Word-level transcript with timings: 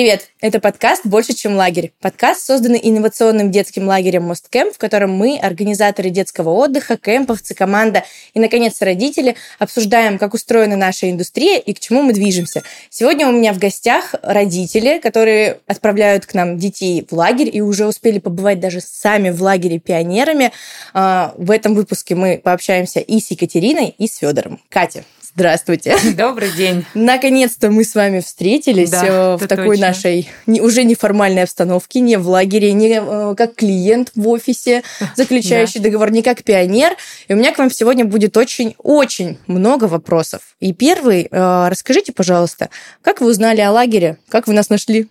Привет! 0.00 0.30
Это 0.40 0.60
подкаст 0.60 1.04
«Больше, 1.04 1.34
чем 1.34 1.56
лагерь». 1.56 1.92
Подкаст, 2.00 2.46
созданный 2.46 2.80
инновационным 2.82 3.50
детским 3.50 3.86
лагерем 3.86 4.22
«Мосткэмп», 4.22 4.74
в 4.74 4.78
котором 4.78 5.12
мы, 5.12 5.38
организаторы 5.38 6.08
детского 6.08 6.48
отдыха, 6.52 6.96
кемповцы, 6.96 7.54
команда 7.54 8.04
и, 8.32 8.40
наконец, 8.40 8.80
родители, 8.80 9.36
обсуждаем, 9.58 10.16
как 10.16 10.32
устроена 10.32 10.74
наша 10.74 11.10
индустрия 11.10 11.58
и 11.58 11.74
к 11.74 11.80
чему 11.80 12.00
мы 12.00 12.14
движемся. 12.14 12.62
Сегодня 12.88 13.28
у 13.28 13.32
меня 13.32 13.52
в 13.52 13.58
гостях 13.58 14.14
родители, 14.22 15.00
которые 15.00 15.58
отправляют 15.66 16.24
к 16.24 16.32
нам 16.32 16.56
детей 16.56 17.06
в 17.10 17.14
лагерь 17.14 17.54
и 17.54 17.60
уже 17.60 17.86
успели 17.86 18.20
побывать 18.20 18.58
даже 18.58 18.80
сами 18.80 19.28
в 19.28 19.42
лагере 19.42 19.80
пионерами. 19.80 20.50
А, 20.94 21.34
в 21.36 21.50
этом 21.50 21.74
выпуске 21.74 22.14
мы 22.14 22.40
пообщаемся 22.42 23.00
и 23.00 23.20
с 23.20 23.30
Екатериной, 23.32 23.94
и 23.98 24.08
с 24.08 24.16
Федором. 24.16 24.62
Катя, 24.70 25.04
Здравствуйте. 25.34 25.96
Добрый 26.16 26.50
день. 26.50 26.84
Наконец-то 26.94 27.70
мы 27.70 27.84
с 27.84 27.94
вами 27.94 28.20
встретились 28.20 28.90
да, 28.90 29.06
э, 29.06 29.36
в 29.36 29.46
такой 29.46 29.76
точно. 29.76 29.86
нашей 29.86 30.28
уже 30.46 30.82
неформальной 30.82 31.44
обстановке, 31.44 32.00
не 32.00 32.16
в 32.16 32.28
лагере, 32.28 32.72
не 32.72 33.00
э, 33.00 33.34
как 33.36 33.54
клиент 33.54 34.10
в 34.14 34.28
офисе, 34.28 34.82
заключающий 35.16 35.80
да. 35.80 35.84
договор, 35.84 36.10
не 36.10 36.22
как 36.22 36.42
пионер. 36.42 36.96
И 37.28 37.34
у 37.34 37.36
меня 37.36 37.52
к 37.52 37.58
вам 37.58 37.70
сегодня 37.70 38.04
будет 38.04 38.36
очень-очень 38.36 39.38
много 39.46 39.84
вопросов. 39.84 40.40
И 40.58 40.72
первый, 40.72 41.28
э, 41.30 41.68
расскажите, 41.68 42.12
пожалуйста, 42.12 42.70
как 43.02 43.20
вы 43.20 43.28
узнали 43.28 43.60
о 43.60 43.70
лагере, 43.70 44.18
как 44.28 44.48
вы 44.48 44.52
нас 44.54 44.68
нашли? 44.68 45.08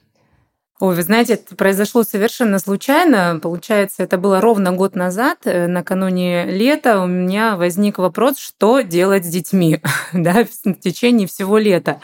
Ой, 0.79 0.95
вы 0.95 1.01
знаете, 1.01 1.33
это 1.33 1.57
произошло 1.57 2.03
совершенно 2.03 2.57
случайно. 2.57 3.37
Получается, 3.41 4.01
это 4.01 4.17
было 4.17 4.39
ровно 4.39 4.71
год 4.71 4.95
назад, 4.95 5.39
э, 5.43 5.67
накануне 5.67 6.45
лета, 6.45 7.01
у 7.01 7.05
меня 7.05 7.57
возник 7.57 7.97
вопрос, 7.97 8.37
что 8.39 8.79
делать 8.79 9.25
с 9.25 9.27
детьми 9.27 9.81
да, 10.13 10.45
в 10.45 10.79
течение 10.79 11.27
всего 11.27 11.57
лета. 11.57 11.99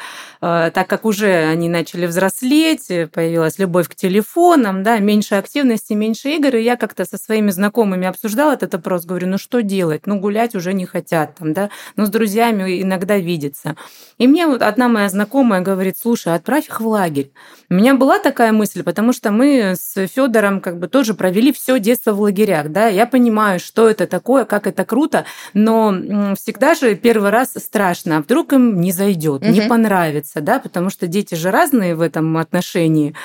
Э, 0.46 0.70
так 0.72 0.88
как 0.88 1.06
уже 1.06 1.28
они 1.28 1.70
начали 1.70 2.06
взрослеть, 2.06 2.92
э, 2.92 3.08
появилась 3.08 3.58
любовь 3.58 3.90
к 3.90 3.96
телефонам, 3.96 4.84
да, 4.84 5.00
меньше 5.00 5.36
активности, 5.36 5.94
меньше 5.94 6.30
игр, 6.30 6.56
и 6.56 6.62
я 6.62 6.76
как-то 6.76 7.06
со 7.06 7.18
своими 7.18 7.50
знакомыми 7.50 8.06
обсуждала 8.06 8.54
этот 8.54 8.76
вопрос, 8.76 9.06
говорю, 9.06 9.28
ну 9.28 9.40
что 9.40 9.64
делать? 9.64 10.06
Ну 10.06 10.20
гулять 10.20 10.54
уже 10.54 10.74
не 10.74 10.86
хотят, 10.86 11.36
там, 11.36 11.54
да, 11.54 11.72
ну 11.96 12.06
с 12.06 12.10
друзьями 12.10 12.84
иногда 12.84 13.18
видеться. 13.18 13.76
И 14.20 14.28
мне 14.28 14.46
вот 14.46 14.62
одна 14.62 14.88
моя 14.88 15.10
знакомая 15.10 15.62
говорит, 15.62 15.98
слушай, 16.00 16.36
отправь 16.36 16.68
их 16.68 16.80
в 16.80 16.88
лагерь. 16.88 17.32
У 17.72 17.74
меня 17.74 17.96
была 17.96 18.20
такая 18.20 18.52
мысль, 18.52 18.84
потому 18.84 19.14
что 19.14 19.32
мы 19.32 19.74
с 19.76 20.08
Федором 20.08 20.62
как 20.62 20.78
бы 20.78 20.88
тоже 20.88 21.16
провели 21.16 21.54
все 21.54 21.80
детство 21.80 22.12
в 22.14 22.22
лагерях, 22.22 22.70
да, 22.70 22.88
я 22.88 23.08
понимаю, 23.08 23.60
что 23.60 23.90
это 23.90 24.06
такое, 24.06 24.46
как 24.46 24.68
это 24.68 24.86
круто, 24.86 25.26
но 25.56 26.36
всегда 26.40 26.76
же 26.76 26.94
первый 26.96 27.32
раз 27.32 27.54
страшно, 27.58 28.18
а 28.18 28.22
вдруг 28.22 28.54
им 28.54 28.80
не 28.80 28.92
зайдет, 28.92 29.42
угу. 29.42 29.52
не 29.52 29.62
понравится, 29.62 30.35
да, 30.42 30.60
потому 30.60 30.90
что 30.90 31.08
дети 31.08 31.36
же 31.36 31.52
разные 31.52 31.96
в 31.96 32.02
этом 32.02 32.38
отношении, 32.38 33.16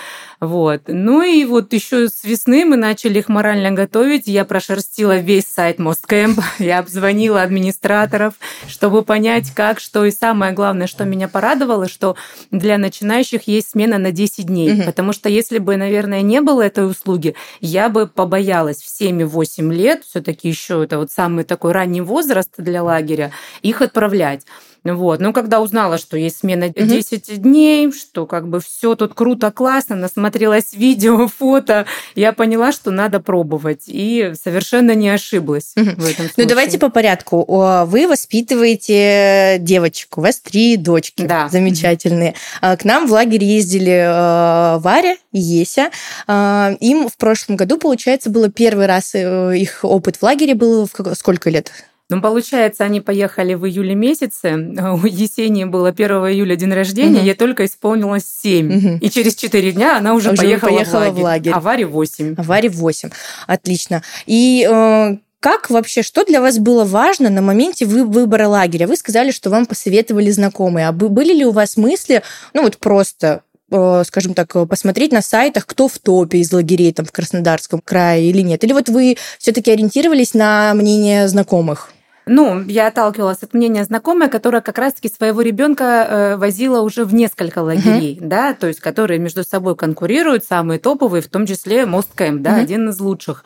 вот. 0.40 0.82
Ну 0.88 1.22
и 1.22 1.44
вот 1.44 1.72
еще 1.72 2.08
с 2.08 2.24
весны 2.24 2.64
мы 2.64 2.76
начали 2.76 3.18
их 3.18 3.28
морально 3.28 3.72
готовить, 3.72 4.26
я 4.26 4.44
прошерстила 4.44 5.18
весь 5.18 5.46
сайт 5.46 5.78
Мосткэмп, 5.78 6.40
я 6.58 6.78
обзвонила 6.78 7.42
администраторов, 7.42 8.34
чтобы 8.66 9.02
понять, 9.02 9.52
как, 9.54 9.80
что, 9.80 10.04
и 10.04 10.10
самое 10.10 10.52
главное, 10.52 10.86
что 10.86 11.04
меня 11.04 11.28
порадовало, 11.28 11.88
что 11.88 12.16
для 12.50 12.78
начинающих 12.78 13.42
есть 13.48 13.70
смена 13.70 13.98
на 13.98 14.12
10 14.12 14.40
10 14.40 14.46
дней. 14.46 14.72
Угу. 14.72 14.82
Потому 14.84 15.12
что 15.12 15.28
если 15.28 15.58
бы, 15.58 15.76
наверное, 15.76 16.22
не 16.22 16.40
было 16.40 16.62
этой 16.62 16.88
услуги, 16.88 17.34
я 17.60 17.88
бы 17.88 18.06
побоялась 18.06 18.82
в 18.82 19.00
7-8 19.00 19.72
лет, 19.72 20.04
все-таки 20.04 20.48
еще 20.48 20.84
это 20.84 20.98
вот 20.98 21.10
самый 21.10 21.44
такой 21.44 21.72
ранний 21.72 22.00
возраст 22.00 22.50
для 22.56 22.82
лагеря, 22.82 23.32
их 23.62 23.82
отправлять. 23.82 24.42
Вот. 24.82 25.20
Но 25.20 25.32
когда 25.32 25.60
узнала, 25.60 25.98
что 25.98 26.16
есть 26.16 26.38
смена 26.38 26.70
10 26.70 27.28
угу. 27.28 27.36
дней, 27.38 27.92
что 27.92 28.26
как 28.26 28.48
бы 28.48 28.60
все 28.60 28.94
тут 28.94 29.14
круто, 29.14 29.50
классно, 29.50 29.96
насмотрелась 30.30 30.72
видео, 30.72 31.28
фото, 31.28 31.86
я 32.14 32.32
поняла, 32.32 32.72
что 32.72 32.90
надо 32.90 33.20
пробовать. 33.20 33.82
И 33.86 34.32
совершенно 34.40 34.94
не 34.94 35.08
ошиблась 35.08 35.72
угу. 35.76 35.90
в 35.90 36.04
этом 36.04 36.26
случае. 36.26 36.34
Ну, 36.36 36.44
давайте 36.46 36.78
по 36.78 36.88
порядку. 36.88 37.44
Вы 37.86 38.08
воспитываете 38.08 39.58
девочек, 39.60 40.18
у 40.18 40.20
вас 40.20 40.40
три 40.40 40.76
дочки 40.76 41.22
да. 41.22 41.48
замечательные. 41.48 42.34
Угу. 42.62 42.76
К 42.78 42.84
нам 42.84 43.06
в 43.06 43.12
лагерь 43.12 43.44
ездили 43.44 43.92
э, 43.92 44.78
Варя 44.78 45.16
и 45.32 45.40
Еся. 45.40 45.90
Им 46.28 47.08
в 47.08 47.16
прошлом 47.16 47.56
году, 47.56 47.78
получается, 47.78 48.30
было 48.30 48.50
первый 48.50 48.86
раз 48.86 49.14
э, 49.14 49.56
их 49.56 49.80
опыт 49.82 50.16
в 50.16 50.22
лагере 50.22 50.54
был 50.54 50.86
в 50.86 51.14
сколько 51.14 51.50
лет? 51.50 51.72
Ну, 52.10 52.20
получается, 52.20 52.84
они 52.84 53.00
поехали 53.00 53.54
в 53.54 53.64
июле 53.66 53.94
месяце. 53.94 54.54
У 54.54 55.06
Есении 55.06 55.64
было 55.64 55.90
1 55.90 56.10
июля 56.10 56.56
день 56.56 56.72
рождения, 56.72 57.20
угу. 57.20 57.26
ей 57.26 57.34
только 57.34 57.64
исполнилось 57.64 58.24
7. 58.42 58.76
Угу. 58.76 58.98
И 59.00 59.10
через 59.10 59.36
4 59.36 59.72
дня 59.72 59.96
она 59.96 60.14
уже, 60.14 60.32
уже 60.32 60.42
поехала, 60.42 60.70
поехала 60.70 61.00
в 61.00 61.04
лагерь. 61.04 61.20
В 61.20 61.24
лагерь. 61.24 61.52
А 61.54 61.60
Варе 61.60 61.86
8. 61.86 62.34
А 62.36 62.42
Варе 62.42 62.68
8. 62.68 63.10
Отлично. 63.46 64.02
И 64.26 64.68
э, 64.68 65.16
как 65.40 65.70
вообще, 65.70 66.02
что 66.02 66.24
для 66.24 66.40
вас 66.40 66.58
было 66.58 66.84
важно 66.84 67.30
на 67.30 67.42
моменте 67.42 67.86
вы, 67.86 68.04
выбора 68.04 68.48
лагеря? 68.48 68.86
Вы 68.86 68.96
сказали, 68.96 69.30
что 69.30 69.48
вам 69.48 69.66
посоветовали 69.66 70.30
знакомые. 70.30 70.88
А 70.88 70.92
были 70.92 71.32
ли 71.32 71.44
у 71.44 71.52
вас 71.52 71.76
мысли, 71.76 72.22
ну 72.52 72.62
вот 72.62 72.76
просто 72.78 73.42
э, 73.70 74.02
скажем 74.04 74.34
так, 74.34 74.52
посмотреть 74.68 75.12
на 75.12 75.22
сайтах, 75.22 75.64
кто 75.64 75.86
в 75.88 75.98
топе 75.98 76.38
из 76.38 76.52
лагерей 76.52 76.92
там 76.92 77.06
в 77.06 77.12
Краснодарском 77.12 77.80
крае 77.80 78.28
или 78.28 78.42
нет? 78.42 78.64
Или 78.64 78.72
вот 78.72 78.88
вы 78.88 79.16
все-таки 79.38 79.70
ориентировались 79.70 80.34
на 80.34 80.74
мнение 80.74 81.28
знакомых? 81.28 81.92
Ну, 82.32 82.62
я 82.68 82.86
отталкивалась 82.86 83.42
от 83.42 83.54
мнения 83.54 83.82
знакомой, 83.82 84.28
которая 84.28 84.60
как 84.60 84.78
раз-таки 84.78 85.08
своего 85.08 85.40
ребенка 85.40 85.84
э, 85.84 86.36
возила 86.36 86.80
уже 86.80 87.04
в 87.04 87.12
несколько 87.12 87.58
лагерей, 87.58 88.20
uh-huh. 88.20 88.28
да, 88.28 88.54
то 88.54 88.68
есть 88.68 88.78
которые 88.78 89.18
между 89.18 89.42
собой 89.42 89.74
конкурируют, 89.74 90.44
самые 90.44 90.78
топовые, 90.78 91.22
в 91.22 91.28
том 91.28 91.44
числе 91.44 91.86
Мост 91.86 92.10
Кэмп, 92.14 92.40
да, 92.40 92.56
uh-huh. 92.56 92.62
один 92.62 92.88
из 92.90 93.00
лучших. 93.00 93.42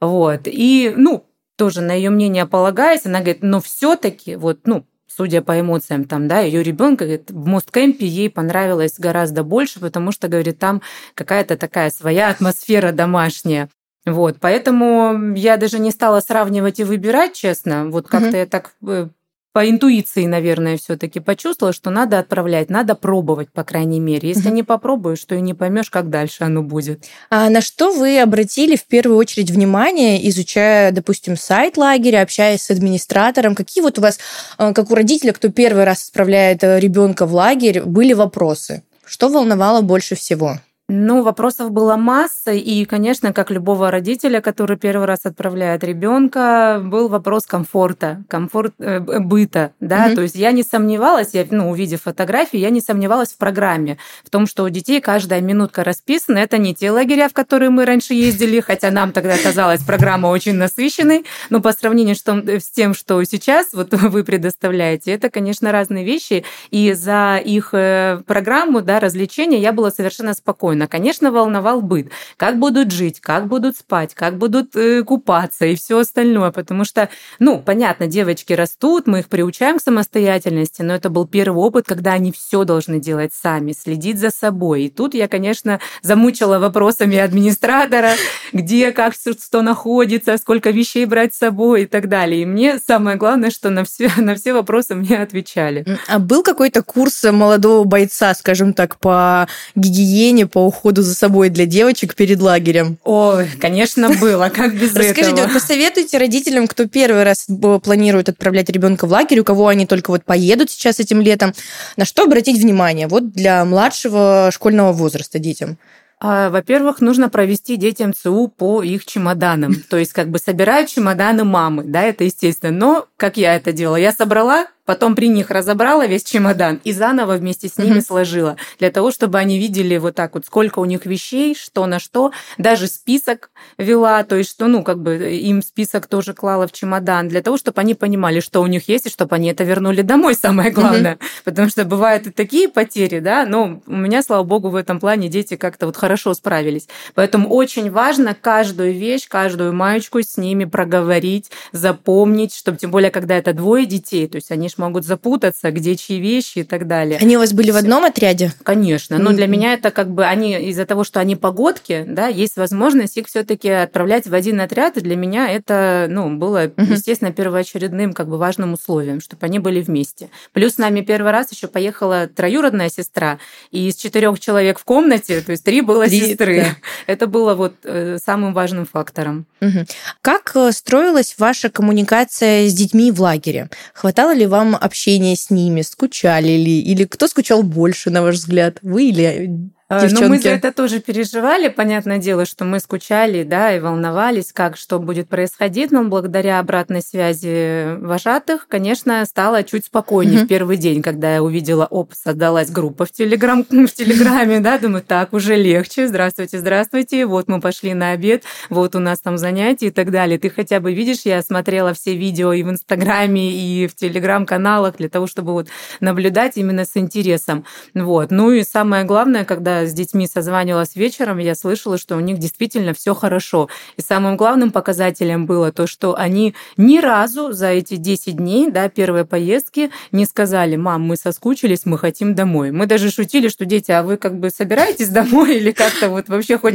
Вот. 0.00 0.42
И, 0.44 0.94
ну, 0.96 1.26
тоже 1.56 1.80
на 1.80 1.92
ее 1.92 2.10
мнение 2.10 2.46
полагаясь, 2.46 3.04
она 3.04 3.18
говорит, 3.18 3.42
но 3.42 3.60
все-таки 3.60 4.36
вот, 4.36 4.60
ну, 4.64 4.86
судя 5.08 5.42
по 5.42 5.58
эмоциям 5.58 6.04
там, 6.04 6.28
да, 6.28 6.38
ее 6.38 6.62
ребенка 6.62 7.20
в 7.28 7.46
Мосткемпе 7.48 8.06
ей 8.06 8.30
понравилось 8.30 8.94
гораздо 8.96 9.42
больше, 9.42 9.80
потому 9.80 10.12
что, 10.12 10.28
говорит, 10.28 10.60
там 10.60 10.82
какая-то 11.14 11.56
такая 11.56 11.90
своя 11.90 12.28
атмосфера 12.28 12.92
домашняя. 12.92 13.68
Вот, 14.12 14.36
поэтому 14.40 15.34
я 15.34 15.56
даже 15.56 15.78
не 15.78 15.90
стала 15.90 16.20
сравнивать 16.20 16.80
и 16.80 16.84
выбирать, 16.84 17.34
честно. 17.34 17.88
Вот 17.90 18.08
как-то 18.08 18.28
угу. 18.28 18.36
я 18.36 18.46
так 18.46 18.72
э, 18.86 19.08
по 19.52 19.68
интуиции, 19.68 20.26
наверное, 20.26 20.76
все-таки 20.76 21.18
почувствовала, 21.18 21.72
что 21.72 21.90
надо 21.90 22.20
отправлять, 22.20 22.70
надо 22.70 22.94
пробовать, 22.94 23.50
по 23.52 23.64
крайней 23.64 23.98
мере. 23.98 24.28
Если 24.28 24.48
угу. 24.48 24.54
не 24.54 24.62
попробуешь, 24.62 25.24
то 25.24 25.34
и 25.34 25.40
не 25.40 25.54
поймешь, 25.54 25.90
как 25.90 26.08
дальше 26.08 26.44
оно 26.44 26.62
будет. 26.62 27.04
А 27.30 27.50
на 27.50 27.60
что 27.60 27.92
вы 27.92 28.20
обратили 28.20 28.76
в 28.76 28.84
первую 28.84 29.18
очередь 29.18 29.50
внимание, 29.50 30.28
изучая, 30.28 30.92
допустим, 30.92 31.36
сайт 31.36 31.76
лагеря, 31.76 32.22
общаясь 32.22 32.62
с 32.62 32.70
администратором? 32.70 33.56
Какие 33.56 33.82
вот 33.82 33.98
у 33.98 34.02
вас, 34.02 34.20
э, 34.58 34.72
как 34.72 34.90
у 34.90 34.94
родителя, 34.94 35.32
кто 35.32 35.48
первый 35.48 35.82
раз 35.82 36.08
отправляет 36.08 36.62
э, 36.62 36.78
ребенка 36.78 37.26
в 37.26 37.34
лагерь, 37.34 37.82
были 37.82 38.12
вопросы? 38.12 38.84
Что 39.04 39.28
волновало 39.28 39.80
больше 39.80 40.14
всего? 40.14 40.58
Ну, 40.92 41.22
вопросов 41.22 41.70
была 41.70 41.96
масса, 41.96 42.50
и, 42.50 42.84
конечно, 42.84 43.32
как 43.32 43.52
любого 43.52 43.92
родителя, 43.92 44.40
который 44.40 44.76
первый 44.76 45.06
раз 45.06 45.20
отправляет 45.22 45.84
ребенка, 45.84 46.82
был 46.84 47.08
вопрос 47.08 47.46
комфорта, 47.46 48.24
комфорт 48.26 48.74
э, 48.80 48.98
быта, 48.98 49.72
да, 49.78 50.08
mm-hmm. 50.08 50.14
то 50.16 50.22
есть 50.22 50.34
я 50.34 50.50
не 50.50 50.64
сомневалась, 50.64 51.28
я, 51.32 51.46
ну, 51.48 51.70
увидев 51.70 52.02
фотографии, 52.02 52.58
я 52.58 52.70
не 52.70 52.80
сомневалась 52.80 53.28
в 53.28 53.36
программе, 53.36 53.98
в 54.24 54.30
том, 54.30 54.48
что 54.48 54.64
у 54.64 54.68
детей 54.68 55.00
каждая 55.00 55.40
минутка 55.40 55.84
расписана, 55.84 56.38
это 56.38 56.58
не 56.58 56.74
те 56.74 56.90
лагеря, 56.90 57.28
в 57.28 57.34
которые 57.34 57.70
мы 57.70 57.84
раньше 57.84 58.14
ездили, 58.14 58.58
хотя 58.58 58.90
нам 58.90 59.12
тогда 59.12 59.36
казалась 59.40 59.84
программа 59.84 60.26
очень 60.26 60.54
насыщенной, 60.54 61.24
но 61.50 61.60
по 61.60 61.72
сравнению 61.72 62.16
с 62.16 62.70
тем, 62.70 62.94
что 62.94 63.22
сейчас 63.22 63.68
вот 63.74 63.92
вы 63.92 64.24
предоставляете, 64.24 65.12
это, 65.12 65.30
конечно, 65.30 65.70
разные 65.70 66.04
вещи, 66.04 66.44
и 66.72 66.94
за 66.94 67.36
их 67.36 67.74
э, 67.74 68.22
программу, 68.26 68.80
да, 68.80 68.98
развлечения 68.98 69.60
я 69.60 69.72
была 69.72 69.92
совершенно 69.92 70.34
спокойна 70.34 70.79
спокойно. 70.80 70.88
Конечно, 70.88 71.30
волновал 71.30 71.82
быт. 71.82 72.10
Как 72.36 72.58
будут 72.58 72.92
жить, 72.92 73.20
как 73.20 73.46
будут 73.46 73.76
спать, 73.76 74.14
как 74.14 74.38
будут 74.38 74.76
э, 74.76 75.02
купаться 75.02 75.66
и 75.66 75.74
все 75.74 75.98
остальное. 75.98 76.50
Потому 76.50 76.84
что, 76.84 77.08
ну, 77.38 77.58
понятно, 77.58 78.06
девочки 78.06 78.52
растут, 78.54 79.06
мы 79.06 79.20
их 79.20 79.28
приучаем 79.28 79.78
к 79.78 79.82
самостоятельности, 79.82 80.82
но 80.82 80.94
это 80.94 81.10
был 81.10 81.26
первый 81.26 81.58
опыт, 81.58 81.86
когда 81.86 82.12
они 82.12 82.32
все 82.32 82.64
должны 82.64 83.00
делать 83.00 83.32
сами, 83.32 83.72
следить 83.72 84.18
за 84.18 84.30
собой. 84.30 84.84
И 84.84 84.88
тут 84.88 85.14
я, 85.14 85.28
конечно, 85.28 85.80
замучила 86.02 86.58
вопросами 86.58 87.16
администратора, 87.18 88.12
где, 88.52 88.92
как, 88.92 89.14
что 89.14 89.62
находится, 89.62 90.36
сколько 90.36 90.70
вещей 90.70 91.06
брать 91.06 91.34
с 91.34 91.38
собой 91.38 91.82
и 91.82 91.86
так 91.86 92.08
далее. 92.08 92.42
И 92.42 92.46
мне 92.46 92.78
самое 92.78 93.16
главное, 93.16 93.50
что 93.50 93.70
на 93.70 93.84
все, 93.84 94.10
на 94.16 94.34
все 94.34 94.52
вопросы 94.52 94.94
мне 94.94 95.22
отвечали. 95.22 95.84
А 96.08 96.18
был 96.18 96.42
какой-то 96.42 96.82
курс 96.82 97.24
молодого 97.24 97.84
бойца, 97.84 98.34
скажем 98.34 98.72
так, 98.72 98.98
по 98.98 99.48
гигиене, 99.74 100.46
по 100.46 100.69
уходу 100.70 101.02
за 101.02 101.14
собой 101.14 101.50
для 101.50 101.66
девочек 101.66 102.14
перед 102.14 102.40
лагерем? 102.40 102.98
Ой, 103.04 103.48
конечно, 103.60 104.08
было. 104.20 104.48
Как 104.48 104.74
без 104.74 104.92
этого? 104.92 105.08
Расскажите, 105.08 105.42
вот 105.42 105.52
посоветуйте 105.52 106.18
родителям, 106.18 106.66
кто 106.66 106.86
первый 106.86 107.24
раз 107.24 107.46
планирует 107.82 108.28
отправлять 108.28 108.70
ребенка 108.70 109.06
в 109.06 109.10
лагерь, 109.10 109.40
у 109.40 109.44
кого 109.44 109.68
они 109.68 109.86
только 109.86 110.10
вот 110.10 110.24
поедут 110.24 110.70
сейчас 110.70 111.00
этим 111.00 111.20
летом, 111.20 111.52
на 111.96 112.04
что 112.04 112.22
обратить 112.22 112.58
внимание 112.58 113.08
вот 113.08 113.32
для 113.32 113.64
младшего 113.64 114.50
школьного 114.52 114.92
возраста 114.92 115.38
детям? 115.38 115.76
А, 116.22 116.50
во-первых, 116.50 117.00
нужно 117.00 117.30
провести 117.30 117.76
детям 117.76 118.12
ЦУ 118.12 118.52
по 118.54 118.82
их 118.82 119.06
чемоданам. 119.06 119.74
То 119.88 119.96
есть 119.96 120.12
как 120.12 120.28
бы 120.28 120.38
собирают 120.38 120.90
чемоданы 120.90 121.44
мамы, 121.44 121.84
да, 121.84 122.02
это 122.02 122.24
естественно. 122.24 122.72
Но 122.72 123.06
как 123.16 123.38
я 123.38 123.56
это 123.56 123.72
делала? 123.72 123.96
Я 123.96 124.12
собрала 124.12 124.66
потом 124.90 125.14
при 125.14 125.28
них 125.28 125.50
разобрала 125.50 126.04
весь 126.04 126.24
чемодан 126.24 126.80
и 126.82 126.90
заново 126.90 127.36
вместе 127.36 127.68
с 127.68 127.78
ними 127.78 127.98
mm-hmm. 127.98 128.04
сложила, 128.04 128.56
для 128.80 128.90
того, 128.90 129.12
чтобы 129.12 129.38
они 129.38 129.56
видели 129.56 129.96
вот 129.98 130.16
так 130.16 130.34
вот, 130.34 130.46
сколько 130.46 130.80
у 130.80 130.84
них 130.84 131.06
вещей, 131.06 131.54
что 131.54 131.86
на 131.86 132.00
что, 132.00 132.32
даже 132.58 132.88
список 132.88 133.50
вела, 133.78 134.24
то 134.24 134.34
есть 134.34 134.50
что, 134.50 134.66
ну, 134.66 134.82
как 134.82 135.00
бы 135.00 135.14
им 135.36 135.62
список 135.62 136.08
тоже 136.08 136.34
клала 136.34 136.66
в 136.66 136.72
чемодан, 136.72 137.28
для 137.28 137.40
того, 137.40 137.56
чтобы 137.56 137.80
они 137.80 137.94
понимали, 137.94 138.40
что 138.40 138.60
у 138.62 138.66
них 138.66 138.88
есть, 138.88 139.06
и 139.06 139.10
чтобы 139.10 139.36
они 139.36 139.52
это 139.52 139.62
вернули 139.62 140.02
домой, 140.02 140.34
самое 140.34 140.72
главное, 140.72 141.14
mm-hmm. 141.14 141.42
потому 141.44 141.68
что 141.68 141.84
бывают 141.84 142.26
и 142.26 142.32
такие 142.32 142.68
потери, 142.68 143.20
да, 143.20 143.46
но 143.46 143.80
у 143.86 143.94
меня, 143.94 144.24
слава 144.24 144.42
богу, 144.42 144.70
в 144.70 144.74
этом 144.74 144.98
плане 144.98 145.28
дети 145.28 145.54
как-то 145.54 145.86
вот 145.86 145.96
хорошо 145.96 146.34
справились, 146.34 146.88
поэтому 147.14 147.48
очень 147.48 147.92
важно 147.92 148.34
каждую 148.34 148.92
вещь, 148.92 149.28
каждую 149.28 149.72
маечку 149.72 150.20
с 150.20 150.36
ними 150.36 150.64
проговорить, 150.64 151.52
запомнить, 151.70 152.56
чтобы 152.56 152.78
тем 152.78 152.90
более, 152.90 153.12
когда 153.12 153.36
это 153.36 153.52
двое 153.52 153.86
детей, 153.86 154.26
то 154.26 154.34
есть 154.34 154.50
они 154.50 154.68
ж 154.68 154.79
могут 154.80 155.04
запутаться, 155.04 155.70
где 155.70 155.94
чьи 155.94 156.18
вещи 156.18 156.60
и 156.60 156.64
так 156.64 156.86
далее. 156.86 157.18
Они 157.20 157.36
у 157.36 157.40
вас 157.40 157.52
были 157.52 157.70
в 157.70 157.76
одном 157.76 158.04
отряде? 158.04 158.52
Конечно. 158.64 159.18
Но 159.18 159.32
для 159.32 159.46
меня 159.46 159.74
это 159.74 159.90
как 159.90 160.10
бы 160.10 160.24
они 160.24 160.58
из-за 160.70 160.86
того, 160.86 161.04
что 161.04 161.20
они 161.20 161.36
погодки, 161.36 162.04
да, 162.08 162.26
есть 162.26 162.56
возможность 162.56 163.16
их 163.16 163.28
все-таки 163.28 163.68
отправлять 163.68 164.26
в 164.26 164.34
один 164.34 164.60
отряд. 164.60 164.96
И 164.96 165.00
для 165.00 165.16
меня 165.16 165.48
это, 165.48 166.06
ну, 166.08 166.36
было, 166.36 166.72
естественно, 166.76 167.32
первоочередным 167.32 168.12
как 168.12 168.28
бы 168.28 168.38
важным 168.38 168.72
условием, 168.72 169.20
чтобы 169.20 169.46
они 169.46 169.58
были 169.58 169.80
вместе. 169.80 170.30
Плюс 170.52 170.74
с 170.74 170.78
нами 170.78 171.02
первый 171.02 171.32
раз 171.32 171.52
еще 171.52 171.68
поехала 171.68 172.26
троюродная 172.26 172.88
сестра, 172.88 173.38
и 173.70 173.88
из 173.88 173.96
четырех 173.96 174.40
человек 174.40 174.78
в 174.78 174.84
комнате, 174.84 175.40
то 175.40 175.52
есть 175.52 175.64
три 175.64 175.80
было 175.80 176.06
три, 176.06 176.20
сестры. 176.20 176.62
Да. 176.62 176.76
Это 177.06 177.26
было 177.26 177.54
вот 177.54 177.74
э, 177.84 178.18
самым 178.22 178.54
важным 178.54 178.86
фактором. 178.86 179.46
Угу. 179.60 179.86
Как 180.22 180.52
э, 180.54 180.72
строилась 180.72 181.34
ваша 181.38 181.68
коммуникация 181.68 182.68
с 182.68 182.72
детьми 182.72 183.12
в 183.12 183.20
лагере? 183.20 183.68
Хватало 183.94 184.34
ли 184.34 184.46
вам 184.46 184.69
общения 184.76 185.36
с 185.36 185.50
ними? 185.50 185.82
Скучали 185.82 186.52
ли? 186.56 186.80
Или 186.80 187.04
кто 187.04 187.28
скучал 187.28 187.62
больше, 187.62 188.10
на 188.10 188.22
ваш 188.22 188.36
взгляд? 188.36 188.78
Вы 188.82 189.10
или 189.10 189.70
Девчонки. 189.90 190.22
А, 190.22 190.22
ну, 190.22 190.28
мы 190.28 190.38
за 190.38 190.50
это 190.50 190.72
тоже 190.72 191.00
переживали, 191.00 191.66
понятное 191.68 192.18
дело, 192.18 192.44
что 192.44 192.64
мы 192.64 192.78
скучали, 192.78 193.42
да, 193.42 193.74
и 193.74 193.80
волновались, 193.80 194.52
как 194.52 194.76
что 194.76 195.00
будет 195.00 195.28
происходить, 195.28 195.90
но 195.90 196.04
благодаря 196.04 196.60
обратной 196.60 197.02
связи 197.02 197.96
вожатых, 197.96 198.68
конечно, 198.68 199.24
стало 199.26 199.64
чуть 199.64 199.86
спокойнее 199.86 200.42
mm-hmm. 200.42 200.44
в 200.44 200.48
первый 200.48 200.76
день, 200.76 201.02
когда 201.02 201.34
я 201.34 201.42
увидела, 201.42 201.86
оп, 201.86 202.12
создалась 202.14 202.70
группа 202.70 203.04
в, 203.04 203.10
телеграм, 203.10 203.64
в 203.68 203.92
Телеграме, 203.92 204.60
да, 204.60 204.78
думаю, 204.78 205.02
так, 205.02 205.32
уже 205.32 205.56
легче, 205.56 206.06
здравствуйте, 206.06 206.60
здравствуйте, 206.60 207.26
вот 207.26 207.48
мы 207.48 207.60
пошли 207.60 207.92
на 207.92 208.12
обед, 208.12 208.44
вот 208.68 208.94
у 208.94 209.00
нас 209.00 209.18
там 209.18 209.38
занятия 209.38 209.88
и 209.88 209.90
так 209.90 210.12
далее. 210.12 210.38
Ты 210.38 210.50
хотя 210.50 210.78
бы 210.78 210.92
видишь, 210.94 211.22
я 211.24 211.42
смотрела 211.42 211.94
все 211.94 212.14
видео 212.14 212.52
и 212.52 212.62
в 212.62 212.70
Инстаграме, 212.70 213.50
и 213.52 213.88
в 213.88 213.96
Телеграм-каналах 213.96 214.98
для 214.98 215.08
того, 215.08 215.26
чтобы 215.26 215.52
вот 215.52 215.66
наблюдать 215.98 216.56
именно 216.56 216.84
с 216.84 216.96
интересом. 216.96 217.64
Вот. 217.94 218.30
Ну 218.30 218.52
и 218.52 218.62
самое 218.62 219.02
главное, 219.02 219.44
когда 219.44 219.79
с 219.86 219.92
детьми 219.92 220.26
созванивалась 220.26 220.96
вечером, 220.96 221.38
я 221.38 221.54
слышала, 221.54 221.98
что 221.98 222.16
у 222.16 222.20
них 222.20 222.38
действительно 222.38 222.94
все 222.94 223.14
хорошо. 223.14 223.68
И 223.96 224.02
самым 224.02 224.36
главным 224.36 224.70
показателем 224.70 225.46
было 225.46 225.72
то, 225.72 225.86
что 225.86 226.16
они 226.16 226.54
ни 226.76 226.98
разу 226.98 227.52
за 227.52 227.68
эти 227.68 227.96
10 227.96 228.36
дней, 228.36 228.70
да, 228.70 228.88
первой 228.88 229.24
поездки, 229.24 229.90
не 230.12 230.26
сказали, 230.26 230.76
мам, 230.76 231.02
мы 231.02 231.16
соскучились, 231.16 231.86
мы 231.86 231.98
хотим 231.98 232.34
домой. 232.34 232.70
Мы 232.70 232.86
даже 232.86 233.10
шутили, 233.10 233.48
что 233.48 233.64
дети, 233.64 233.90
а 233.90 234.02
вы 234.02 234.16
как 234.16 234.38
бы 234.38 234.50
собираетесь 234.50 235.08
домой 235.08 235.56
или 235.58 235.70
как-то 235.70 236.08
вот 236.08 236.28
вообще 236.28 236.58
хоть, 236.58 236.74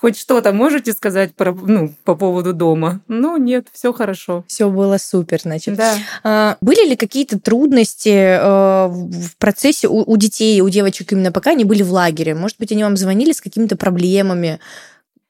хоть 0.00 0.18
что-то 0.18 0.52
можете 0.52 0.92
сказать 0.92 1.34
про, 1.34 1.52
ну, 1.52 1.92
по 2.04 2.14
поводу 2.14 2.52
дома? 2.52 3.00
Ну, 3.08 3.36
нет, 3.36 3.66
все 3.72 3.92
хорошо. 3.92 4.44
Все 4.46 4.68
было 4.70 4.98
супер, 4.98 5.40
значит. 5.40 5.74
Да. 5.76 5.94
А, 6.22 6.56
были 6.60 6.88
ли 6.88 6.96
какие-то 6.96 7.38
трудности 7.38 8.08
э, 8.08 8.86
в 8.88 9.36
процессе 9.38 9.88
у, 9.88 10.02
у 10.02 10.16
детей, 10.16 10.60
у 10.60 10.68
девочек 10.68 11.12
именно 11.12 11.32
пока 11.32 11.50
они 11.50 11.64
были 11.64 11.82
в 11.82 11.92
лагере? 11.92 12.34
Может 12.42 12.58
быть, 12.58 12.72
они 12.72 12.82
вам 12.82 12.96
звонили 12.96 13.30
с 13.30 13.40
какими-то 13.40 13.76
проблемами? 13.76 14.58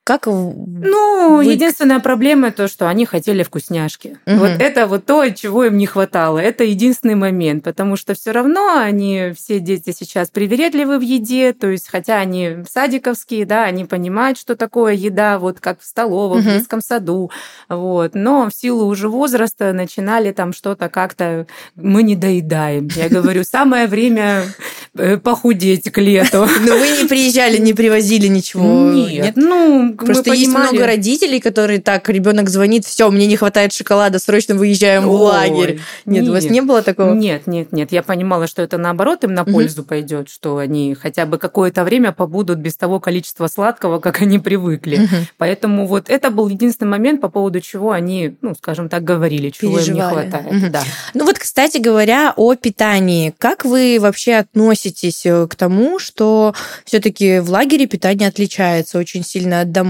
Как 0.05 0.27
Ну, 0.27 1.37
вы... 1.37 1.45
единственная 1.45 2.01
проблема 2.01 2.51
то, 2.51 2.67
что 2.67 2.89
они 2.89 3.07
хотели 3.07 3.45
вкусняшки. 3.45 4.19
Угу. 4.27 4.37
Вот 4.37 4.51
это 4.59 4.89
вот 4.89 5.07
то, 5.07 5.29
чего 5.31 5.65
им 5.65 5.77
не 5.77 5.87
хватало. 5.87 6.41
Это 6.41 6.65
единственный 6.65 7.15
момент, 7.15 7.63
потому 7.63 7.97
что 7.97 8.15
все 8.15 8.33
равно 8.33 8.79
они 8.79 9.33
все 9.37 9.61
дети 9.61 9.95
сейчас 9.97 10.31
привередливы 10.31 10.99
в 10.99 11.03
еде, 11.03 11.53
то 11.53 11.69
есть 11.69 11.89
хотя 11.89 12.19
они 12.19 12.65
садиковские, 12.69 13.47
да, 13.47 13.63
они 13.63 13.85
понимают, 13.85 14.39
что 14.39 14.57
такое 14.57 14.95
еда, 14.95 15.39
вот 15.39 15.61
как 15.61 15.81
в 15.81 15.85
столовом, 15.85 16.39
угу. 16.39 16.49
в 16.49 16.53
детском 16.53 16.81
саду, 16.81 17.31
вот. 17.69 18.15
Но 18.15 18.51
в 18.51 18.55
силу 18.55 18.87
уже 18.87 19.09
возраста 19.09 19.73
начинали 19.73 20.33
там 20.33 20.53
что-то 20.53 20.89
как-то 20.89 21.47
мы 21.77 22.03
не 22.03 22.17
доедаем. 22.17 22.89
Я 22.97 23.09
говорю, 23.09 23.45
самое 23.45 23.87
время 23.87 24.47
э, 24.95 25.17
похудеть 25.17 25.93
к 25.93 25.99
лету. 25.99 26.49
Но 26.67 26.77
вы 26.77 26.89
не 27.03 27.07
приезжали, 27.07 27.59
не 27.59 27.73
привозили 27.73 28.27
ничего. 28.27 28.91
Нет, 28.91 29.37
ну 29.37 29.92
Просто 29.97 30.31
мы 30.31 30.37
есть 30.37 30.53
понимали... 30.53 30.71
много 30.71 30.87
родителей, 30.87 31.41
которые 31.41 31.81
так, 31.81 32.09
ребенок 32.09 32.49
звонит, 32.49 32.85
все, 32.85 33.11
мне 33.11 33.27
не 33.27 33.37
хватает 33.37 33.73
шоколада, 33.73 34.19
срочно 34.19 34.55
выезжаем 34.55 35.09
Ой, 35.09 35.17
в 35.17 35.21
лагерь. 35.21 35.81
Нет, 36.05 36.23
нет, 36.23 36.29
у 36.29 36.33
вас 36.33 36.45
не 36.45 36.61
было 36.61 36.83
такого? 36.83 37.15
Нет, 37.15 37.47
нет, 37.47 37.73
нет. 37.73 37.93
Я 37.93 38.03
понимала, 38.03 38.47
что 38.47 38.63
это 38.63 38.79
наоборот 38.79 39.25
им 39.25 39.35
на 39.35 39.45
пользу 39.45 39.83
угу. 39.83 39.89
пойдет, 39.89 40.29
что 40.29 40.59
они 40.59 40.95
хотя 40.95 41.27
бы 41.27 41.39
какое-то 41.39 41.85
время 41.85 42.13
побудут 42.13 42.59
без 42.59 42.77
того 42.77 43.01
количества 43.01 43.47
сладкого, 43.47 43.99
как 44.01 44.23
они 44.23 44.39
привыкли. 44.39 45.05
Угу. 45.05 45.17
Поэтому 45.39 45.87
вот 45.87 46.09
это 46.09 46.31
был 46.31 46.49
единственный 46.49 46.89
момент, 46.89 47.21
по 47.21 47.29
поводу 47.29 47.61
чего 47.61 47.93
они, 47.93 48.37
ну, 48.41 48.55
скажем 48.55 48.89
так, 48.89 49.05
говорили, 49.05 49.51
чего 49.51 49.79
им 49.79 49.95
не 49.95 50.01
хватает. 50.01 50.47
Угу. 50.47 50.71
Да. 50.71 50.83
Ну 51.15 51.25
вот, 51.25 51.39
кстати 51.39 51.79
говоря, 51.79 52.33
о 52.37 52.55
питании. 52.55 53.35
Как 53.39 53.65
вы 53.65 53.99
вообще 54.01 54.35
относитесь 54.35 55.27
э, 55.27 55.47
к 55.49 55.55
тому, 55.55 55.99
что 55.99 56.55
все-таки 56.85 57.41
в 57.41 57.51
лагере 57.51 57.87
питание 57.87 58.29
отличается 58.29 58.99
очень 58.99 59.25
сильно 59.25 59.61
от 59.61 59.73
домашнего, 59.73 59.82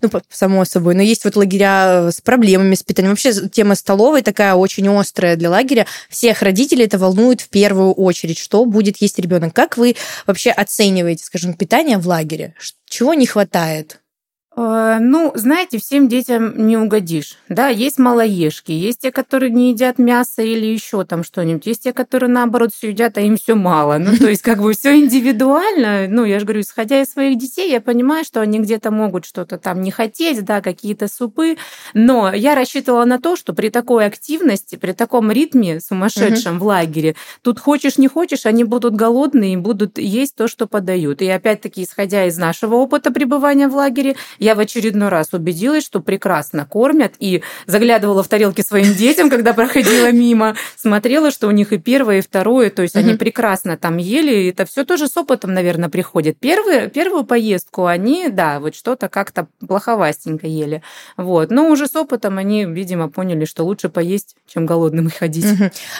ну, 0.00 0.10
само 0.30 0.64
собой, 0.64 0.94
но 0.94 1.02
есть 1.02 1.24
вот 1.24 1.36
лагеря 1.36 2.08
э, 2.08 2.10
с 2.12 2.20
проблемами 2.20 2.74
с 2.74 2.82
питанием. 2.82 3.12
Вообще 3.12 3.32
тема 3.48 3.74
столовой 3.74 4.22
такая 4.22 4.54
очень 4.54 4.88
острая 4.88 5.36
для 5.36 5.50
лагеря. 5.50 5.86
Всех 6.08 6.42
родителей 6.42 6.84
это 6.84 6.98
волнует 6.98 7.40
в 7.40 7.48
первую 7.48 7.92
очередь, 7.92 8.38
что 8.38 8.64
будет 8.64 8.98
есть 8.98 9.18
ребенок. 9.18 9.54
Как 9.54 9.76
вы 9.76 9.96
вообще 10.26 10.50
оцениваете, 10.50 11.24
скажем, 11.24 11.54
питание 11.54 11.98
в 11.98 12.06
лагере? 12.06 12.54
Чего 12.88 13.14
не 13.14 13.26
хватает? 13.26 14.00
Э, 14.56 14.98
ну, 15.00 15.30
знаете, 15.36 15.78
всем 15.78 16.08
детям 16.08 16.66
не 16.66 16.76
угодишь. 16.76 17.38
Да, 17.48 17.68
есть 17.68 17.98
малоежки, 17.98 18.72
есть 18.72 19.00
те, 19.00 19.12
которые 19.12 19.50
не 19.50 19.70
едят 19.70 19.98
мясо 19.98 20.42
или 20.42 20.66
еще 20.66 21.04
там 21.04 21.22
что-нибудь, 21.22 21.66
есть 21.66 21.84
те, 21.84 21.92
которые 21.92 22.30
наоборот 22.30 22.72
все 22.74 22.88
едят, 22.88 23.16
а 23.16 23.20
им 23.20 23.36
все 23.36 23.54
мало. 23.54 23.98
Ну, 23.98 24.16
то 24.16 24.28
есть, 24.28 24.42
как 24.42 24.60
бы 24.60 24.72
все 24.72 24.98
индивидуально. 24.98 26.08
Ну, 26.08 26.24
я 26.24 26.40
же 26.40 26.46
говорю, 26.46 26.62
исходя 26.62 27.00
из 27.00 27.12
своих 27.12 27.38
детей, 27.38 27.70
я 27.70 27.80
понимаю, 27.80 28.24
что 28.24 28.40
они 28.40 28.58
где-то 28.58 28.90
могут 28.90 29.24
что-то 29.24 29.56
там 29.56 29.82
не 29.82 29.90
хотеть, 29.90 30.44
да, 30.44 30.60
какие-то 30.60 31.06
супы. 31.06 31.56
Но 31.94 32.32
я 32.32 32.54
рассчитывала 32.54 33.04
на 33.04 33.20
то, 33.20 33.36
что 33.36 33.52
при 33.52 33.68
такой 33.68 34.04
активности, 34.04 34.76
при 34.76 34.92
таком 34.92 35.30
ритме 35.30 35.80
сумасшедшем 35.80 36.56
угу. 36.56 36.64
в 36.64 36.66
лагере, 36.66 37.14
тут 37.42 37.60
хочешь, 37.60 37.98
не 37.98 38.08
хочешь, 38.08 38.46
они 38.46 38.64
будут 38.64 38.94
голодные 38.94 39.52
и 39.52 39.56
будут 39.56 39.98
есть 39.98 40.34
то, 40.34 40.48
что 40.48 40.66
подают. 40.66 41.22
И 41.22 41.28
опять-таки, 41.28 41.84
исходя 41.84 42.26
из 42.26 42.36
нашего 42.36 42.74
опыта 42.74 43.12
пребывания 43.12 43.68
в 43.68 43.76
лагере, 43.76 44.16
я 44.40 44.54
в 44.54 44.58
очередной 44.58 45.08
раз 45.08 45.28
убедилась, 45.32 45.84
что 45.84 46.00
прекрасно 46.00 46.66
кормят, 46.66 47.14
и 47.20 47.42
заглядывала 47.66 48.22
в 48.24 48.28
тарелки 48.28 48.62
своим 48.62 48.92
детям, 48.94 49.30
когда 49.30 49.52
проходила 49.52 50.10
мимо, 50.10 50.56
смотрела, 50.76 51.30
что 51.30 51.46
у 51.46 51.50
них 51.52 51.72
и 51.72 51.78
первое, 51.78 52.18
и 52.18 52.22
второе, 52.22 52.70
то 52.70 52.82
есть 52.82 52.96
они 52.96 53.14
прекрасно 53.14 53.76
там 53.76 53.98
ели, 53.98 54.34
и 54.34 54.50
это 54.50 54.64
все 54.64 54.84
тоже 54.84 55.06
с 55.06 55.16
опытом, 55.16 55.54
наверное, 55.54 55.88
приходит. 55.88 56.38
Первую, 56.38 56.90
первую 56.90 57.24
поездку 57.24 57.86
они, 57.86 58.28
да, 58.30 58.58
вот 58.58 58.74
что-то 58.74 59.08
как-то 59.08 59.46
плоховастенько 59.66 60.46
ели, 60.46 60.82
вот, 61.16 61.50
но 61.50 61.68
уже 61.68 61.86
с 61.86 61.94
опытом 61.94 62.38
они, 62.38 62.64
видимо, 62.64 63.08
поняли, 63.08 63.44
что 63.44 63.64
лучше 63.64 63.90
поесть, 63.90 64.36
чем 64.48 64.66
голодным 64.66 65.10
ходить. 65.10 65.46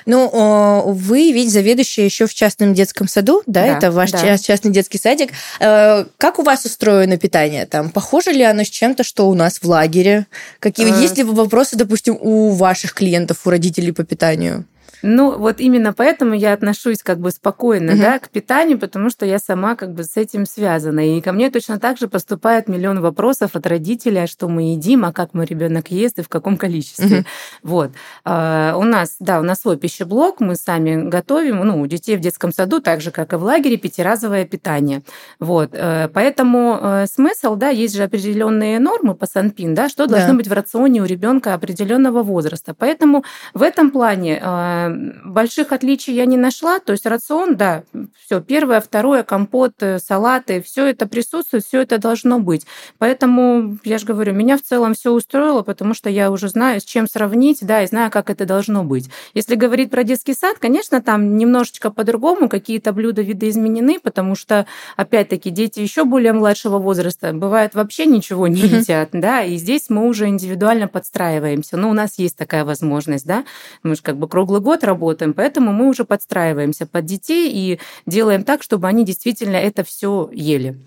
Ну, 0.07 0.93
вы 0.93 1.33
ведь 1.33 1.53
заведующая 1.53 2.07
еще 2.07 2.27
в 2.27 2.35
частном 2.35 2.73
детском 2.73 3.07
саду, 3.07 3.43
да, 3.47 3.63
да 3.63 3.67
это 3.67 3.91
ваш 3.91 4.11
частный 4.11 4.71
детский 4.71 4.99
садик. 4.99 5.33
Э, 5.61 6.07
как 6.17 6.39
у 6.39 6.43
вас 6.43 6.65
устроено 6.65 7.19
питание 7.19 7.67
там? 7.67 7.91
Похоже 7.91 8.30
Похоже 8.31 8.39
ли 8.39 8.45
оно 8.45 8.63
с 8.63 8.69
чем-то, 8.69 9.03
что 9.03 9.29
у 9.29 9.35
нас 9.35 9.59
в 9.59 9.65
лагере? 9.65 10.27
Какие 10.61 10.93
а... 10.93 11.01
есть 11.01 11.19
ли 11.19 11.25
вопросы, 11.25 11.77
допустим, 11.77 12.17
у 12.21 12.51
ваших 12.51 12.95
клиентов, 12.95 13.39
у 13.45 13.51
родителей 13.51 13.91
по 13.91 14.05
питанию? 14.05 14.65
Ну, 15.03 15.39
вот 15.39 15.61
именно 15.61 15.93
поэтому 15.93 16.35
я 16.35 16.53
отношусь 16.53 17.03
как 17.03 17.19
бы 17.19 17.31
спокойно, 17.31 17.93
угу. 17.93 18.01
да, 18.01 18.19
к 18.19 18.29
питанию, 18.29 18.79
потому 18.79 19.11
что 19.11 19.27
я 19.27 19.39
сама 19.39 19.77
как 19.77 19.95
бы 19.95 20.05
с 20.05 20.17
этим 20.17 20.47
связана. 20.47 21.01
И 21.17 21.21
ко 21.21 21.33
мне 21.33 21.51
точно 21.51 21.79
так 21.79 21.99
же 21.99 22.09
поступает 22.09 22.69
миллион 22.69 23.01
вопросов 23.01 23.51
от 23.55 23.67
родителей, 23.67 24.25
а 24.25 24.27
что 24.27 24.49
мы 24.49 24.73
едим, 24.73 25.05
а 25.05 25.13
как 25.13 25.35
мой 25.35 25.47
ребенок 25.47 25.91
ест 25.91 26.19
и 26.19 26.23
в 26.23 26.29
каком 26.29 26.57
количестве. 26.57 27.19
Угу. 27.19 27.27
Вот. 27.63 27.91
А, 28.25 28.75
у 28.77 28.85
нас, 28.85 29.17
да, 29.21 29.41
у 29.41 29.43
нас 29.43 29.61
свой 29.61 29.77
пищеблок, 29.77 30.41
мы 30.41 30.57
сами 30.57 31.09
готовим, 31.09 31.61
ну, 31.61 31.81
у 31.81 31.87
детей 31.87 32.17
в 32.17 32.21
детском 32.21 32.53
саду, 32.53 32.81
так 32.81 33.01
же, 33.01 33.11
как 33.11 33.33
и 33.33 33.37
в 33.37 33.43
лагере, 33.43 33.77
пятиразовое 33.77 34.45
питание. 34.45 35.03
Вот. 35.39 35.71
Э, 35.73 36.09
поэтому 36.13 36.79
э, 36.81 37.07
смысл, 37.07 37.57
да, 37.57 37.69
есть 37.69 37.97
же 37.97 38.03
определенные 38.03 38.79
нормы 38.79 39.15
по 39.15 39.27
Санпин, 39.27 39.75
да, 39.75 39.89
что 39.89 40.07
должно 40.07 40.31
да. 40.31 40.35
быть 40.35 40.49
в 40.49 40.53
рационе 40.53 41.03
у 41.03 41.05
ребенка 41.05 41.55
определенного 41.55 42.23
возраста. 42.23 42.75
Поэтому 42.75 43.25
в 43.55 43.63
этом 43.63 43.91
плане 43.91 44.41
э, 44.43 44.90
больших 45.25 45.73
отличий 45.73 46.15
я 46.15 46.27
не 46.27 46.37
нашла. 46.37 46.79
То 46.79 46.93
есть 46.93 47.07
рацион, 47.07 47.57
да, 47.57 47.85
все 48.25 48.41
первое, 48.41 48.81
второе, 48.81 49.23
компот, 49.23 49.75
салаты, 49.99 50.63
все 50.63 50.87
это 50.87 51.07
присутствует, 51.07 51.65
все 51.65 51.81
это 51.83 51.99
должно 51.99 52.39
быть. 52.39 52.67
Поэтому, 52.99 53.79
я 53.85 53.99
же 53.99 54.07
говорю, 54.07 54.33
меня 54.33 54.57
в 54.57 54.63
целом 54.63 54.95
все 54.95 55.13
устроило, 55.13 55.63
потому 55.63 55.95
что 55.95 56.11
я 56.11 56.31
уже 56.31 56.49
знаю, 56.49 56.81
с 56.81 56.85
чем 56.85 57.07
сравнить, 57.07 57.59
да, 57.63 57.83
и 57.83 57.87
знаю, 57.87 58.11
как 58.11 58.31
это 58.31 58.47
должно 58.47 58.85
быть. 58.85 59.11
Если 59.35 59.55
говорить 59.55 59.91
про 59.91 60.05
детский 60.05 60.35
сад, 60.35 60.59
конечно, 60.59 61.01
там 61.01 61.37
немножечко 61.37 61.91
по-другому, 61.91 62.49
какие-то 62.49 62.93
блюда 62.93 63.23
видоизменены, 63.23 64.01
потому 64.01 64.35
что, 64.35 64.67
опять-таки, 64.97 65.51
дети 65.51 65.81
еще 65.81 66.05
более 66.05 66.33
младшего 66.33 66.79
возраста, 66.79 67.33
бывает, 67.33 67.75
вообще 67.75 68.07
ничего 68.07 68.49
не 68.49 68.61
едят, 68.61 69.11
да, 69.13 69.43
и 69.43 69.57
здесь 69.57 69.89
мы 69.89 70.07
уже 70.07 70.29
индивидуально 70.29 70.89
подстраиваемся. 70.89 71.77
Но 71.77 71.91
у 71.91 71.93
нас 71.93 72.19
есть 72.19 72.37
такая 72.37 72.65
возможность, 72.65 73.27
да, 73.27 73.45
мы 73.83 73.95
же 73.95 74.03
как 74.03 74.17
бы 74.17 74.29
круглый 74.29 74.61
год 74.61 74.80
работаем, 74.85 75.33
поэтому 75.33 75.73
мы 75.73 75.89
уже 75.89 76.05
подстраиваемся 76.05 76.87
под 76.87 77.05
детей 77.05 77.51
и 77.53 77.81
делаем 78.07 78.45
так, 78.45 78.63
чтобы 78.63 78.89
они 78.89 79.05
действительно 79.05 79.57
это 79.57 79.85
все 79.85 80.29
ели. 80.33 80.79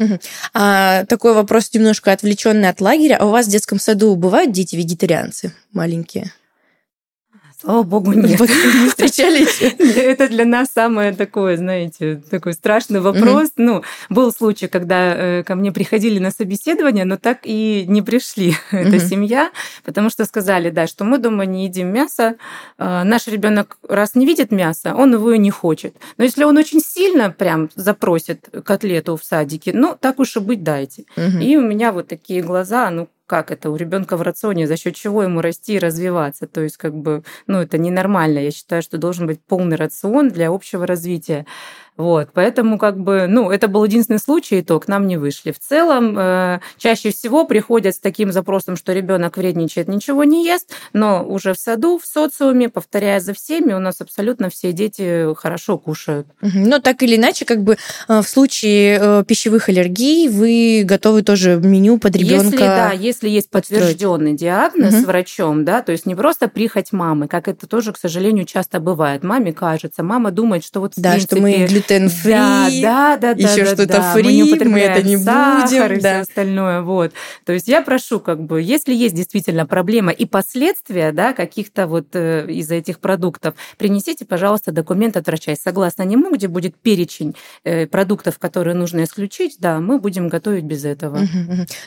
А, 0.53 1.05
такой 1.05 1.33
вопрос 1.33 1.73
немножко 1.73 2.11
отвлеченный 2.11 2.69
от 2.69 2.81
лагеря. 2.81 3.17
А 3.19 3.25
у 3.25 3.29
вас 3.29 3.47
в 3.47 3.49
детском 3.49 3.79
саду 3.79 4.15
бывают 4.15 4.51
дети-вегетарианцы 4.51 5.53
маленькие? 5.71 6.31
Слава 7.63 7.83
богу, 7.83 8.11
нет. 8.11 8.37
Не 8.41 8.89
встречались? 8.89 9.61
Это 9.97 10.27
для 10.27 10.43
нас 10.43 10.67
самое 10.73 11.13
такое, 11.13 11.55
знаете, 11.55 12.21
такой 12.29 12.53
страшный 12.53 12.99
вопрос. 12.99 13.51
Ну, 13.55 13.83
был 14.09 14.33
случай, 14.33 14.67
когда 14.67 15.15
э, 15.15 15.43
ко 15.43 15.55
мне 15.55 15.71
приходили 15.71 16.19
на 16.19 16.31
собеседование, 16.31 17.05
но 17.05 17.15
так 17.15 17.39
и 17.43 17.85
не 17.87 18.01
пришли 18.01 18.55
эта 18.71 18.99
семья, 18.99 19.49
потому 19.85 20.09
что 20.09 20.25
сказали, 20.25 20.71
да, 20.71 20.87
что 20.87 21.05
мы 21.05 21.19
дома 21.19 21.45
не 21.45 21.63
едим 21.63 21.87
мясо. 21.87 22.35
А, 22.77 23.05
наш 23.05 23.27
ребенок 23.27 23.77
раз 23.87 24.15
не 24.15 24.25
видит 24.25 24.51
мясо, 24.51 24.93
он 24.93 25.13
его 25.13 25.31
и 25.31 25.37
не 25.37 25.49
хочет. 25.49 25.95
Но 26.17 26.25
если 26.25 26.43
он 26.43 26.57
очень 26.57 26.81
сильно 26.81 27.29
прям 27.29 27.69
запросит 27.75 28.49
котлету 28.65 29.15
в 29.15 29.23
садике, 29.23 29.71
ну, 29.73 29.95
так 29.97 30.19
уж 30.19 30.35
и 30.35 30.41
быть 30.41 30.63
дайте. 30.63 31.05
И 31.39 31.55
у 31.55 31.61
меня 31.61 31.93
вот 31.93 32.09
такие 32.09 32.41
глаза, 32.41 32.89
ну, 32.89 33.07
как 33.27 33.51
это 33.51 33.69
у 33.69 33.75
ребенка 33.75 34.17
в 34.17 34.21
рационе, 34.21 34.67
за 34.67 34.77
счет 34.77 34.95
чего 34.95 35.23
ему 35.23 35.41
расти 35.41 35.75
и 35.75 35.79
развиваться. 35.79 36.47
То 36.47 36.61
есть, 36.61 36.77
как 36.77 36.93
бы, 36.95 37.23
ну, 37.47 37.59
это 37.61 37.77
ненормально. 37.77 38.39
Я 38.39 38.51
считаю, 38.51 38.81
что 38.81 38.97
должен 38.97 39.27
быть 39.27 39.41
полный 39.45 39.77
рацион 39.77 40.29
для 40.29 40.49
общего 40.49 40.85
развития. 40.87 41.45
Вот, 41.95 42.29
поэтому 42.33 42.79
как 42.79 42.99
бы, 42.99 43.27
ну, 43.27 43.51
это 43.51 43.67
был 43.67 43.83
единственный 43.83 44.19
случай, 44.19 44.59
и 44.59 44.61
то 44.63 44.79
к 44.79 44.87
нам 44.87 45.07
не 45.07 45.17
вышли. 45.17 45.51
В 45.51 45.59
целом, 45.59 46.17
э, 46.17 46.59
чаще 46.77 47.11
всего 47.11 47.45
приходят 47.45 47.95
с 47.95 47.99
таким 47.99 48.31
запросом, 48.31 48.77
что 48.77 48.93
ребенок 48.93 49.37
вредничает, 49.37 49.87
ничего 49.87 50.23
не 50.23 50.43
ест, 50.45 50.71
но 50.93 51.23
уже 51.23 51.53
в 51.53 51.59
саду, 51.59 51.99
в 51.99 52.05
социуме, 52.05 52.69
повторяя 52.69 53.19
за 53.19 53.33
всеми, 53.33 53.73
у 53.73 53.79
нас 53.79 54.01
абсолютно 54.01 54.49
все 54.49 54.71
дети 54.73 55.33
хорошо 55.35 55.77
кушают. 55.77 56.27
Но 56.41 56.79
так 56.79 57.03
или 57.03 57.15
иначе, 57.15 57.45
как 57.45 57.63
бы 57.63 57.77
э, 58.07 58.21
в 58.21 58.27
случае 58.27 58.99
э, 58.99 59.23
пищевых 59.27 59.69
аллергий 59.69 60.29
вы 60.29 60.83
готовы 60.85 61.21
тоже 61.21 61.57
меню 61.57 61.99
под 61.99 62.15
ребенка. 62.15 62.45
Если 62.45 62.57
да, 62.57 62.91
если 62.91 63.29
есть 63.29 63.49
подтвержденный 63.49 64.33
диагноз 64.33 64.95
угу. 64.95 65.05
врачом, 65.05 65.63
да, 65.63 65.81
то 65.81 65.91
есть 65.91 66.05
не 66.05 66.15
просто 66.15 66.47
прихоть 66.47 66.91
мамы, 66.91 67.27
как 67.27 67.47
это 67.47 67.67
тоже, 67.67 67.93
к 67.93 67.97
сожалению, 67.97 68.45
часто 68.45 68.79
бывает. 68.79 69.23
Маме 69.23 69.53
кажется, 69.53 70.01
мама 70.01 70.31
думает, 70.31 70.63
что 70.65 70.79
вот 70.79 70.95
в 70.95 71.01
да, 71.01 71.11
принципе, 71.11 71.35
что 71.35 71.41
мы 71.41 71.67
глютен-фри, 71.83 72.31
да, 72.81 73.17
да, 73.17 73.17
да, 73.17 73.29
еще 73.31 73.63
да, 73.63 73.73
что-то 73.73 73.87
да. 73.87 74.13
фри, 74.13 74.43
мы, 74.43 74.65
мы 74.65 74.79
это 74.79 75.05
не 75.05 75.17
сахар 75.17 75.89
будем, 75.89 75.97
и 75.97 76.01
да. 76.01 76.09
все 76.09 76.21
остальное, 76.21 76.81
вот. 76.81 77.13
То 77.45 77.53
есть 77.53 77.67
я 77.67 77.81
прошу, 77.81 78.19
как 78.19 78.41
бы, 78.41 78.61
если 78.61 78.93
есть 78.93 79.15
действительно 79.15 79.65
проблема 79.65 80.11
и 80.11 80.25
последствия, 80.25 81.11
да, 81.11 81.33
каких-то 81.33 81.87
вот 81.87 82.07
э, 82.13 82.45
из-за 82.49 82.75
этих 82.75 82.99
продуктов, 82.99 83.55
принесите, 83.77 84.25
пожалуйста, 84.25 84.71
документ 84.71 85.17
от 85.17 85.27
врача. 85.27 85.51
И 85.51 85.55
согласно 85.55 86.03
нему, 86.03 86.33
где 86.33 86.47
будет 86.47 86.75
перечень 86.75 87.35
э, 87.63 87.87
продуктов, 87.87 88.39
которые 88.39 88.75
нужно 88.75 89.03
исключить, 89.03 89.57
да, 89.59 89.79
мы 89.79 89.99
будем 89.99 90.29
готовить 90.29 90.63
без 90.63 90.85
этого. 90.85 91.19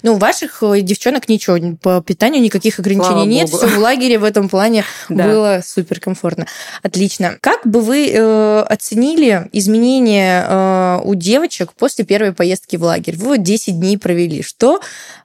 Ну, 0.03 0.15
у 0.15 0.19
ваших 0.19 0.63
э, 0.63 0.81
девчонок 0.81 1.29
ничего, 1.29 1.77
по 1.77 2.01
питанию 2.03 2.43
никаких 2.43 2.79
ограничений 2.79 3.07
Слава 3.07 3.29
нет, 3.29 3.49
все 3.49 3.67
в 3.67 3.79
лагере 3.79 4.19
в 4.19 4.25
этом 4.25 4.49
плане 4.49 4.85
было 5.09 5.61
супер 5.65 6.01
комфортно. 6.01 6.47
Отлично. 6.83 7.39
Как 7.41 7.67
бы 7.67 7.81
вы 7.81 8.17
оценили 8.63 9.49
изменения 9.53 9.86
э, 9.89 11.01
у 11.05 11.15
девочек 11.15 11.73
после 11.73 12.05
первой 12.05 12.33
поездки 12.33 12.77
в 12.77 12.83
лагерь. 12.83 13.17
Вы 13.17 13.27
вот 13.27 13.43
10 13.43 13.79
дней 13.79 13.99
провели. 13.99 14.43
Что, 14.43 14.81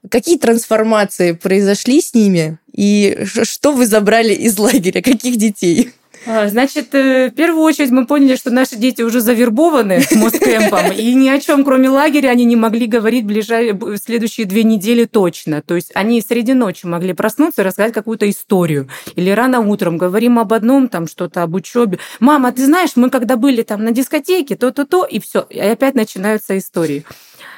какие 0.10 0.38
трансформации 0.38 1.34
произошли 1.34 2.01
с 2.01 2.13
ними? 2.13 2.58
И 2.74 3.25
что 3.25 3.74
вы 3.74 3.86
забрали 3.86 4.34
из 4.34 4.58
лагеря? 4.58 5.01
Каких 5.01 5.38
детей? 5.38 5.91
А, 6.28 6.48
значит, 6.48 6.94
э, 6.94 7.30
в 7.30 7.32
первую 7.32 7.63
очередь 7.63 7.90
мы 7.90 8.06
поняли, 8.06 8.36
что 8.36 8.51
наши 8.51 8.75
дети 8.75 9.01
уже 9.01 9.22
завербованы 9.22 10.04
Мосткэмпом, 10.12 10.92
и 10.92 11.13
ни 11.13 11.30
о 11.30 11.40
чем, 11.40 11.63
кроме 11.63 11.90
лагеря, 11.90 12.30
они 12.30 12.46
не 12.46 12.56
могли 12.56 12.86
говорить 12.86 13.25
в 13.25 13.98
следующие 13.98 14.46
две 14.46 14.63
недели 14.63 15.06
точно. 15.06 15.62
То 15.62 15.75
есть 15.75 15.92
они 15.96 16.22
среди 16.22 16.54
ночи 16.54 16.86
могли 16.86 17.13
проснуться 17.13 17.62
и 17.62 17.66
рассказать 17.66 17.94
какую-то 17.94 18.30
историю. 18.30 18.88
Или 19.16 19.32
рано 19.32 19.62
утром 19.62 19.98
говорим 19.98 20.38
об 20.40 20.54
одном, 20.54 20.90
там 20.90 21.08
что-то 21.08 21.44
об 21.44 21.56
учебе. 21.56 22.00
Мама, 22.20 22.51
ты 22.51 22.66
знаешь, 22.66 22.92
мы 22.96 23.10
когда 23.10 23.36
были 23.36 23.63
там 23.63 23.84
на 23.84 23.92
дискотеке, 23.92 24.56
то-то-то, 24.56 25.06
и 25.06 25.20
все. 25.20 25.46
И 25.50 25.60
опять 25.60 25.96
начинаются 25.96 26.58
истории. 26.58 27.04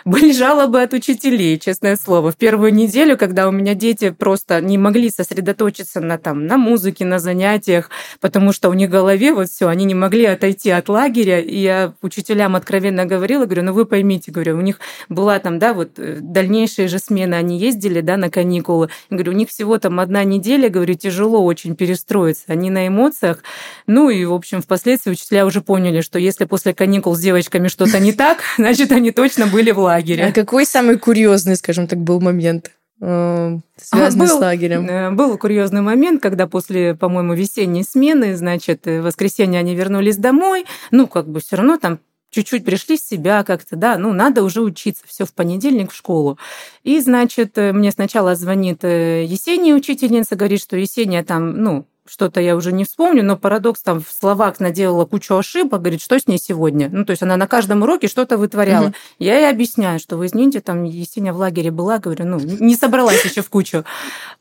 Были 0.05 0.33
жалобы 0.33 0.81
от 0.81 0.93
учителей, 0.93 1.57
честное 1.57 1.95
слово. 1.95 2.33
В 2.33 2.35
первую 2.35 2.73
неделю, 2.73 3.17
когда 3.17 3.47
у 3.47 3.51
меня 3.51 3.73
дети 3.73 4.09
просто 4.09 4.59
не 4.59 4.77
могли 4.77 5.09
сосредоточиться 5.09 6.01
на, 6.01 6.17
там, 6.17 6.45
на 6.45 6.57
музыке, 6.57 7.05
на 7.05 7.19
занятиях, 7.19 7.89
потому 8.19 8.51
что 8.51 8.69
у 8.69 8.73
них 8.73 8.89
в 8.89 8.91
голове 8.91 9.33
вот 9.33 9.47
все, 9.47 9.69
они 9.69 9.85
не 9.85 9.95
могли 9.95 10.25
отойти 10.25 10.71
от 10.71 10.89
лагеря. 10.89 11.39
И 11.39 11.57
я 11.57 11.93
учителям 12.01 12.57
откровенно 12.57 13.05
говорила, 13.05 13.45
говорю, 13.45 13.63
ну 13.63 13.73
вы 13.73 13.85
поймите, 13.85 14.31
говорю, 14.31 14.57
у 14.57 14.61
них 14.61 14.79
была 15.07 15.39
там, 15.39 15.57
да, 15.57 15.73
вот 15.73 15.91
э, 15.97 16.17
дальнейшие 16.19 16.89
же 16.89 16.99
смены, 16.99 17.35
они 17.35 17.57
ездили, 17.57 18.01
да, 18.01 18.17
на 18.17 18.29
каникулы. 18.29 18.89
Я 19.09 19.15
говорю, 19.15 19.31
у 19.31 19.35
них 19.35 19.49
всего 19.49 19.77
там 19.77 20.01
одна 20.01 20.25
неделя, 20.25 20.67
говорю, 20.67 20.95
тяжело 20.95 21.45
очень 21.45 21.77
перестроиться. 21.77 22.43
Они 22.47 22.69
на 22.69 22.87
эмоциях. 22.87 23.41
Ну 23.87 24.09
и, 24.09 24.25
в 24.25 24.33
общем, 24.33 24.61
впоследствии 24.61 25.11
учителя 25.11 25.45
уже 25.45 25.61
поняли, 25.61 26.01
что 26.01 26.19
если 26.19 26.43
после 26.43 26.73
каникул 26.73 27.15
с 27.15 27.21
девочками 27.21 27.69
что-то 27.69 27.99
не 28.01 28.11
так, 28.11 28.39
значит, 28.57 28.91
они 28.91 29.11
точно 29.11 29.47
были 29.47 29.71
в 29.71 29.79
лагере 29.79 29.92
лагере. 29.93 30.25
А 30.25 30.31
какой 30.31 30.65
самый 30.65 30.97
курьезный, 30.97 31.55
скажем 31.55 31.87
так, 31.87 31.99
был 31.99 32.19
момент? 32.19 32.71
Э, 33.05 33.57
связанный 33.75 34.25
а, 34.25 34.29
был, 34.29 34.37
с 34.37 34.41
лагерем. 34.41 34.89
Э, 34.89 35.11
был 35.11 35.37
курьезный 35.37 35.81
момент, 35.81 36.21
когда 36.21 36.47
после, 36.47 36.95
по-моему, 36.95 37.33
весенней 37.33 37.83
смены, 37.83 38.35
значит, 38.35 38.85
в 38.85 39.01
воскресенье 39.01 39.59
они 39.59 39.75
вернулись 39.75 40.17
домой, 40.17 40.65
ну, 40.91 41.07
как 41.07 41.27
бы 41.27 41.41
все 41.41 41.57
равно 41.57 41.77
там 41.77 41.99
чуть-чуть 42.29 42.65
пришли 42.65 42.97
в 42.97 43.01
себя 43.01 43.43
как-то, 43.43 43.75
да, 43.75 43.97
ну, 43.97 44.13
надо 44.13 44.41
уже 44.43 44.61
учиться, 44.61 45.03
все 45.05 45.25
в 45.25 45.33
понедельник 45.33 45.91
в 45.91 45.95
школу. 45.95 46.39
И, 46.83 46.99
значит, 46.99 47.57
э, 47.57 47.73
мне 47.73 47.91
сначала 47.91 48.35
звонит 48.35 48.83
Есения 48.83 49.73
учительница, 49.73 50.35
говорит, 50.35 50.61
что 50.61 50.77
Есения 50.77 51.23
там, 51.23 51.61
ну, 51.61 51.85
что-то 52.05 52.41
я 52.41 52.55
уже 52.55 52.71
не 52.71 52.83
вспомню, 52.83 53.23
но 53.23 53.37
парадокс 53.37 53.81
там 53.81 54.01
в 54.01 54.11
словах 54.11 54.59
наделала 54.59 55.05
кучу 55.05 55.35
ошибок, 55.35 55.81
говорит, 55.81 56.01
что 56.01 56.19
с 56.19 56.27
ней 56.27 56.37
сегодня? 56.37 56.89
Ну, 56.91 57.05
то 57.05 57.11
есть 57.11 57.23
она 57.23 57.37
на 57.37 57.47
каждом 57.47 57.81
уроке 57.83 58.07
что-то 58.07 58.37
вытворяла. 58.37 58.87
Угу. 58.87 58.93
Я 59.19 59.39
ей 59.39 59.49
объясняю, 59.49 59.99
что 59.99 60.17
вы 60.17 60.25
извините, 60.25 60.59
там 60.59 60.83
Есения 60.83 61.31
в 61.31 61.37
лагере 61.37 61.71
была, 61.71 61.99
говорю, 61.99 62.25
ну, 62.25 62.39
не 62.39 62.75
собралась 62.75 63.23
еще 63.23 63.41
в 63.41 63.49
кучу. 63.49 63.85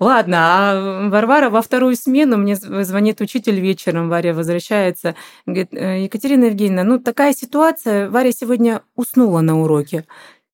Ладно, 0.00 0.37
а 0.40 1.09
Варвара 1.09 1.50
во 1.50 1.62
вторую 1.62 1.97
смену 1.97 2.37
мне 2.37 2.57
звонит 2.57 3.21
учитель 3.21 3.61
вечером, 3.61 4.09
Варя 4.09 4.35
возвращается, 4.35 5.14
говорит, 5.47 5.69
«Э, 5.73 6.02
Екатерина 6.02 6.47
Евгеньевна, 6.47 6.85
ну, 6.85 6.99
такая 6.99 7.33
ситуация, 7.33 8.11
Варя 8.11 8.33
сегодня 8.33 8.83
уснула 8.97 9.40
на 9.40 9.61
уроке. 9.61 10.04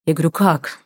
Я 0.08 0.14
говорю, 0.14 0.30
как? 0.30 0.78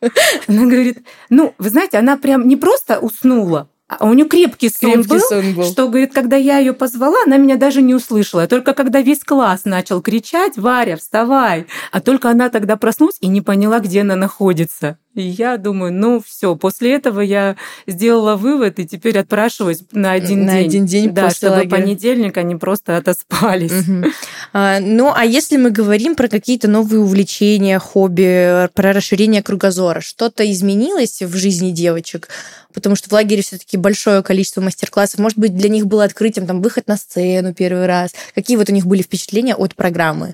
Она 0.47 0.65
говорит, 0.65 1.05
ну, 1.29 1.55
вы 1.57 1.69
знаете, 1.69 1.97
она 1.97 2.17
прям 2.17 2.45
не 2.45 2.57
просто 2.57 2.99
уснула, 2.99 3.69
а 3.99 4.05
у 4.05 4.13
нее 4.13 4.27
крепкий 4.27 4.69
сон, 4.69 4.93
крепкий 4.93 5.07
был, 5.07 5.19
сон 5.19 5.53
был, 5.53 5.63
что, 5.63 5.87
говорит, 5.87 6.13
когда 6.13 6.35
я 6.35 6.57
ее 6.57 6.73
позвала, 6.73 7.17
она 7.25 7.37
меня 7.37 7.57
даже 7.57 7.81
не 7.81 7.93
услышала. 7.93 8.47
Только 8.47 8.73
когда 8.73 9.01
весь 9.01 9.23
класс 9.23 9.65
начал 9.65 10.01
кричать, 10.01 10.57
Варя, 10.57 10.97
вставай, 10.97 11.67
а 11.91 12.01
только 12.01 12.29
она 12.29 12.49
тогда 12.49 12.77
проснулась 12.77 13.17
и 13.21 13.27
не 13.27 13.41
поняла, 13.41 13.79
где 13.79 14.01
она 14.01 14.15
находится. 14.15 14.97
И 15.15 15.21
я 15.21 15.57
думаю, 15.57 15.93
ну 15.93 16.23
все, 16.25 16.55
после 16.55 16.95
этого 16.95 17.21
я 17.21 17.55
сделала 17.85 18.35
вывод 18.35 18.79
и 18.79 18.87
теперь 18.87 19.19
отпрашиваюсь 19.19 19.83
на 19.91 20.11
один 20.11 20.45
на 20.45 20.53
день. 20.53 20.65
один 20.65 20.85
день 20.85 21.11
да, 21.11 21.25
после 21.25 21.49
чтобы 21.49 21.55
лагеря. 21.57 21.69
понедельник 21.69 22.37
они 22.37 22.55
просто 22.55 22.97
отоспались. 22.97 23.71
Мгм. 23.71 24.05
А, 24.53 24.79
Ну, 24.79 25.13
а 25.15 25.23
если 25.23 25.57
мы 25.57 25.69
говорим 25.69 26.15
про 26.15 26.27
какие-то 26.27 26.67
новые 26.67 26.99
увлечения, 26.99 27.77
хобби, 27.77 28.69
про 28.73 28.93
расширение 28.93 29.43
кругозора, 29.43 30.01
что-то 30.01 30.49
изменилось 30.51 31.21
в 31.21 31.35
жизни 31.35 31.71
девочек? 31.71 32.29
Потому 32.73 32.95
что 32.95 33.09
в 33.09 33.11
лагере 33.11 33.43
все-таки 33.43 33.77
большое 33.77 34.23
количество 34.23 34.61
мастер-классов. 34.61 35.19
Может 35.19 35.37
быть, 35.37 35.55
для 35.55 35.69
них 35.69 35.85
было 35.85 36.05
открытием 36.05 36.47
там 36.47 36.61
выход 36.61 36.87
на 36.87 36.97
сцену 36.97 37.53
первый 37.53 37.85
раз. 37.85 38.11
Какие 38.33 38.57
вот 38.57 38.67
у 38.69 38.73
них 38.73 38.87
были 38.87 39.03
впечатления 39.03 39.53
от 39.53 39.75
программы? 39.75 40.33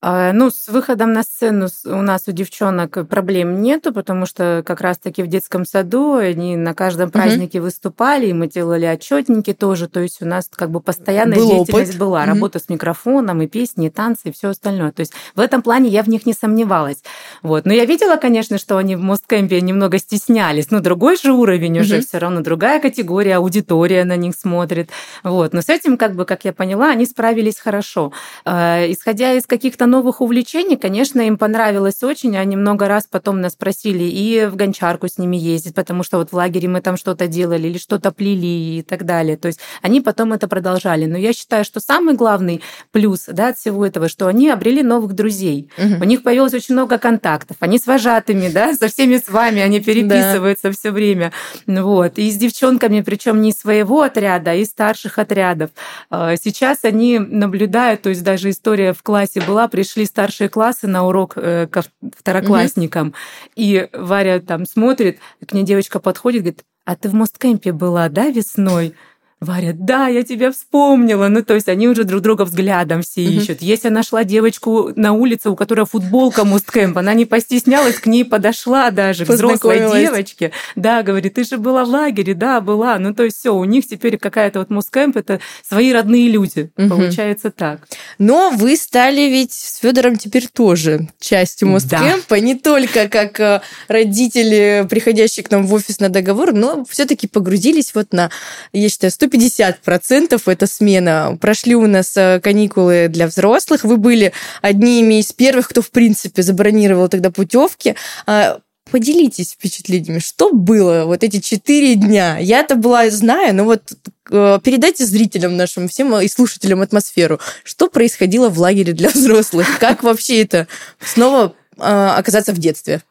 А, 0.00 0.32
Ну, 0.32 0.50
с 0.50 0.68
выходом 0.68 1.12
на 1.12 1.24
сцену 1.24 1.66
у 1.84 2.02
нас 2.02 2.22
у 2.28 2.32
девчонок 2.32 3.08
проблем 3.08 3.60
нету, 3.60 3.92
потому 3.92 4.26
что 4.26 4.62
как 4.64 4.80
раз-таки 4.80 5.24
в 5.24 5.26
детском 5.26 5.64
саду 5.64 6.14
они 6.14 6.56
на 6.56 6.72
каждом 6.72 7.10
празднике 7.10 7.60
выступали, 7.60 8.26
и 8.26 8.32
мы 8.32 8.46
делали 8.46 8.84
отчетники 8.84 9.52
тоже. 9.54 9.88
То 9.88 9.98
есть 9.98 10.22
у 10.22 10.26
нас 10.26 10.48
как 10.54 10.70
бы 10.70 10.80
постоянная 10.80 11.36
Был 11.38 11.48
деятельность 11.48 11.90
опыт. 11.90 11.98
была, 12.00 12.20
Мгм. 12.20 12.28
работа 12.28 12.60
с 12.60 12.68
микрофоном, 12.68 13.42
и 13.42 13.48
песни, 13.48 13.88
и 13.88 13.90
танцы, 13.90 14.28
и 14.28 14.32
все 14.32 14.50
остальное. 14.50 14.92
То 14.92 15.00
есть 15.00 15.12
в 15.34 15.40
этом 15.40 15.62
плане 15.62 15.88
я 15.88 16.04
в 16.04 16.08
них 16.08 16.26
не 16.26 16.32
сомневалась. 16.32 17.02
Вот. 17.42 17.66
Но 17.66 17.72
я 17.72 17.84
видела, 17.84 18.16
конечно, 18.18 18.56
что 18.58 18.76
они 18.76 18.94
в 18.94 19.00
Мосткемпе 19.00 19.60
немного 19.60 19.98
стеснялись. 19.98 20.70
Ну, 20.70 20.78
другой 20.78 21.16
же 21.16 21.32
уровень 21.32 21.80
уже 21.80 21.96
Мгм. 21.96 22.04
все 22.04 22.18
равно, 22.18 22.40
другая 22.42 22.80
категория, 22.80 23.36
аудитория 23.36 24.04
на 24.04 24.14
них 24.14 24.36
смотрит. 24.36 24.90
Вот. 25.24 25.52
Но 25.54 25.60
с 25.60 25.68
этим, 25.68 25.96
как 25.96 26.14
бы, 26.14 26.24
как 26.24 26.44
я 26.44 26.52
поняла, 26.52 26.90
они 26.92 27.04
справились 27.04 27.58
хорошо. 27.58 28.12
Э, 28.44 28.88
Исходя 28.92 29.32
из 29.32 29.44
каких-то 29.44 29.87
новых 29.88 30.20
увлечений, 30.20 30.76
конечно, 30.76 31.20
им 31.20 31.36
понравилось 31.36 32.02
очень. 32.02 32.36
Они 32.36 32.56
много 32.56 32.88
раз 32.88 33.06
потом 33.10 33.40
нас 33.40 33.54
просили 33.54 34.04
и 34.04 34.46
в 34.46 34.56
гончарку 34.56 35.08
с 35.08 35.18
ними 35.18 35.36
ездить, 35.36 35.74
потому 35.74 36.02
что 36.02 36.18
вот 36.18 36.30
в 36.30 36.34
лагере 36.34 36.68
мы 36.68 36.80
там 36.80 36.96
что-то 36.96 37.26
делали 37.26 37.68
или 37.68 37.78
что-то 37.78 38.12
плели 38.12 38.78
и 38.78 38.82
так 38.82 39.04
далее. 39.04 39.36
То 39.36 39.48
есть 39.48 39.60
они 39.82 40.00
потом 40.00 40.32
это 40.32 40.48
продолжали. 40.48 41.06
Но 41.06 41.18
я 41.18 41.32
считаю, 41.32 41.64
что 41.64 41.80
самый 41.80 42.14
главный 42.14 42.62
плюс 42.92 43.26
да, 43.28 43.48
от 43.48 43.58
всего 43.58 43.84
этого, 43.84 44.08
что 44.08 44.26
они 44.26 44.48
обрели 44.48 44.82
новых 44.82 45.14
друзей. 45.14 45.70
Мгм. 45.76 46.02
У 46.02 46.04
них 46.04 46.22
появилось 46.22 46.54
очень 46.54 46.74
много 46.74 46.98
контактов. 46.98 47.56
Они 47.60 47.78
с 47.78 47.86
вожатыми, 47.86 48.48
да, 48.48 48.74
со 48.74 48.88
всеми 48.88 49.16
с 49.16 49.28
вами, 49.28 49.60
они 49.60 49.80
переписываются 49.80 50.72
все 50.72 50.90
время. 50.90 51.32
Вот. 51.66 52.18
И 52.18 52.30
с 52.30 52.36
девчонками, 52.36 53.00
причем 53.00 53.40
не 53.40 53.52
своего 53.52 54.02
отряда, 54.02 54.52
а 54.52 54.54
из 54.54 54.68
старших 54.68 55.18
отрядов. 55.18 55.70
А, 56.10 56.36
Сейчас 56.36 56.78
они 56.84 57.18
наблюдают, 57.18 58.02
то 58.02 58.08
есть 58.08 58.22
даже 58.22 58.50
история 58.50 58.92
в 58.92 59.02
классе 59.02 59.40
была, 59.40 59.68
пришли 59.78 60.06
старшие 60.06 60.48
классы 60.48 60.88
на 60.88 61.06
урок 61.06 61.34
э, 61.36 61.68
ко 61.68 61.84
второклассникам, 62.16 63.14
и 63.54 63.88
Варя 63.92 64.40
там 64.40 64.66
смотрит, 64.66 65.20
к 65.46 65.52
ней 65.52 65.62
девочка 65.62 66.00
подходит, 66.00 66.42
говорит, 66.42 66.64
а 66.84 66.96
ты 66.96 67.08
в 67.08 67.14
MOST 67.14 67.39
Camp 67.39 67.64
е 67.64 67.70
была, 67.70 68.08
да, 68.08 68.28
весной? 68.28 68.96
Варя, 69.40 69.72
да, 69.72 70.08
я 70.08 70.24
тебя 70.24 70.50
вспомнила. 70.50 71.28
Ну, 71.28 71.44
то 71.44 71.54
есть 71.54 71.68
они 71.68 71.86
уже 71.86 72.02
друг 72.02 72.22
друга 72.22 72.42
взглядом 72.42 73.02
все 73.02 73.22
ищут. 73.22 73.62
Если 73.62 73.88
нашла 73.88 74.24
девочку 74.24 74.90
на 74.96 75.12
улице, 75.12 75.50
у 75.50 75.54
которой 75.54 75.86
футболка 75.86 76.44
MOST 76.44 76.68
Camp, 76.68 76.98
она 76.98 77.14
не 77.14 77.24
постеснялась, 77.24 78.00
к 78.00 78.06
ней 78.06 78.24
подошла 78.24 78.90
даже, 78.90 79.24
к 79.24 79.28
взрослой 79.28 79.78
девочке. 79.92 80.50
Да, 80.74 81.04
говорит, 81.04 81.34
ты 81.34 81.44
же 81.44 81.56
была 81.56 81.84
в 81.84 81.88
лагере, 81.88 82.34
да, 82.34 82.60
была. 82.60 82.98
Ну, 82.98 83.14
то 83.14 83.22
есть 83.22 83.36
все, 83.36 83.54
у 83.54 83.64
них 83.64 83.86
теперь 83.86 84.18
какая-то 84.18 84.58
вот 84.58 84.70
MOST 84.70 84.90
Camp, 84.90 85.16
это 85.16 85.38
свои 85.66 85.92
родные 85.92 86.28
люди. 86.28 86.72
Мгм. 86.76 86.88
Получается 86.88 87.52
так. 87.52 87.86
Но 88.18 88.50
вы 88.50 88.76
стали 88.76 89.20
ведь 89.20 89.52
с 89.52 89.78
Федором 89.78 90.16
теперь 90.16 90.48
тоже 90.48 91.08
частью 91.20 91.68
Мосткемпа, 91.68 92.34
не 92.40 92.56
только 92.56 93.08
как 93.08 93.38
э, 93.38 93.60
родители, 93.86 94.84
приходящие 94.90 95.44
к 95.44 95.50
нам 95.52 95.64
в 95.64 95.72
офис 95.74 96.00
на 96.00 96.08
договор, 96.08 96.52
но 96.52 96.84
все-таки 96.86 97.28
погрузились 97.28 97.94
вот 97.94 98.12
на, 98.12 98.30
я 98.72 98.88
считаю, 98.88 99.12
150% 99.28 100.40
эта 100.46 100.66
смена. 100.66 101.38
Прошли 101.40 101.74
у 101.74 101.86
нас 101.86 102.16
э, 102.16 102.40
каникулы 102.40 103.08
для 103.08 103.26
взрослых, 103.26 103.84
вы 103.84 103.96
были 103.96 104.32
одними 104.62 105.20
из 105.20 105.32
первых, 105.32 105.68
кто, 105.68 105.82
в 105.82 105.90
принципе, 105.90 106.42
забронировал 106.42 107.08
тогда 107.08 107.30
путевки. 107.30 107.94
А, 108.26 108.60
Поделитесь 108.90 109.52
впечатлениями, 109.52 110.18
что 110.18 110.50
было 110.50 111.04
вот 111.04 111.22
эти 111.22 111.40
четыре 111.40 111.94
дня. 111.94 112.38
Я-то 112.38 112.74
была, 112.74 113.10
знаю, 113.10 113.54
но 113.54 113.64
вот 113.64 113.82
э, 114.30 114.58
передайте 114.64 115.04
зрителям 115.04 115.56
нашим, 115.56 115.88
всем 115.88 116.16
и 116.16 116.28
слушателям 116.28 116.80
атмосферу. 116.80 117.38
Что 117.64 117.88
происходило 117.88 118.48
в 118.48 118.58
лагере 118.58 118.94
для 118.94 119.10
взрослых? 119.10 119.78
Как 119.78 120.02
вообще 120.02 120.42
это 120.42 120.68
снова 121.04 121.54
э, 121.76 121.82
оказаться 121.82 122.52
в 122.52 122.58
детстве? 122.58 123.02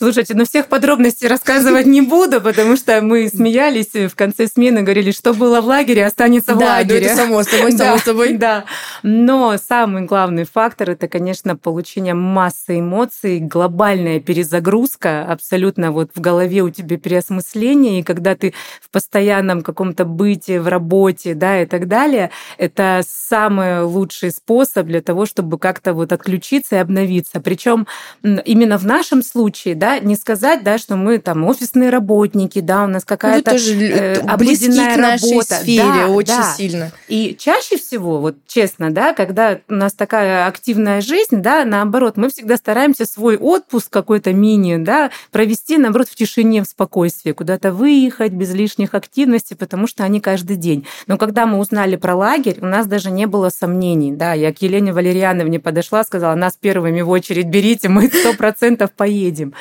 Слушайте, 0.00 0.34
ну 0.36 0.44
всех 0.44 0.68
подробностей 0.68 1.26
рассказывать 1.26 1.86
не 1.86 2.02
буду, 2.02 2.40
потому 2.40 2.76
что 2.76 3.02
мы 3.02 3.28
смеялись 3.28 3.92
в 3.94 4.14
конце 4.14 4.46
смены, 4.46 4.82
говорили, 4.82 5.10
что 5.10 5.34
было 5.34 5.60
в 5.60 5.66
лагере, 5.66 6.06
останется 6.06 6.54
в 6.54 6.58
да, 6.58 6.66
ну 6.66 6.70
лагере. 6.70 7.06
это 7.06 7.16
само 7.16 7.42
собой, 7.42 7.72
само 7.72 7.96
Да, 7.96 7.98
собой. 7.98 8.36
Да, 8.36 8.64
но 9.02 9.56
самый 9.58 10.02
главный 10.02 10.44
фактор 10.44 10.90
это, 10.90 11.08
конечно, 11.08 11.56
получение 11.56 12.14
массы 12.14 12.78
эмоций, 12.78 13.40
глобальная 13.40 14.20
перезагрузка, 14.20 15.24
абсолютно 15.24 15.90
вот 15.90 16.10
в 16.14 16.20
голове 16.20 16.62
у 16.62 16.70
тебя 16.70 16.96
переосмысление, 16.96 17.98
и 17.98 18.02
когда 18.04 18.36
ты 18.36 18.54
в 18.80 18.90
постоянном 18.90 19.62
каком-то 19.62 20.04
быте, 20.04 20.60
в 20.60 20.68
работе, 20.68 21.34
да, 21.34 21.60
и 21.60 21.66
так 21.66 21.88
далее, 21.88 22.30
это 22.56 23.00
самый 23.04 23.82
лучший 23.82 24.30
способ 24.30 24.86
для 24.86 25.02
того, 25.02 25.26
чтобы 25.26 25.58
как-то 25.58 25.92
вот 25.92 26.12
отключиться 26.12 26.76
и 26.76 26.78
обновиться. 26.78 27.40
Причем 27.40 27.88
именно 28.22 28.78
в 28.78 28.86
нашем 28.86 29.24
случае, 29.24 29.74
да, 29.74 29.87
не 29.98 30.16
сказать, 30.16 30.62
да, 30.62 30.78
что 30.78 30.96
мы 30.96 31.18
там 31.18 31.44
офисные 31.44 31.90
работники, 31.90 32.60
да, 32.60 32.84
у 32.84 32.86
нас 32.86 33.02
Ну, 33.02 33.06
какая-то 33.06 33.52
тоже 33.52 33.74
э, 33.74 34.14
обыденная 34.20 34.94
к 34.94 34.98
нашей 34.98 35.30
работа. 35.30 35.54
сфере 35.54 35.82
Да, 35.82 36.08
очень 36.08 36.36
да. 36.36 36.54
сильно. 36.56 36.92
И 37.08 37.36
чаще 37.38 37.76
всего, 37.76 38.20
вот 38.20 38.36
честно, 38.46 38.90
да, 38.90 39.14
когда 39.14 39.58
у 39.68 39.74
нас 39.74 39.92
такая 39.92 40.46
активная 40.46 41.00
жизнь, 41.00 41.36
да, 41.42 41.64
наоборот, 41.64 42.16
мы 42.16 42.28
всегда 42.30 42.56
стараемся 42.56 43.06
свой 43.06 43.36
отпуск 43.36 43.90
какой-то 43.90 44.32
мини, 44.32 44.76
да, 44.76 45.10
провести, 45.32 45.78
наоборот, 45.78 46.08
в 46.08 46.14
тишине, 46.14 46.62
в 46.62 46.66
спокойствии, 46.66 47.32
куда-то 47.32 47.72
выехать 47.72 48.32
без 48.32 48.52
лишних 48.54 48.94
активностей, 48.94 49.56
потому 49.56 49.86
что 49.86 50.04
они 50.04 50.20
каждый 50.20 50.56
день. 50.56 50.86
Но 51.06 51.16
когда 51.18 51.46
мы 51.46 51.58
узнали 51.58 51.96
про 51.96 52.14
лагерь, 52.14 52.58
у 52.60 52.66
нас 52.66 52.86
даже 52.86 53.10
не 53.10 53.26
было 53.26 53.48
сомнений, 53.50 54.12
да, 54.12 54.32
я 54.34 54.52
к 54.52 54.62
Елене 54.62 54.92
Валерьяновне 54.92 55.60
подошла, 55.60 56.04
сказала, 56.04 56.34
нас 56.34 56.56
первыми 56.60 57.00
в 57.00 57.10
очередь 57.10 57.46
берите, 57.46 57.88
мы 57.88 58.08
сто 58.08 58.32
процентов 58.34 58.92
поедем. 58.92 59.54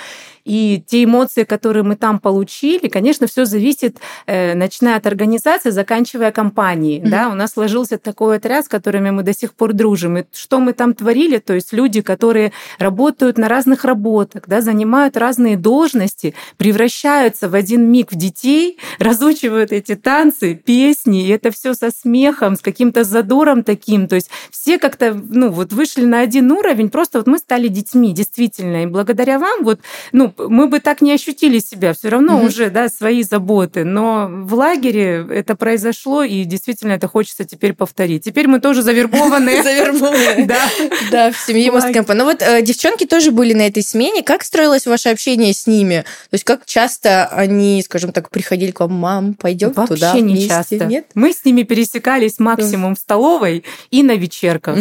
И 0.45 0.81
те 0.87 1.03
эмоции, 1.03 1.43
которые 1.43 1.83
мы 1.83 1.95
там 1.95 2.19
получили, 2.19 2.87
конечно, 2.87 3.27
все 3.27 3.45
зависит, 3.45 3.97
э, 4.27 4.55
начиная 4.55 4.97
от 4.97 5.05
организации, 5.05 5.71
заканчивая 5.71 6.31
компанией. 6.31 6.99
Мгм. 7.01 7.09
Да? 7.09 7.29
У 7.29 7.33
нас 7.33 7.51
сложился 7.51 7.97
такой 7.97 8.37
отряд, 8.37 8.65
с 8.65 8.67
которыми 8.69 9.09
мы 9.11 9.23
до 9.23 9.33
сих 9.33 9.53
пор 9.53 9.73
дружим. 9.73 10.17
И 10.17 10.23
что 10.33 10.59
мы 10.59 10.73
там 10.73 10.93
творили, 10.93 11.37
то 11.37 11.53
есть 11.53 11.73
люди, 11.73 12.01
которые 12.01 12.53
работают 12.79 13.37
на 13.37 13.49
разных 13.49 13.83
работах, 13.83 14.43
да, 14.47 14.61
занимают 14.61 15.17
разные 15.17 15.57
должности, 15.57 16.33
превращаются 16.57 17.49
в 17.49 17.55
один 17.55 17.91
миг 17.91 18.11
в 18.11 18.15
детей, 18.15 18.77
разучивают 18.99 19.71
эти 19.71 19.95
танцы, 19.95 20.55
песни, 20.55 21.27
и 21.27 21.29
это 21.29 21.51
все 21.51 21.73
со 21.73 21.91
смехом, 21.91 22.55
с 22.55 22.61
каким-то 22.61 23.03
задором 23.03 23.63
таким. 23.63 24.07
То 24.07 24.15
есть 24.15 24.29
все 24.51 24.79
как-то, 24.79 25.13
ну, 25.13 25.49
вот 25.49 25.73
вышли 25.73 26.05
на 26.05 26.21
один 26.21 26.51
уровень, 26.51 26.89
просто 26.89 27.17
вот 27.19 27.27
мы 27.27 27.37
стали 27.37 27.67
детьми, 27.67 28.13
действительно. 28.13 28.83
И 28.83 28.85
благодаря 28.85 29.39
вам, 29.39 29.63
вот, 29.63 29.79
ну, 30.11 30.33
мы 30.37 30.67
бы 30.67 30.79
так 30.79 31.01
не 31.01 31.13
ощутили 31.13 31.59
себя, 31.59 31.93
все 31.93 32.09
равно 32.09 32.37
Мгм. 32.37 32.45
уже, 32.47 32.69
да, 32.69 32.89
свои 32.89 33.23
заботы. 33.23 33.83
Но 33.83 34.27
в 34.29 34.53
лагере 34.53 35.25
это 35.29 35.55
произошло, 35.55 36.23
и 36.23 36.43
действительно 36.43 36.93
это 36.93 37.07
хочется 37.07 37.45
теперь 37.45 37.73
повторить. 37.73 38.23
Теперь 38.23 38.47
мы 38.47 38.59
тоже 38.59 38.81
завербованные. 38.81 39.63
Завербованные. 39.63 40.45
Да. 40.45 40.69
Да, 41.11 41.31
в 41.31 41.37
семье 41.37 41.71
Лагерь. 41.71 41.85
Мосткемпа. 41.87 42.13
Ну 42.13 42.25
вот 42.25 42.41
э, 42.41 42.61
девчонки 42.61 43.05
тоже 43.05 43.31
были 43.31 43.53
на 43.53 43.67
этой 43.67 43.83
смене. 43.83 44.23
Как 44.23 44.43
строилось 44.43 44.85
ваше 44.87 45.09
общение 45.09 45.53
с 45.53 45.67
ними? 45.67 46.03
То 46.29 46.33
есть 46.33 46.43
как 46.43 46.65
часто 46.65 47.25
они, 47.27 47.81
скажем 47.83 48.11
так, 48.11 48.29
приходили 48.29 48.71
к 48.71 48.79
вам, 48.79 48.93
мам, 48.93 49.33
пойдем 49.33 49.71
Вообще 49.73 49.95
туда 49.95 50.13
не 50.13 50.21
вместе? 50.33 50.47
часто. 50.49 50.89
Мы 51.13 51.33
с 51.33 51.43
ними 51.45 51.63
пересекались 51.63 52.39
максимум 52.39 52.95
в 52.95 52.99
столовой 52.99 53.63
и 53.91 54.03
на 54.03 54.15
вечерках. 54.15 54.77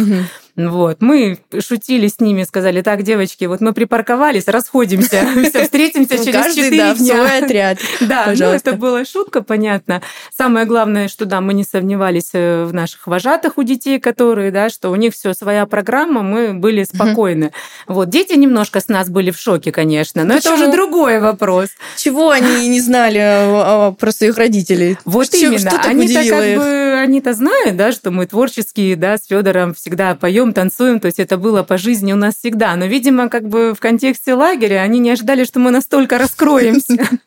Вот. 0.57 0.97
Мы 1.01 1.37
шутили 1.59 2.07
с 2.07 2.19
ними, 2.19 2.41
сказали, 2.41 2.81
так, 2.81 3.03
девочки, 3.03 3.45
вот 3.45 3.61
мы 3.61 3.73
припарковались, 3.73 4.47
расходимся, 4.47 5.23
Всё, 5.49 5.63
встретимся 5.63 6.17
через 6.17 6.33
Каждый, 6.33 6.63
четыре 6.63 6.77
да, 6.77 6.93
в 6.95 6.97
дня. 6.97 7.15
свой 7.15 7.37
отряд. 7.37 7.77
Да, 8.01 8.33
ну 8.35 8.45
это 8.45 8.73
была 8.73 9.05
шутка, 9.05 9.41
понятно. 9.43 10.01
Самое 10.35 10.65
главное, 10.65 11.07
что 11.07 11.25
да, 11.25 11.41
мы 11.41 11.53
не 11.53 11.63
сомневались 11.63 12.29
э, 12.33 12.63
в 12.63 12.73
наших 12.73 13.05
вожатых 13.05 13.57
у 13.57 13.63
детей, 13.63 13.99
которые, 13.99 14.49
да, 14.51 14.69
что 14.69 14.89
у 14.89 14.95
них 14.95 15.13
все 15.13 15.33
своя 15.33 15.65
программа, 15.65 16.23
мы 16.23 16.53
были 16.53 16.83
спокойны. 16.83 17.51
Вот 17.87 18.09
дети 18.09 18.33
немножко 18.33 18.79
с 18.79 18.87
нас 18.87 19.09
были 19.09 19.29
в 19.29 19.37
шоке, 19.37 19.71
конечно, 19.71 20.23
но 20.23 20.35
это 20.35 20.53
уже 20.53 20.71
другой 20.71 21.19
вопрос. 21.19 21.69
Чего 21.97 22.31
они 22.31 22.69
не 22.69 22.81
знали 22.81 23.19
э, 23.19 23.93
про 23.93 24.11
своих 24.11 24.37
родителей? 24.37 24.97
Вот 25.05 25.33
именно. 25.35 25.81
Они-то 25.83 26.23
как 26.23 26.55
бы, 26.55 26.99
они-то 26.99 27.33
знают, 27.33 27.75
да, 27.77 27.91
что 27.91 28.09
мы 28.09 28.25
творческие, 28.25 28.95
да, 28.95 29.17
с 29.17 29.27
Федором 29.27 29.73
всегда 29.75 30.15
поем 30.15 30.46
поем, 30.47 30.53
танцуем, 30.53 30.99
то 30.99 31.07
есть 31.07 31.19
это 31.19 31.37
было 31.37 31.63
по 31.63 31.77
жизни 31.77 32.13
у 32.13 32.15
нас 32.15 32.35
всегда. 32.35 32.75
Но, 32.75 32.85
видимо, 32.85 33.29
как 33.29 33.47
бы 33.47 33.73
в 33.73 33.79
контексте 33.79 34.33
лагеря 34.33 34.81
они 34.81 34.99
не 34.99 35.11
ожидали, 35.11 35.43
что 35.43 35.59
мы 35.59 35.71
настолько 35.71 36.17
раскроемся. 36.17 36.97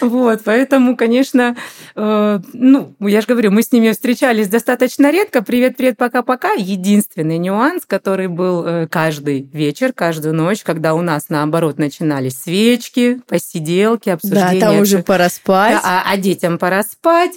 Вот, 0.00 0.40
поэтому, 0.42 0.96
конечно, 0.96 1.54
э, 1.94 2.40
ну, 2.54 2.94
я 2.98 3.20
же 3.20 3.26
говорю, 3.26 3.50
мы 3.50 3.62
с 3.62 3.70
ними 3.70 3.90
встречались 3.90 4.48
достаточно 4.48 5.10
редко. 5.10 5.42
Привет, 5.42 5.76
привет, 5.76 5.98
пока-пока. 5.98 6.52
Единственный 6.52 7.36
нюанс, 7.36 7.84
который 7.84 8.28
был 8.28 8.64
э, 8.64 8.86
каждый 8.86 9.42
вечер, 9.52 9.92
каждую 9.92 10.34
ночь, 10.34 10.62
когда 10.62 10.94
у 10.94 11.02
нас, 11.02 11.26
наоборот, 11.28 11.76
начинались 11.76 12.40
свечки, 12.40 13.20
посиделки, 13.28 14.08
обсуждения. 14.08 14.60
Да, 14.60 14.70
там 14.70 14.80
уже 14.80 15.02
пора 15.02 15.28
спать. 15.28 15.74
Да, 15.74 15.80
а, 15.84 16.10
а 16.10 16.16
детям 16.16 16.56
пора 16.56 16.82
спать. 16.82 17.32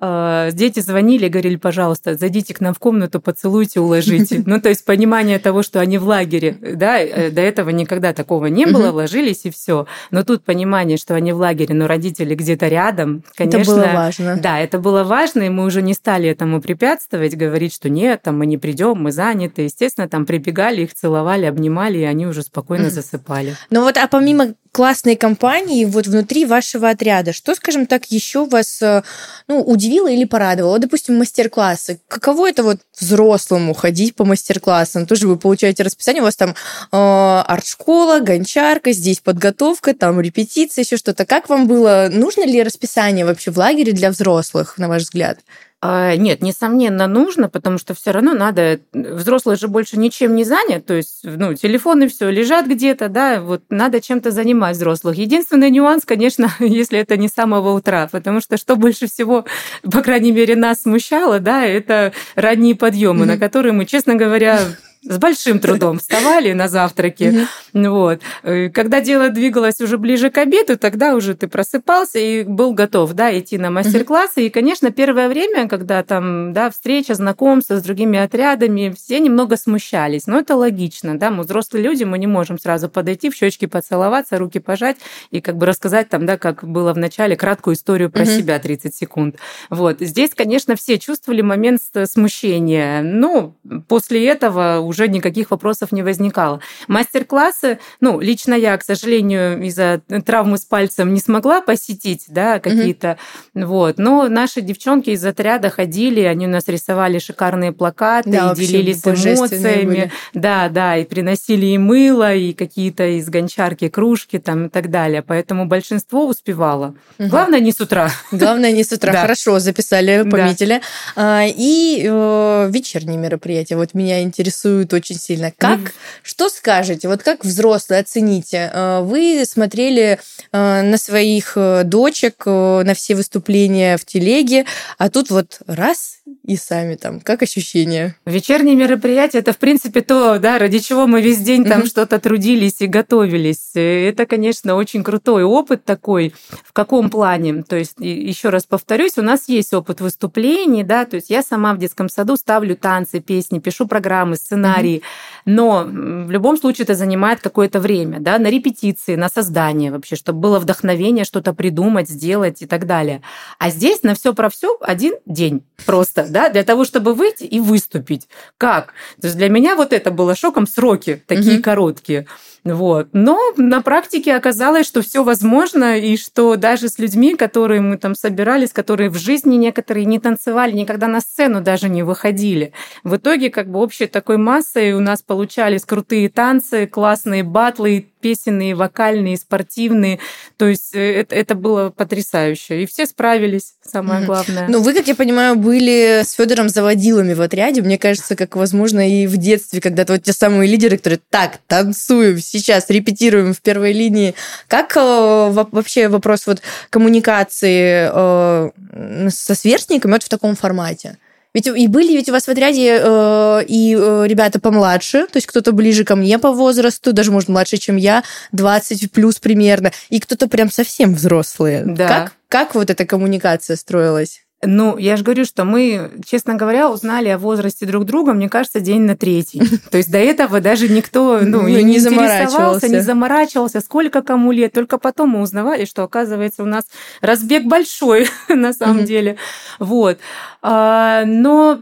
Э, 0.00 0.50
дети 0.52 0.80
звонили, 0.80 1.28
говорили, 1.28 1.56
пожалуйста, 1.56 2.14
зайдите 2.16 2.54
к 2.54 2.60
нам 2.60 2.74
в 2.74 2.78
комнату, 2.78 3.20
поцелуйте, 3.20 3.80
уложите. 3.80 4.44
Ну, 4.50 4.60
то 4.60 4.68
есть 4.68 4.84
понимание 4.84 5.38
того, 5.38 5.62
что 5.62 5.80
они 5.80 5.98
в 5.98 6.04
лагере, 6.04 6.56
да, 6.60 6.98
э, 6.98 7.30
до 7.30 7.40
этого 7.40 7.70
никогда 7.70 8.12
такого 8.12 8.46
не 8.46 8.66
было, 8.66 8.90
ложились 8.90 9.42
и 9.44 9.50
все. 9.50 9.86
Но 10.10 10.24
тут 10.24 10.42
понимание, 10.42 10.96
что 10.96 11.14
они 11.14 11.32
в 11.32 11.36
лагере, 11.36 11.74
но 11.74 11.86
родители 11.86 12.34
где-то 12.34 12.68
рядом, 12.68 13.22
конечно. 13.36 13.58
Это 13.60 13.70
было 13.70 13.90
важно. 13.94 14.40
Да, 14.42 14.58
это 14.58 14.78
было 14.78 15.04
важно, 15.04 15.42
и 15.42 15.48
мы 15.48 15.64
уже 15.64 15.82
не 15.82 15.94
стали 15.94 16.28
этому 16.28 16.60
препятствовать, 16.60 17.36
говорить, 17.36 17.74
что 17.74 17.88
нет, 17.88 18.22
там 18.22 18.38
мы 18.38 18.46
не 18.46 18.58
придем, 18.58 18.96
мы 18.96 19.12
заняты. 19.12 19.62
Естественно, 19.62 20.08
там 20.08 20.26
прибегали, 20.26 20.82
их 20.82 20.94
целовали, 20.94 21.46
обнимали, 21.46 21.98
и 21.98 22.04
они 22.04 22.26
уже 22.26 22.42
спокойно 22.42 22.90
засыпали. 22.90 23.54
Ну 23.70 23.82
вот, 23.82 23.96
а 23.96 24.08
помимо 24.08 24.54
классной 24.72 25.16
компании 25.16 25.84
вот 25.84 26.06
внутри 26.06 26.44
вашего 26.44 26.90
отряда, 26.90 27.32
что, 27.32 27.54
скажем 27.54 27.86
так, 27.86 28.06
еще 28.06 28.44
вас 28.44 28.80
э, 28.82 29.02
ну, 29.48 29.60
удивило 29.62 30.08
или 30.08 30.24
порадовало? 30.24 30.78
Допустим, 30.78 31.18
мастер-классы. 31.18 32.00
Каково 32.08 32.50
это 32.50 32.62
вот 32.62 32.78
взрослому 32.98 33.74
ходить 33.74 34.14
по 34.14 34.24
мастер-классам? 34.24 35.06
Тоже 35.06 35.28
вы 35.28 35.36
получаете 35.36 35.82
расписание, 35.82 36.22
у 36.22 36.24
вас 36.24 36.36
там 36.36 36.50
э, 36.50 36.54
арт-школа, 36.92 38.20
гончарка, 38.20 38.92
здесь 38.92 39.20
подготовка, 39.20 39.94
там 39.94 40.20
репетиция, 40.20 40.84
еще 40.84 40.96
что-то. 40.96 41.24
Как 41.26 41.48
вам 41.48 41.66
было? 41.66 42.08
Нужно 42.10 42.46
ли 42.46 42.62
расписание 42.62 43.24
вообще 43.24 43.50
в 43.50 43.58
лагере 43.58 43.92
для 43.92 44.10
взрослых, 44.10 44.78
на 44.78 44.88
ваш 44.88 45.02
взгляд? 45.02 45.38
А, 45.82 46.14
нет, 46.14 46.42
несомненно, 46.42 47.06
нужно, 47.06 47.48
потому 47.48 47.78
что 47.78 47.94
все 47.94 48.10
равно 48.10 48.34
надо. 48.34 48.80
Взрослый 48.92 49.56
же 49.56 49.66
больше 49.66 49.98
ничем 49.98 50.36
не 50.36 50.44
занят, 50.44 50.84
то 50.84 50.92
есть, 50.92 51.20
ну, 51.22 51.54
телефоны 51.54 52.08
все 52.08 52.28
лежат 52.28 52.66
где-то, 52.66 53.08
да, 53.08 53.40
вот 53.40 53.62
надо 53.70 54.02
чем-то 54.02 54.30
занимать 54.30 54.76
взрослых. 54.76 55.16
Единственный 55.16 55.70
нюанс, 55.70 56.04
конечно, 56.04 56.50
если 56.60 56.98
это 56.98 57.16
не 57.16 57.28
с 57.28 57.32
самого 57.32 57.72
утра, 57.72 58.08
потому 58.12 58.42
что 58.42 58.58
что 58.58 58.76
больше 58.76 59.06
всего, 59.06 59.46
по 59.90 60.02
крайней 60.02 60.32
мере, 60.32 60.54
нас 60.54 60.82
смущало, 60.82 61.40
да, 61.40 61.64
это 61.64 62.12
ранние 62.34 62.74
подъемы, 62.74 63.24
mm-hmm. 63.24 63.28
на 63.28 63.38
которые 63.38 63.72
мы, 63.72 63.86
честно 63.86 64.16
говоря, 64.16 64.60
с 65.02 65.18
большим 65.18 65.60
трудом 65.60 65.98
вставали 65.98 66.52
на 66.52 66.68
завтраки. 66.68 67.46
Вот. 67.72 68.20
Э, 68.42 68.68
когда 68.68 69.00
дело 69.00 69.30
двигалось 69.30 69.80
уже 69.80 69.96
ближе 69.96 70.30
к 70.30 70.38
обеду, 70.38 70.76
тогда 70.76 71.14
уже 71.14 71.34
ты 71.34 71.48
просыпался 71.48 72.18
и 72.18 72.42
был 72.42 72.74
готов 72.74 73.12
да, 73.12 73.36
идти 73.38 73.56
на 73.58 73.70
мастер-классы. 73.70 74.46
И, 74.46 74.50
конечно, 74.50 74.90
первое 74.90 75.28
время, 75.28 75.68
когда 75.68 76.02
там 76.02 76.52
да, 76.52 76.70
встреча, 76.70 77.14
знакомство 77.14 77.76
с 77.76 77.82
другими 77.82 78.18
отрядами, 78.18 78.92
все 78.94 79.20
немного 79.20 79.56
смущались. 79.56 80.26
Но 80.26 80.38
это 80.38 80.56
логично. 80.56 81.18
Да? 81.18 81.30
Мы 81.30 81.44
взрослые 81.44 81.84
люди, 81.84 82.04
мы 82.04 82.18
не 82.18 82.26
можем 82.26 82.58
сразу 82.58 82.88
подойти, 82.88 83.30
в 83.30 83.34
щечки 83.34 83.66
поцеловаться, 83.66 84.36
руки 84.36 84.58
пожать 84.58 84.96
и 85.30 85.40
как 85.40 85.56
бы 85.56 85.66
рассказать 85.66 86.08
там, 86.08 86.26
да, 86.26 86.36
как 86.36 86.64
было 86.64 86.92
в 86.92 86.98
начале, 86.98 87.36
краткую 87.36 87.76
историю 87.76 88.10
про 88.10 88.24
себя 88.26 88.58
30 88.58 88.94
секунд. 88.94 89.36
Вот. 89.70 90.00
Здесь, 90.00 90.34
конечно, 90.34 90.76
все 90.76 90.98
чувствовали 90.98 91.40
момент 91.40 91.80
смущения. 92.04 93.02
Ну, 93.02 93.56
после 93.88 94.26
этого 94.26 94.89
уже 94.90 95.08
никаких 95.08 95.50
вопросов 95.50 95.92
не 95.92 96.02
возникало. 96.02 96.60
Мастер-классы, 96.88 97.78
ну, 98.00 98.20
лично 98.20 98.54
я, 98.54 98.76
к 98.76 98.82
сожалению, 98.82 99.62
из-за 99.62 100.02
травмы 100.26 100.58
с 100.58 100.64
пальцем 100.64 101.14
не 101.14 101.20
смогла 101.20 101.60
посетить, 101.60 102.24
да, 102.28 102.58
какие-то, 102.58 103.16
угу. 103.54 103.66
вот. 103.66 103.98
Но 103.98 104.28
наши 104.28 104.60
девчонки 104.60 105.10
из 105.10 105.24
отряда 105.24 105.70
ходили, 105.70 106.22
они 106.22 106.46
у 106.46 106.50
нас 106.50 106.66
рисовали 106.66 107.18
шикарные 107.18 107.72
плакаты, 107.72 108.30
да, 108.30 108.54
делились 108.54 109.02
эмоциями, 109.06 109.86
были. 109.86 110.12
да, 110.34 110.68
да, 110.68 110.96
и 110.96 111.04
приносили 111.04 111.66
и 111.66 111.78
мыло, 111.78 112.34
и 112.34 112.52
какие-то 112.52 113.06
из 113.18 113.28
гончарки 113.28 113.88
кружки 113.88 114.38
там 114.38 114.66
и 114.66 114.68
так 114.68 114.90
далее. 114.90 115.22
Поэтому 115.22 115.66
большинство 115.66 116.26
успевало. 116.26 116.94
Угу. 117.18 117.28
Главное 117.28 117.60
не 117.60 117.72
с 117.72 117.80
утра. 117.80 118.10
Главное 118.32 118.72
не 118.72 118.82
с 118.82 118.92
утра. 118.92 119.12
Хорошо, 119.20 119.60
записали, 119.60 120.28
пометили. 120.28 120.80
Да. 121.16 121.44
И 121.44 122.02
э, 122.04 122.70
вечерние 122.70 123.18
мероприятия. 123.18 123.76
Вот 123.76 123.94
меня 123.94 124.22
интересует 124.22 124.79
интересует 124.80 124.92
очень 124.92 125.16
сильно. 125.16 125.52
Как, 125.56 125.78
mm. 125.78 125.92
что 126.22 126.48
скажете, 126.48 127.08
вот 127.08 127.22
как 127.22 127.44
взрослые 127.44 128.00
оцените? 128.00 128.70
Э, 128.72 129.00
вы 129.02 129.44
смотрели 129.46 130.18
э, 130.52 130.82
на 130.82 130.96
своих 130.96 131.52
э, 131.56 131.82
дочек, 131.84 132.46
на 132.46 132.94
все 132.94 133.14
выступления 133.14 133.96
в 133.96 134.04
телеге, 134.04 134.64
а 134.98 135.10
тут 135.10 135.30
вот 135.30 135.60
раз 135.66 136.20
и 136.44 136.56
сами 136.56 136.96
там. 136.96 137.20
Как 137.20 137.42
ощущения? 137.42 138.16
Вечерние 138.24 138.74
мероприятия 138.74 139.38
это, 139.38 139.52
в 139.52 139.58
принципе, 139.58 140.00
то, 140.00 140.38
да, 140.38 140.58
ради 140.58 140.78
чего 140.78 141.06
мы 141.06 141.20
весь 141.20 141.38
день 141.38 141.64
там 141.64 141.82
mm-hmm. 141.82 141.86
что-то 141.86 142.18
трудились 142.18 142.80
и 142.80 142.86
готовились. 142.86 143.70
Это, 143.74 144.26
конечно, 144.26 144.74
очень 144.74 145.04
крутой 145.04 145.44
опыт 145.44 145.84
такой. 145.84 146.34
В 146.64 146.72
каком 146.72 147.10
плане? 147.10 147.62
То 147.62 147.76
есть, 147.76 147.96
еще 147.98 148.48
раз 148.48 148.64
повторюсь, 148.64 149.18
у 149.18 149.22
нас 149.22 149.48
есть 149.48 149.74
опыт 149.74 150.00
выступлений, 150.00 150.82
да, 150.82 151.04
то 151.04 151.16
есть 151.16 151.30
я 151.30 151.42
сама 151.42 151.74
в 151.74 151.78
детском 151.78 152.08
саду 152.08 152.36
ставлю 152.36 152.76
танцы, 152.76 153.20
песни, 153.20 153.58
пишу 153.58 153.86
программы, 153.86 154.36
сценарии, 154.36 154.69
mm-hmm. 154.78 155.02
но 155.46 155.84
в 155.84 156.30
любом 156.30 156.56
случае 156.56 156.84
это 156.84 156.94
занимает 156.94 157.40
какое-то 157.40 157.80
время, 157.80 158.20
да, 158.20 158.38
на 158.38 158.48
репетиции, 158.48 159.16
на 159.16 159.28
создание 159.28 159.90
вообще, 159.90 160.16
чтобы 160.16 160.40
было 160.40 160.58
вдохновение 160.58 161.24
что-то 161.24 161.52
придумать, 161.52 162.08
сделать 162.08 162.62
и 162.62 162.66
так 162.66 162.86
далее. 162.86 163.22
А 163.58 163.70
здесь 163.70 164.02
на 164.02 164.14
все 164.14 164.34
про 164.34 164.48
все 164.48 164.76
один 164.80 165.14
день 165.26 165.62
просто, 165.86 166.26
да, 166.28 166.48
для 166.48 166.62
того, 166.62 166.84
чтобы 166.84 167.14
выйти 167.14 167.44
и 167.44 167.60
выступить. 167.60 168.28
Как? 168.58 168.94
То 169.20 169.26
есть 169.26 169.36
для 169.36 169.48
меня 169.48 169.76
вот 169.76 169.92
это 169.92 170.10
было 170.10 170.34
шоком 170.34 170.66
сроки 170.66 171.22
такие 171.26 171.56
угу. 171.56 171.62
короткие. 171.62 172.26
Вот. 172.64 173.08
Но 173.12 173.52
на 173.56 173.80
практике 173.80 174.34
оказалось, 174.34 174.86
что 174.86 175.00
все 175.00 175.24
возможно, 175.24 175.98
и 175.98 176.16
что 176.16 176.56
даже 176.56 176.88
с 176.88 176.98
людьми, 176.98 177.34
которые 177.34 177.80
мы 177.80 177.96
там 177.96 178.14
собирались, 178.14 178.72
которые 178.72 179.08
в 179.08 179.16
жизни 179.16 179.56
некоторые 179.56 180.04
не 180.04 180.18
танцевали, 180.18 180.72
никогда 180.72 181.06
на 181.06 181.20
сцену 181.20 181.62
даже 181.62 181.88
не 181.88 182.02
выходили. 182.02 182.72
В 183.02 183.16
итоге 183.16 183.50
как 183.50 183.70
бы 183.70 183.78
общей 183.80 184.06
такой 184.06 184.36
массой 184.60 184.92
у 184.92 185.00
нас 185.00 185.22
получались 185.22 185.84
крутые 185.84 186.28
танцы, 186.28 186.86
классные 186.86 187.42
батлы, 187.42 188.06
песенные, 188.20 188.74
вокальные, 188.74 189.38
спортивные. 189.38 190.18
То 190.58 190.66
есть 190.66 190.94
э, 190.94 191.20
это, 191.20 191.34
это 191.34 191.54
было 191.54 191.88
потрясающе. 191.88 192.82
И 192.82 192.86
все 192.86 193.06
справились, 193.06 193.74
самое 193.82 194.26
главное. 194.26 194.68
Ну, 194.68 194.82
вы, 194.82 194.92
как 194.92 195.08
я 195.08 195.14
понимаю, 195.14 195.56
были 195.56 196.22
с 196.22 196.32
Федором 196.32 196.68
заводилами 196.68 197.32
в 197.32 197.40
отряде. 197.40 197.80
Мне 197.80 197.96
кажется, 197.96 198.36
как 198.36 198.56
возможно 198.56 199.08
и 199.08 199.26
в 199.26 199.38
детстве, 199.38 199.80
когда-то 199.80 200.12
вот 200.12 200.24
те 200.24 200.34
самые 200.34 200.70
лидеры, 200.70 200.98
которые 200.98 201.20
так, 201.30 201.60
танцуем, 201.66 202.38
сейчас 202.38 202.90
репетируем 202.90 203.54
в 203.54 203.62
первой 203.62 203.92
линии. 203.92 204.34
Как 204.68 204.94
э, 204.96 205.00
вообще 205.00 206.08
вопрос 206.08 206.46
вот 206.46 206.60
коммуникации 206.90 208.10
э, 208.12 209.30
со 209.30 209.54
сверстниками 209.54 210.12
вот 210.12 210.22
в 210.22 210.28
таком 210.28 210.54
формате? 210.54 211.16
Ведь 211.54 211.66
и 211.66 211.86
были 211.88 212.12
ведь 212.12 212.28
у 212.28 212.32
вас 212.32 212.44
в 212.44 212.48
отряде 212.48 213.00
э, 213.02 213.64
и 213.66 213.96
э, 213.98 214.24
ребята 214.26 214.60
помладше, 214.60 215.26
то 215.26 215.36
есть 215.36 215.46
кто-то 215.46 215.72
ближе 215.72 216.04
ко 216.04 216.14
мне 216.14 216.38
по 216.38 216.52
возрасту, 216.52 217.12
даже, 217.12 217.32
может, 217.32 217.48
младше, 217.48 217.76
чем 217.76 217.96
я, 217.96 218.22
20 218.52 219.10
плюс 219.10 219.38
примерно, 219.38 219.92
и 220.10 220.20
кто-то 220.20 220.48
прям 220.48 220.70
совсем 220.70 221.14
взрослые. 221.14 221.84
Да. 221.84 222.08
Как, 222.08 222.32
как 222.48 222.74
вот 222.74 222.90
эта 222.90 223.04
коммуникация 223.04 223.76
строилась? 223.76 224.42
Ну, 224.62 224.98
я 224.98 225.16
же 225.16 225.24
говорю, 225.24 225.46
что 225.46 225.64
мы, 225.64 226.10
честно 226.24 226.54
говоря, 226.54 226.90
узнали 226.90 227.28
о 227.28 227.38
возрасте 227.38 227.86
друг 227.86 228.04
друга, 228.04 228.34
мне 228.34 228.50
кажется, 228.50 228.80
день 228.80 229.02
на 229.02 229.16
третий. 229.16 229.62
То 229.90 229.96
есть 229.96 230.10
до 230.10 230.18
этого 230.18 230.60
даже 230.60 230.88
никто 230.88 231.38
ну, 231.42 231.62
ну 231.62 231.68
не, 231.68 231.82
не 231.82 231.98
заморачивался, 231.98 232.88
не 232.88 233.00
заморачивался, 233.00 233.80
сколько 233.80 234.20
кому 234.20 234.52
лет. 234.52 234.72
Только 234.72 234.98
потом 234.98 235.30
мы 235.30 235.40
узнавали, 235.40 235.86
что, 235.86 236.02
оказывается, 236.02 236.62
у 236.62 236.66
нас 236.66 236.84
разбег 237.22 237.64
большой 237.64 238.28
на 238.48 238.74
самом 238.74 239.04
деле. 239.04 239.36
Вот. 239.78 240.18
А, 240.60 241.24
но 241.24 241.80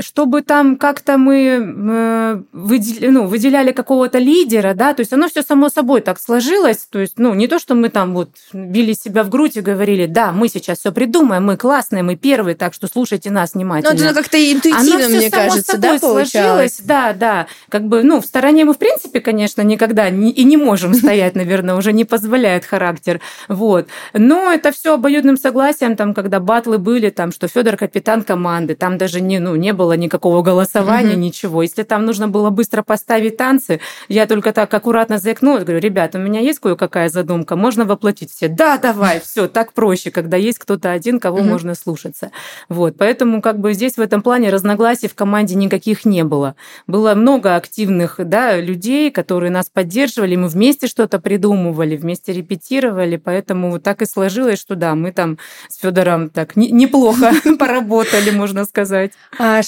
чтобы 0.00 0.42
там 0.42 0.76
как-то 0.76 1.18
мы 1.18 1.58
э, 1.58 2.42
выделяли, 2.52 3.08
ну, 3.08 3.26
выделяли 3.26 3.72
какого-то 3.72 4.18
лидера, 4.18 4.74
да, 4.74 4.94
то 4.94 5.00
есть 5.00 5.12
оно 5.12 5.28
все 5.28 5.42
само 5.42 5.68
собой 5.68 6.00
так 6.00 6.20
сложилось, 6.20 6.86
то 6.90 6.98
есть, 6.98 7.14
ну, 7.18 7.34
не 7.34 7.48
то, 7.48 7.58
что 7.58 7.74
мы 7.74 7.88
там 7.88 8.14
вот 8.14 8.30
били 8.52 8.92
себя 8.92 9.22
в 9.24 9.30
грудь 9.30 9.56
и 9.56 9.60
говорили, 9.60 10.06
да, 10.06 10.32
мы 10.32 10.48
сейчас 10.48 10.78
все 10.78 10.92
придумаем, 10.92 11.44
мы 11.44 11.56
классные, 11.56 12.02
мы 12.02 12.16
первые, 12.16 12.54
так 12.54 12.74
что 12.74 12.86
слушайте 12.86 13.30
нас 13.30 13.54
внимательно. 13.54 13.94
Ну, 13.94 14.04
это 14.04 14.14
как-то 14.14 14.36
интуитивно, 14.36 15.06
оно 15.06 15.08
мне 15.08 15.30
само 15.30 15.42
кажется, 15.42 15.72
собой 15.72 15.90
да, 15.90 15.98
сложилось, 15.98 16.80
да, 16.80 17.12
да, 17.12 17.46
как 17.68 17.86
бы, 17.86 18.02
ну, 18.02 18.20
в 18.20 18.26
стороне 18.26 18.64
мы, 18.64 18.74
в 18.74 18.78
принципе, 18.78 19.20
конечно, 19.20 19.62
никогда 19.62 20.10
не, 20.10 20.30
и 20.30 20.44
не 20.44 20.56
можем 20.56 20.94
стоять, 20.94 21.34
наверное, 21.34 21.74
уже 21.74 21.92
не 21.92 22.04
позволяет 22.04 22.64
характер, 22.64 23.20
вот, 23.48 23.88
но 24.12 24.52
это 24.52 24.72
все 24.72 24.94
обоюдным 24.94 25.36
согласием, 25.36 25.96
там, 25.96 26.14
когда 26.14 26.40
батлы 26.40 26.78
были, 26.78 27.10
там, 27.10 27.32
что 27.32 27.48
Федор 27.48 27.76
капитан 27.76 28.22
команды, 28.22 28.74
там 28.74 28.98
даже 28.98 29.20
не, 29.20 29.38
ну, 29.38 29.56
не 29.56 29.72
было 29.72 29.85
было 29.86 29.92
никакого 29.92 30.42
голосования, 30.42 31.12
угу. 31.12 31.20
ничего. 31.20 31.62
Если 31.62 31.84
там 31.84 32.04
нужно 32.04 32.26
было 32.26 32.50
быстро 32.50 32.82
поставить 32.82 33.36
танцы, 33.36 33.80
я 34.08 34.26
только 34.26 34.52
так 34.52 34.74
аккуратно 34.74 35.18
заикнулась, 35.18 35.62
говорю, 35.62 35.80
ребят, 35.80 36.16
у 36.16 36.18
меня 36.18 36.40
есть 36.40 36.58
кое-какая 36.58 37.08
задумка, 37.08 37.54
можно 37.54 37.84
воплотить 37.84 38.32
все. 38.32 38.48
Да, 38.48 38.78
давай, 38.78 39.20
все, 39.20 39.46
так 39.46 39.72
проще, 39.72 40.10
когда 40.10 40.36
есть 40.36 40.58
кто-то 40.58 40.90
один, 40.90 41.20
кого 41.20 41.38
угу. 41.38 41.46
можно 41.46 41.76
слушаться. 41.76 42.32
Вот, 42.68 42.96
поэтому 42.98 43.40
как 43.40 43.60
бы 43.60 43.74
здесь 43.74 43.96
в 43.96 44.00
этом 44.00 44.22
плане 44.22 44.50
разногласий 44.50 45.08
в 45.08 45.14
команде 45.14 45.54
никаких 45.54 46.04
не 46.04 46.24
было. 46.24 46.56
Было 46.88 47.14
много 47.14 47.54
активных 47.54 48.16
да, 48.18 48.56
людей, 48.56 49.12
которые 49.12 49.50
нас 49.50 49.68
поддерживали, 49.72 50.34
мы 50.34 50.48
вместе 50.48 50.88
что-то 50.88 51.20
придумывали, 51.20 51.96
вместе 51.96 52.32
репетировали, 52.32 53.18
поэтому 53.18 53.70
вот 53.70 53.84
так 53.84 54.02
и 54.02 54.06
сложилось, 54.06 54.58
что 54.58 54.74
да, 54.74 54.96
мы 54.96 55.12
там 55.12 55.38
с 55.68 55.78
Федором 55.78 56.28
так 56.28 56.56
неплохо 56.56 57.30
поработали, 57.58 58.30
можно 58.30 58.64
сказать. 58.64 59.12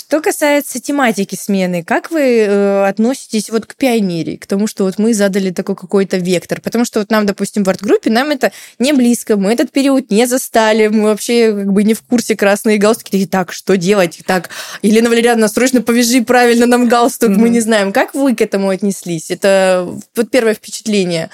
Что 0.09 0.23
касается 0.23 0.81
тематики 0.81 1.35
смены, 1.35 1.85
как 1.85 2.11
вы 2.11 2.39
э, 2.39 2.87
относитесь 2.87 3.51
вот 3.51 3.67
к 3.67 3.75
пионерии, 3.75 4.37
к 4.37 4.47
тому, 4.47 4.67
что 4.67 4.85
вот 4.85 4.99
мы 4.99 5.13
задали 5.13 5.51
такой 5.51 5.77
какой-то 5.77 6.17
вектор? 6.17 6.63
Потому 6.63 6.87
что 6.87 7.01
вот 7.01 7.11
нам, 7.11 7.27
допустим, 7.27 7.63
в 7.63 7.69
арт-группе 7.69 8.09
нам 8.09 8.31
это 8.31 8.51
не 8.79 8.95
близко, 8.95 9.37
мы 9.37 9.53
этот 9.53 9.71
период 9.71 10.11
не 10.11 10.25
застали, 10.25 10.87
мы 10.87 11.11
вообще 11.11 11.53
как 11.53 11.75
бы 11.75 11.85
не 11.85 11.93
в 11.93 12.01
курсе 12.01 12.37
красные 12.37 12.79
галстуки. 12.79 13.11
Такие, 13.11 13.29
так, 13.29 13.53
что 13.53 13.77
делать? 13.77 14.21
Так, 14.25 14.49
Елена 14.81 15.11
Валерьяновна, 15.11 15.47
срочно 15.49 15.83
повяжи 15.83 16.23
правильно 16.23 16.65
нам 16.65 16.89
галстук, 16.89 17.29
мы 17.29 17.51
не 17.51 17.61
знаем. 17.61 17.93
Как 17.93 18.15
вы 18.15 18.35
к 18.35 18.41
этому 18.41 18.71
отнеслись? 18.71 19.31
Это 19.31 19.87
вот 20.17 20.31
первое 20.31 20.55
впечатление. 20.55 21.29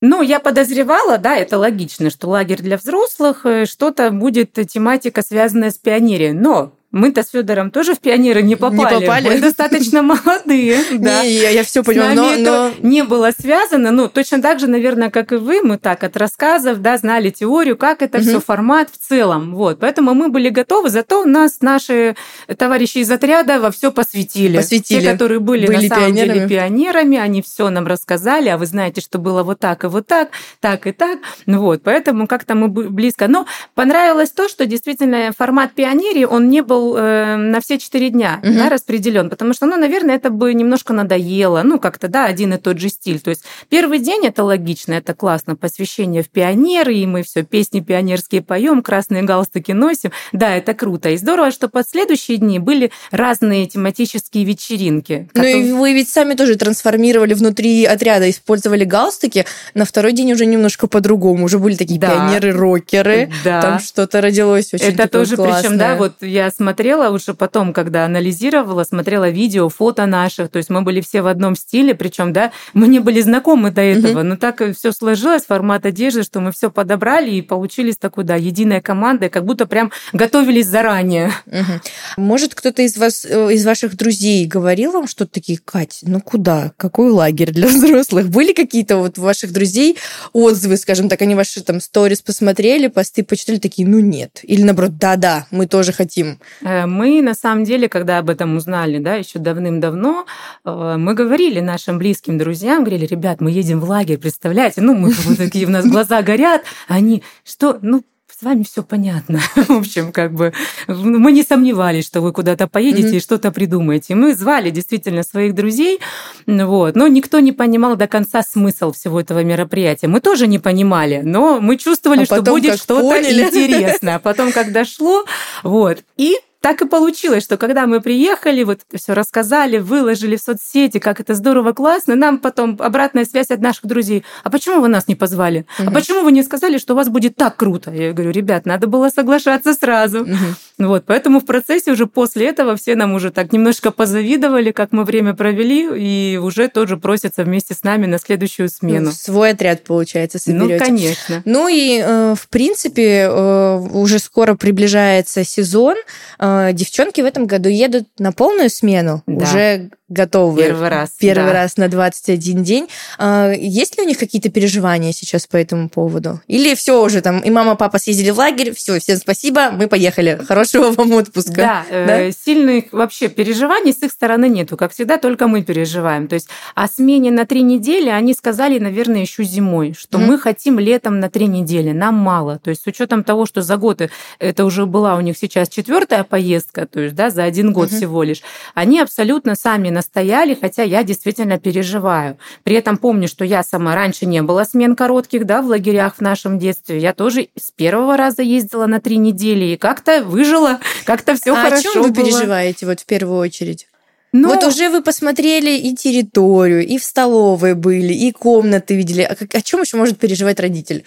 Ну, 0.00 0.22
я 0.22 0.40
подозревала, 0.40 1.18
да, 1.18 1.36
это 1.36 1.58
логично, 1.58 2.08
что 2.08 2.28
лагерь 2.28 2.62
для 2.62 2.78
взрослых, 2.78 3.44
э, 3.44 3.66
что-то 3.66 4.10
будет 4.10 4.52
тематика, 4.52 5.22
связанная 5.22 5.70
с 5.70 5.76
пионерией. 5.76 6.32
Но 6.32 6.72
мы-то 6.94 7.24
с 7.24 7.30
Федором 7.30 7.72
тоже 7.72 7.94
в 7.94 7.98
пионеры 7.98 8.40
не 8.40 8.54
попали. 8.54 8.94
Не 8.94 9.00
попали. 9.00 9.28
Мы 9.28 9.40
достаточно 9.40 10.02
молодые. 10.02 10.78
Да. 10.94 11.22
Не, 11.22 11.32
я, 11.32 11.50
я 11.50 11.64
все 11.64 11.82
понимаю, 11.82 12.14
но, 12.14 12.36
но... 12.36 12.70
не 12.80 13.02
было 13.02 13.30
связано. 13.38 13.90
Ну, 13.90 14.08
точно 14.08 14.40
так 14.40 14.60
же, 14.60 14.68
наверное, 14.68 15.10
как 15.10 15.32
и 15.32 15.36
вы, 15.36 15.60
мы 15.62 15.76
так 15.76 16.04
от 16.04 16.16
рассказов, 16.16 16.80
да, 16.80 16.96
знали 16.96 17.30
теорию, 17.30 17.76
как 17.76 18.00
это 18.00 18.18
угу. 18.18 18.24
все 18.24 18.40
формат 18.40 18.90
в 18.90 19.08
целом. 19.08 19.54
Вот. 19.54 19.80
Поэтому 19.80 20.14
мы 20.14 20.28
были 20.28 20.50
готовы, 20.50 20.88
зато 20.88 21.24
нас 21.24 21.60
наши 21.60 22.14
товарищи 22.56 22.98
из 22.98 23.10
отряда 23.10 23.58
во 23.58 23.70
все 23.70 23.90
посвятили. 23.90 24.56
Посвятили. 24.56 25.00
Те, 25.00 25.10
которые 25.10 25.40
были, 25.40 25.66
были 25.66 25.88
на 25.88 25.88
самом 25.88 26.14
пионерами. 26.14 26.34
деле 26.34 26.48
пионерами, 26.48 27.18
они 27.18 27.42
все 27.42 27.70
нам 27.70 27.86
рассказали, 27.86 28.48
а 28.48 28.56
вы 28.56 28.66
знаете, 28.66 29.00
что 29.00 29.18
было 29.18 29.42
вот 29.42 29.58
так 29.58 29.84
и 29.84 29.88
вот 29.88 30.06
так, 30.06 30.28
так 30.60 30.86
и 30.86 30.92
так. 30.92 31.18
Ну 31.46 31.60
вот, 31.60 31.82
поэтому 31.82 32.28
как-то 32.28 32.54
мы 32.54 32.68
близко. 32.68 33.26
Но 33.26 33.46
понравилось 33.74 34.30
то, 34.30 34.48
что 34.48 34.64
действительно 34.64 35.32
формат 35.36 35.72
пионерии, 35.72 36.24
он 36.24 36.48
не 36.48 36.62
был 36.62 36.83
был 36.84 36.96
э, 36.96 37.36
на 37.36 37.60
все 37.60 37.78
четыре 37.78 38.10
дня 38.10 38.40
угу. 38.42 38.52
да, 38.52 38.68
распределен, 38.68 39.30
потому 39.30 39.54
что, 39.54 39.66
ну, 39.66 39.76
наверное, 39.76 40.16
это 40.16 40.30
бы 40.30 40.52
немножко 40.54 40.92
надоело, 40.92 41.62
ну, 41.62 41.78
как-то, 41.78 42.08
да, 42.08 42.26
один 42.26 42.54
и 42.54 42.58
тот 42.58 42.78
же 42.78 42.88
стиль. 42.88 43.20
То 43.20 43.30
есть 43.30 43.44
первый 43.68 43.98
день 43.98 44.26
это 44.26 44.44
логично, 44.44 44.94
это 44.94 45.14
классно, 45.14 45.56
посвящение 45.56 46.22
в 46.22 46.28
пионеры, 46.28 46.94
и 46.94 47.06
мы 47.06 47.22
все 47.22 47.42
песни 47.42 47.80
пионерские 47.80 48.42
поем, 48.42 48.82
красные 48.82 49.22
галстуки 49.22 49.72
носим. 49.72 50.10
Да, 50.32 50.54
это 50.56 50.74
круто. 50.74 51.10
И 51.10 51.16
здорово, 51.16 51.50
что 51.50 51.68
под 51.68 51.88
следующие 51.88 52.36
дни 52.38 52.58
были 52.58 52.90
разные 53.10 53.66
тематические 53.66 54.44
вечеринки. 54.44 55.28
Ну 55.34 55.42
которые... 55.42 55.68
и 55.68 55.72
вы 55.72 55.92
ведь 55.94 56.08
сами 56.08 56.34
тоже 56.34 56.56
трансформировали 56.56 57.34
внутри 57.34 57.84
отряда, 57.84 58.28
использовали 58.28 58.84
галстуки. 58.84 59.46
На 59.74 59.84
второй 59.84 60.12
день 60.12 60.32
уже 60.32 60.46
немножко 60.46 60.86
по-другому. 60.86 61.44
Уже 61.44 61.58
были 61.58 61.76
такие 61.76 62.00
да. 62.00 62.10
пионеры-рокеры. 62.10 63.30
Да. 63.44 63.62
Там 63.62 63.78
что-то 63.78 64.20
родилось 64.20 64.72
очень 64.74 64.86
Это 64.86 65.08
тоже, 65.08 65.36
причем, 65.36 65.78
да, 65.78 65.96
вот 65.96 66.14
я 66.20 66.50
смотрю 66.50 66.63
смотрела 66.64 67.10
уже 67.10 67.34
потом, 67.34 67.74
когда 67.74 68.06
анализировала, 68.06 68.84
смотрела 68.84 69.28
видео, 69.28 69.68
фото 69.68 70.06
наших, 70.06 70.48
то 70.48 70.56
есть 70.56 70.70
мы 70.70 70.80
были 70.80 71.02
все 71.02 71.20
в 71.20 71.26
одном 71.26 71.56
стиле, 71.56 71.94
причем, 71.94 72.32
да, 72.32 72.52
мы 72.72 72.88
не 72.88 73.00
были 73.00 73.20
знакомы 73.20 73.70
до 73.70 73.82
этого, 73.82 74.20
угу. 74.20 74.28
но 74.28 74.36
так 74.36 74.62
все 74.74 74.92
сложилось, 74.92 75.44
формат 75.44 75.84
одежды, 75.84 76.22
что 76.22 76.40
мы 76.40 76.52
все 76.52 76.70
подобрали 76.70 77.30
и 77.32 77.42
получились 77.42 77.98
такой, 77.98 78.24
да, 78.24 78.36
единая 78.36 78.80
команда, 78.80 79.28
как 79.28 79.44
будто 79.44 79.66
прям 79.66 79.92
готовились 80.14 80.66
заранее. 80.66 81.32
Угу. 81.46 81.80
Может, 82.16 82.54
кто-то 82.54 82.80
из 82.80 82.96
вас, 82.96 83.26
э, 83.26 83.52
из 83.52 83.66
ваших 83.66 83.94
друзей 83.94 84.46
говорил 84.46 84.92
вам 84.92 85.06
что-то 85.06 85.32
такие, 85.32 85.58
Кать, 85.62 86.00
ну 86.00 86.22
куда, 86.22 86.72
какой 86.78 87.10
лагерь 87.10 87.52
для 87.52 87.68
взрослых? 87.68 88.30
Были 88.30 88.54
какие-то 88.54 88.96
вот 88.96 89.18
ваших 89.18 89.52
друзей 89.52 89.98
отзывы, 90.32 90.78
скажем 90.78 91.10
так, 91.10 91.20
они 91.20 91.34
ваши 91.34 91.62
там 91.62 91.82
сторис 91.82 92.22
посмотрели, 92.22 92.86
посты 92.86 93.22
почитали, 93.22 93.58
такие, 93.58 93.86
ну 93.86 93.98
нет. 93.98 94.40
Или 94.44 94.62
наоборот, 94.62 94.96
да-да, 94.96 95.46
мы 95.50 95.66
тоже 95.66 95.92
хотим. 95.92 96.38
Э, 96.62 96.86
мы, 96.86 97.22
на 97.22 97.34
самом 97.34 97.64
деле, 97.64 97.88
когда 97.88 98.18
об 98.18 98.30
этом 98.30 98.56
узнали, 98.56 98.98
да, 98.98 99.14
еще 99.14 99.38
давным-давно, 99.38 100.26
э, 100.64 100.94
мы 100.98 101.14
говорили 101.14 101.60
нашим 101.60 101.98
близким 101.98 102.38
друзьям, 102.38 102.84
говорили, 102.84 103.06
ребят, 103.06 103.40
мы 103.40 103.50
едем 103.50 103.80
в 103.80 103.88
лагерь, 103.88 104.18
представляете? 104.18 104.80
Ну, 104.80 104.94
мы 104.94 105.12
такие, 105.36 105.66
у 105.66 105.70
нас 105.70 105.86
глаза 105.86 106.22
горят, 106.22 106.62
они, 106.88 107.22
что, 107.44 107.78
ну, 107.82 108.02
вами 108.44 108.62
все 108.62 108.82
понятно. 108.82 109.40
В 109.56 109.70
общем, 109.70 110.12
как 110.12 110.32
бы 110.32 110.52
мы 110.86 111.32
не 111.32 111.42
сомневались, 111.42 112.06
что 112.06 112.20
вы 112.20 112.32
куда-то 112.32 112.68
поедете 112.68 113.08
mm-hmm. 113.08 113.16
и 113.16 113.20
что-то 113.20 113.50
придумаете. 113.50 114.14
Мы 114.14 114.34
звали 114.34 114.70
действительно 114.70 115.22
своих 115.22 115.54
друзей, 115.54 116.00
вот, 116.46 116.96
но 116.96 117.08
никто 117.08 117.40
не 117.40 117.52
понимал 117.52 117.96
до 117.96 118.06
конца 118.06 118.42
смысл 118.42 118.92
всего 118.92 119.20
этого 119.20 119.42
мероприятия. 119.42 120.08
Мы 120.08 120.20
тоже 120.20 120.46
не 120.46 120.58
понимали, 120.58 121.22
но 121.24 121.60
мы 121.60 121.76
чувствовали, 121.76 122.22
а 122.22 122.26
что 122.26 122.42
будет 122.42 122.78
что-то 122.78 123.20
интересное. 123.20 124.16
А 124.16 124.18
потом, 124.18 124.52
как 124.52 124.72
дошло, 124.72 125.24
вот, 125.62 125.98
и 126.16 126.36
так 126.64 126.80
и 126.80 126.86
получилось, 126.86 127.44
что 127.44 127.58
когда 127.58 127.86
мы 127.86 128.00
приехали, 128.00 128.64
вот 128.64 128.80
все 128.94 129.12
рассказали, 129.12 129.76
выложили 129.76 130.36
в 130.36 130.40
соцсети, 130.40 130.96
как 130.96 131.20
это 131.20 131.34
здорово, 131.34 131.72
классно, 131.72 132.14
нам 132.14 132.38
потом 132.38 132.78
обратная 132.78 133.26
связь 133.26 133.50
от 133.50 133.60
наших 133.60 133.84
друзей. 133.84 134.24
А 134.44 134.48
почему 134.48 134.80
вы 134.80 134.88
нас 134.88 135.06
не 135.06 135.14
позвали? 135.14 135.66
Угу. 135.78 135.90
А 135.90 135.92
почему 135.92 136.22
вы 136.22 136.32
не 136.32 136.42
сказали, 136.42 136.78
что 136.78 136.94
у 136.94 136.96
вас 136.96 137.10
будет 137.10 137.36
так 137.36 137.56
круто? 137.56 137.90
Я 137.90 138.14
говорю, 138.14 138.30
ребят, 138.30 138.64
надо 138.64 138.86
было 138.86 139.10
соглашаться 139.10 139.74
сразу. 139.74 140.22
Угу. 140.22 140.86
Вот, 140.86 141.04
поэтому 141.06 141.40
в 141.40 141.44
процессе 141.44 141.92
уже 141.92 142.06
после 142.06 142.48
этого 142.48 142.76
все 142.76 142.96
нам 142.96 143.12
уже 143.12 143.30
так 143.30 143.52
немножко 143.52 143.90
позавидовали, 143.90 144.70
как 144.72 144.92
мы 144.92 145.04
время 145.04 145.34
провели, 145.34 145.86
и 145.94 146.38
уже 146.38 146.68
тоже 146.68 146.96
просятся 146.96 147.44
вместе 147.44 147.74
с 147.74 147.82
нами 147.82 148.06
на 148.06 148.18
следующую 148.18 148.70
смену. 148.70 149.12
Свой 149.12 149.50
отряд, 149.50 149.84
получается, 149.84 150.38
соберете. 150.38 150.72
Ну, 150.72 150.78
конечно. 150.78 151.42
Ну 151.44 151.68
и, 151.68 152.02
э, 152.02 152.34
в 152.34 152.48
принципе, 152.48 153.28
э, 153.30 153.76
уже 153.92 154.18
скоро 154.18 154.54
приближается 154.54 155.44
сезон, 155.44 155.96
э, 156.38 156.53
Э, 156.54 156.72
девчонки 156.72 157.20
в 157.20 157.24
этом 157.24 157.46
году 157.46 157.68
едут 157.68 158.06
на 158.18 158.32
полную 158.32 158.70
смену, 158.70 159.22
да. 159.26 159.44
уже 159.44 159.90
готовы. 160.08 160.62
Первый 160.62 160.88
раз. 160.88 161.10
Первый 161.18 161.52
да. 161.52 161.52
раз 161.52 161.76
на 161.76 161.88
21 161.88 162.62
день. 162.62 162.88
А, 163.18 163.52
есть 163.52 163.96
ли 163.98 164.04
у 164.04 164.06
них 164.06 164.18
какие-то 164.18 164.50
переживания 164.50 165.12
сейчас 165.12 165.46
по 165.46 165.56
этому 165.56 165.88
поводу? 165.88 166.40
Или 166.46 166.74
все 166.74 167.02
уже 167.02 167.20
там, 167.20 167.40
и 167.40 167.50
мама, 167.50 167.74
папа 167.74 167.98
съездили 167.98 168.30
в 168.30 168.38
лагерь, 168.38 168.74
все, 168.74 168.98
всем 169.00 169.16
спасибо, 169.16 169.70
мы 169.70 169.88
поехали. 169.88 170.40
Хорошего 170.48 170.92
вам 170.92 171.12
отпуска. 171.12 171.54
Да, 171.54 171.84
э, 171.90 172.06
да? 172.06 172.20
Э, 172.22 172.32
сильных 172.32 172.92
вообще 172.92 173.28
переживаний 173.28 173.92
с 173.92 174.02
их 174.02 174.12
стороны 174.12 174.48
нету. 174.48 174.76
Как 174.76 174.92
всегда, 174.92 175.16
только 175.18 175.48
мы 175.48 175.62
переживаем. 175.62 176.28
То 176.28 176.34
есть 176.34 176.48
о 176.74 176.86
смене 176.86 177.30
на 177.30 177.46
три 177.46 177.62
недели 177.62 178.08
они 178.08 178.34
сказали, 178.34 178.78
наверное, 178.78 179.22
еще 179.22 179.42
зимой, 179.44 179.94
что 179.98 180.18
mm-hmm. 180.18 180.26
мы 180.26 180.38
хотим 180.38 180.78
летом 180.78 181.18
на 181.20 181.30
три 181.30 181.46
недели, 181.46 181.92
нам 181.92 182.14
мало. 182.14 182.58
То 182.58 182.70
есть 182.70 182.82
с 182.82 182.86
учетом 182.86 183.24
того, 183.24 183.46
что 183.46 183.62
за 183.62 183.76
год 183.76 184.02
это 184.38 184.64
уже 184.64 184.86
была 184.86 185.16
у 185.16 185.20
них 185.20 185.36
сейчас 185.38 185.68
четвертая 185.68 186.24
поездка, 186.24 186.43
то 186.86 187.00
есть 187.00 187.14
да, 187.14 187.30
за 187.30 187.44
один 187.44 187.72
год 187.72 187.90
mm-hmm. 187.90 187.96
всего 187.96 188.22
лишь, 188.22 188.42
они 188.74 189.00
абсолютно 189.00 189.54
сами 189.54 189.90
настояли, 189.90 190.56
хотя 190.60 190.82
я 190.82 191.02
действительно 191.02 191.58
переживаю. 191.58 192.38
При 192.62 192.76
этом 192.76 192.96
помню, 192.96 193.28
что 193.28 193.44
я 193.44 193.62
сама 193.62 193.94
раньше 193.94 194.26
не 194.26 194.42
было 194.42 194.64
смен 194.64 194.96
коротких, 194.96 195.46
да, 195.46 195.62
в 195.62 195.66
лагерях 195.66 196.16
в 196.16 196.20
нашем 196.20 196.58
детстве. 196.58 196.98
Я 196.98 197.14
тоже 197.14 197.48
с 197.58 197.70
первого 197.70 198.16
раза 198.16 198.42
ездила 198.42 198.86
на 198.86 199.00
три 199.00 199.16
недели 199.16 199.64
и 199.66 199.76
как-то 199.76 200.22
выжила, 200.22 200.80
как-то 201.04 201.34
все 201.34 201.54
а 201.54 201.62
хорошо 201.62 201.90
о 201.90 201.92
чем 201.92 202.02
вы 202.02 202.10
было. 202.10 202.24
переживаете 202.26 202.86
вот 202.86 203.00
в 203.00 203.06
первую 203.06 203.38
очередь? 203.38 203.88
Но... 204.32 204.48
Вот 204.48 204.64
уже 204.64 204.90
вы 204.90 205.00
посмотрели 205.00 205.78
и 205.78 205.94
территорию, 205.94 206.84
и 206.84 206.98
в 206.98 207.04
столовой 207.04 207.74
были, 207.74 208.12
и 208.12 208.32
комнаты 208.32 208.96
видели. 208.96 209.22
О, 209.22 209.32
о 209.32 209.62
чем 209.62 209.82
еще 209.82 209.96
может 209.96 210.18
переживать 210.18 210.58
родитель? 210.58 211.04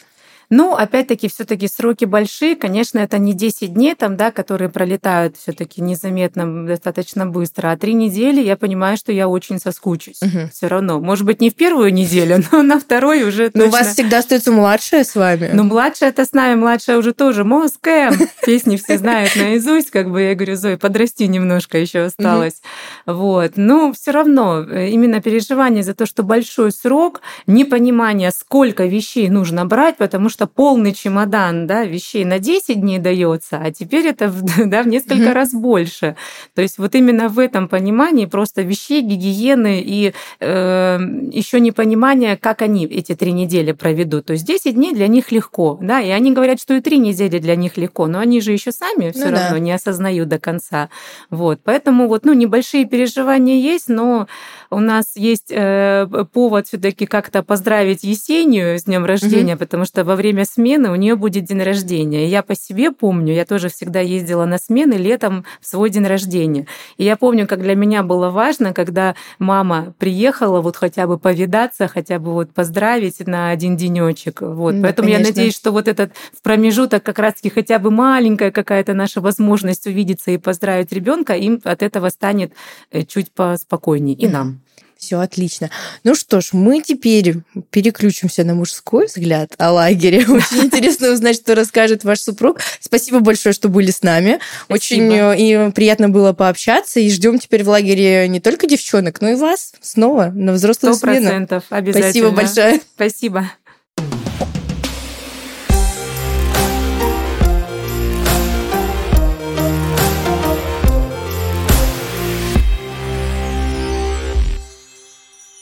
Ну, 0.50 0.76
опять-таки, 0.76 1.28
все-таки 1.28 1.68
сроки 1.68 2.06
большие. 2.06 2.56
Конечно, 2.56 3.00
это 3.00 3.18
не 3.18 3.34
10 3.34 3.74
дней, 3.74 3.96
там, 3.96 4.16
да, 4.16 4.32
которые 4.32 4.70
пролетают 4.70 5.36
все-таки 5.38 5.82
незаметно, 5.82 6.66
достаточно 6.66 7.26
быстро. 7.26 7.72
А 7.72 7.78
три 7.78 7.94
недели 7.94 8.42
я 8.42 8.56
понимаю, 8.56 8.96
что 8.96 9.12
я 9.12 9.28
очень 9.28 9.60
соскучусь. 9.60 10.22
Угу. 10.22 10.50
Все 10.54 10.68
равно. 10.68 11.02
Может 11.02 11.26
быть, 11.26 11.42
не 11.42 11.50
в 11.50 11.56
первую 11.56 11.94
неделю, 11.94 12.44
но 12.52 12.62
на 12.62 12.80
второй 12.80 13.24
уже 13.24 13.52
Но 13.54 13.64
точно... 13.64 13.66
у 13.66 13.72
вас 13.72 13.94
всегда 13.94 14.20
остается 14.20 14.52
младшая 14.52 15.04
с 15.04 15.16
вами. 15.16 15.50
Ну, 15.54 15.64
младшая 15.64 16.10
это 16.10 16.24
с 16.24 16.32
нами, 16.32 16.56
младшая 16.56 16.98
уже 16.98 17.14
тоже. 17.14 17.44
Москэм. 17.44 18.16
Песни 18.46 18.78
все 18.78 18.98
знают 18.98 19.36
наизусть, 19.36 19.92
как 19.92 20.10
бы 20.10 20.22
я 20.22 20.36
говорю, 20.36 20.56
Зой, 20.56 20.78
подрасти 20.78 21.28
немножко 21.28 21.78
еще 21.78 22.00
осталось. 22.06 22.62
Вот. 23.06 23.54
Но 23.58 23.92
все 23.92 24.12
равно 24.12 24.62
э, 24.62 24.90
именно 24.90 25.22
переживание 25.22 25.84
за 25.84 25.94
то, 25.94 26.06
что 26.06 26.24
большой 26.24 26.72
срок, 26.72 27.22
непонимание, 27.48 28.32
сколько 28.32 28.86
вещей 28.86 29.30
нужно 29.30 29.66
брать, 29.66 29.98
потому 29.98 30.30
что 30.30 30.37
что 30.38 30.46
полный 30.46 30.94
чемодан 30.94 31.66
да, 31.66 31.84
вещей 31.84 32.24
на 32.24 32.38
10 32.38 32.80
дней 32.80 33.00
дается, 33.00 33.58
а 33.58 33.72
теперь 33.72 34.06
это 34.06 34.32
да, 34.66 34.84
в 34.84 34.88
несколько 34.88 35.16
mm-hmm. 35.16 35.34
раз 35.34 35.52
больше. 35.52 36.16
То 36.54 36.62
есть 36.62 36.78
вот 36.78 36.94
именно 36.94 37.28
в 37.28 37.40
этом 37.40 37.68
понимании 37.68 38.28
просто 38.28 38.62
вещей, 38.62 39.02
гигиены 39.02 39.82
и 39.84 40.14
э, 40.40 41.00
еще 41.32 41.60
непонимание, 41.60 42.38
как 42.38 42.62
они 42.62 42.86
эти 42.86 43.16
три 43.16 43.32
недели 43.32 43.72
проведут. 43.72 44.26
То 44.26 44.34
есть 44.34 44.46
10 44.46 44.76
дней 44.76 44.94
для 44.94 45.08
них 45.08 45.32
легко, 45.32 45.80
да, 45.82 46.02
и 46.02 46.10
они 46.12 46.32
говорят, 46.32 46.62
что 46.62 46.76
и 46.76 46.82
три 46.82 47.00
недели 47.00 47.40
для 47.40 47.56
них 47.56 47.76
легко, 47.76 48.06
но 48.06 48.20
они 48.20 48.40
же 48.40 48.52
еще 48.52 48.72
сами 48.72 49.10
все 49.10 49.26
ну, 49.26 49.32
равно 49.32 49.54
да. 49.54 49.60
не 49.60 49.72
осознают 49.72 50.30
до 50.30 50.38
конца. 50.38 50.90
Вот, 51.32 51.62
поэтому 51.64 52.08
вот, 52.08 52.26
ну, 52.26 52.34
небольшие 52.34 52.86
переживания 52.86 53.56
есть, 53.56 53.90
но 53.90 54.28
у 54.70 54.80
нас 54.80 55.16
есть 55.16 55.52
э, 55.52 56.08
повод 56.32 56.68
все-таки 56.68 57.06
как-то 57.06 57.44
поздравить 57.44 58.04
Есению 58.04 58.80
с 58.80 58.84
днем 58.84 59.06
рождения, 59.06 59.54
угу. 59.54 59.60
потому 59.60 59.86
что 59.86 60.04
во 60.04 60.16
время 60.16 60.46
смены 60.46 60.92
у 60.92 60.96
нее 60.96 61.16
будет 61.16 61.46
день 61.46 61.62
рождения. 61.62 62.28
я 62.28 62.44
по 62.44 62.56
себе 62.56 62.92
помню, 62.92 63.34
я 63.34 63.46
тоже 63.46 63.70
всегда 63.70 64.00
ездила 64.00 64.46
на 64.46 64.58
смены 64.58 64.94
летом 64.94 65.46
в 65.62 65.68
свой 65.68 65.90
день 65.90 66.06
рождения. 66.06 66.68
И 66.98 67.04
я 67.04 67.16
помню, 67.18 67.48
как 67.48 67.62
для 67.62 67.76
меня 67.76 68.04
было 68.04 68.30
важно, 68.30 68.74
когда 68.74 69.16
мама 69.40 69.94
приехала 69.98 70.62
вот 70.62 70.76
хотя 70.76 71.08
бы 71.08 71.18
повидаться, 71.18 71.88
хотя 71.88 72.20
бы 72.20 72.34
вот 72.34 72.54
поздравить 72.54 73.26
на 73.26 73.50
один 73.50 73.78
денечек. 73.78 74.42
Вот. 74.42 74.76
Да, 74.76 74.84
Поэтому 74.84 75.08
конечно. 75.08 75.24
я 75.24 75.30
надеюсь, 75.30 75.56
что 75.56 75.72
вот 75.72 75.88
этот 75.88 76.12
в 76.34 76.42
промежуток 76.42 77.04
как 77.04 77.20
раз-таки 77.20 77.50
хотя 77.50 77.80
бы 77.80 77.92
маленькая 77.92 78.52
какая-то 78.52 78.94
наша 78.94 79.22
возможность 79.22 79.88
увидеться 79.88 80.32
и 80.32 80.38
поздравить 80.38 80.92
ребенка, 80.92 81.34
им 81.34 81.62
от 81.64 81.84
этого 81.84 82.10
станет 82.10 82.54
э, 82.92 83.04
чуть 83.04 83.32
поспокойнее. 83.32 84.16
И 84.18 84.28
нам. 84.28 84.62
Все 84.98 85.20
отлично. 85.20 85.70
Ну 86.04 86.16
что 86.16 86.42
ж, 86.42 86.50
мы 86.54 86.82
теперь 86.82 87.38
переключимся 87.70 88.44
на 88.44 88.56
мужской 88.56 89.06
взгляд 89.06 89.54
о 89.58 89.72
лагере. 89.72 90.20
Очень 90.28 90.66
интересно 90.66 91.12
узнать, 91.12 91.36
что 91.36 91.56
расскажет 91.56 92.04
ваш 92.04 92.20
супруг. 92.20 92.60
Спасибо 92.80 93.20
большое, 93.20 93.54
что 93.54 93.70
были 93.70 93.92
с 93.92 94.02
нами. 94.02 94.40
Очень 94.70 95.12
э, 95.14 95.36
и 95.38 95.72
приятно 95.72 96.10
было 96.10 96.34
пообщаться. 96.34 97.00
И 97.00 97.10
ждем 97.10 97.40
теперь 97.40 97.64
в 97.64 97.70
лагере 97.70 98.28
не 98.28 98.40
только 98.40 98.68
девчонок, 98.68 99.22
но 99.22 99.30
и 99.30 99.36
вас 99.36 99.74
снова 99.82 100.32
на 100.34 100.54
взрослую 100.54 100.96
100% 100.96 100.98
смену. 100.98 101.22
процентов, 101.22 101.64
обязательно. 101.70 102.12
Спасибо 102.12 102.32
большое. 102.32 102.82
Спасибо. 102.96 103.52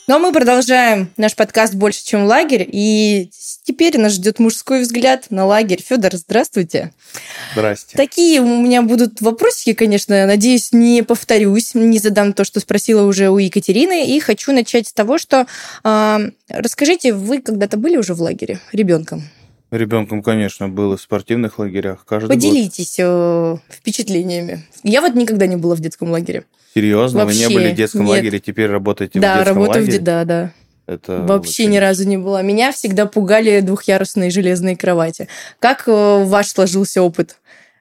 Но 0.08 0.20
мы 0.20 0.32
продолжаем 0.32 1.10
наш 1.18 1.36
подкаст 1.36 1.74
«Больше, 1.74 2.06
чем 2.06 2.26
лагерь». 2.26 2.68
И 2.72 3.32
теперь 3.64 3.98
нас 3.98 4.14
ждет 4.14 4.38
мужской 4.38 4.82
взгляд 4.82 5.26
на 5.32 5.46
лагерь. 5.46 5.82
Федор, 5.82 6.16
здравствуйте. 6.16 6.94
Здрасте. 7.54 7.98
Такие 7.98 8.40
у 8.40 8.62
меня 8.62 8.84
будут 8.84 9.20
вопросики, 9.22 9.74
конечно. 9.74 10.28
Надеюсь, 10.28 10.72
не 10.74 11.02
повторюсь, 11.02 11.74
не 11.74 11.98
задам 11.98 12.34
то, 12.34 12.44
что 12.44 12.60
спросила 12.60 13.02
уже 13.02 13.30
у 13.30 13.40
Екатерины. 13.40 14.16
И 14.16 14.20
хочу 14.20 14.52
начать 14.52 14.88
с 14.88 14.94
того, 14.94 15.18
что 15.18 15.48
э, 15.84 16.30
расскажите, 16.50 17.12
вы 17.12 17.42
когда-то 17.42 17.78
были 17.78 17.98
уже 17.98 18.14
в 18.14 18.22
лагере 18.22 18.60
ребенком? 18.74 19.24
Ребенком, 19.72 20.22
конечно, 20.22 20.70
был 20.70 20.96
в 20.96 21.02
спортивных 21.02 21.58
лагерях. 21.58 22.06
Каждый 22.06 22.28
Поделитесь 22.28 23.00
год. 23.00 23.62
впечатлениями. 23.70 24.64
Я 24.84 25.02
вот 25.02 25.16
никогда 25.16 25.48
не 25.48 25.56
была 25.56 25.74
в 25.74 25.80
детском 25.80 26.12
лагере. 26.12 26.46
Серьезно? 26.76 27.26
Вообще, 27.26 27.48
Вы 27.48 27.54
не 27.54 27.56
были 27.56 27.72
в 27.72 27.76
детском 27.76 28.02
нет. 28.02 28.10
лагере, 28.10 28.40
теперь 28.40 28.70
работаете 28.70 29.20
да, 29.20 29.36
в 29.36 29.38
детском 29.38 29.58
работаю 29.58 29.86
лагере? 29.86 30.00
В, 30.00 30.04
да, 30.04 30.26
да. 30.26 30.52
Это 30.88 31.22
Вообще 31.22 31.64
очень... 31.64 31.74
ни 31.74 31.78
разу 31.78 32.08
не 32.08 32.18
была. 32.18 32.42
Меня 32.42 32.72
всегда 32.72 33.06
пугали 33.06 33.62
двухъярусные 33.62 34.30
железные 34.30 34.76
кровати. 34.76 35.28
Как 35.60 35.88
э, 35.88 36.24
ваш 36.26 36.48
сложился 36.50 37.02
опыт 37.02 37.38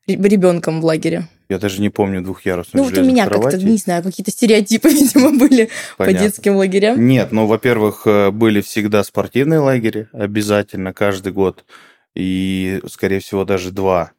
ребенком 0.06 0.80
в 0.80 0.84
лагере? 0.84 1.28
Я 1.48 1.58
даже 1.58 1.80
не 1.80 1.90
помню 1.90 2.22
двухъярусных 2.22 2.74
Ну, 2.74 2.84
вот 2.84 2.96
у 2.96 3.04
меня 3.04 3.28
как-то, 3.28 3.58
не 3.58 3.76
знаю, 3.76 4.02
какие-то 4.02 4.30
стереотипы, 4.30 4.88
видимо, 4.92 5.36
были 5.36 5.70
Понятно. 5.98 6.18
по 6.18 6.24
детским 6.26 6.56
лагерям. 6.56 7.06
Нет, 7.06 7.32
ну, 7.32 7.46
во-первых, 7.46 8.02
э, 8.06 8.30
были 8.30 8.60
всегда 8.60 9.02
спортивные 9.02 9.58
лагеря, 9.58 10.08
обязательно, 10.12 10.92
каждый 10.92 11.32
год. 11.32 11.64
И, 12.14 12.80
скорее 12.88 13.18
всего, 13.18 13.44
даже 13.44 13.72
два. 13.72 14.12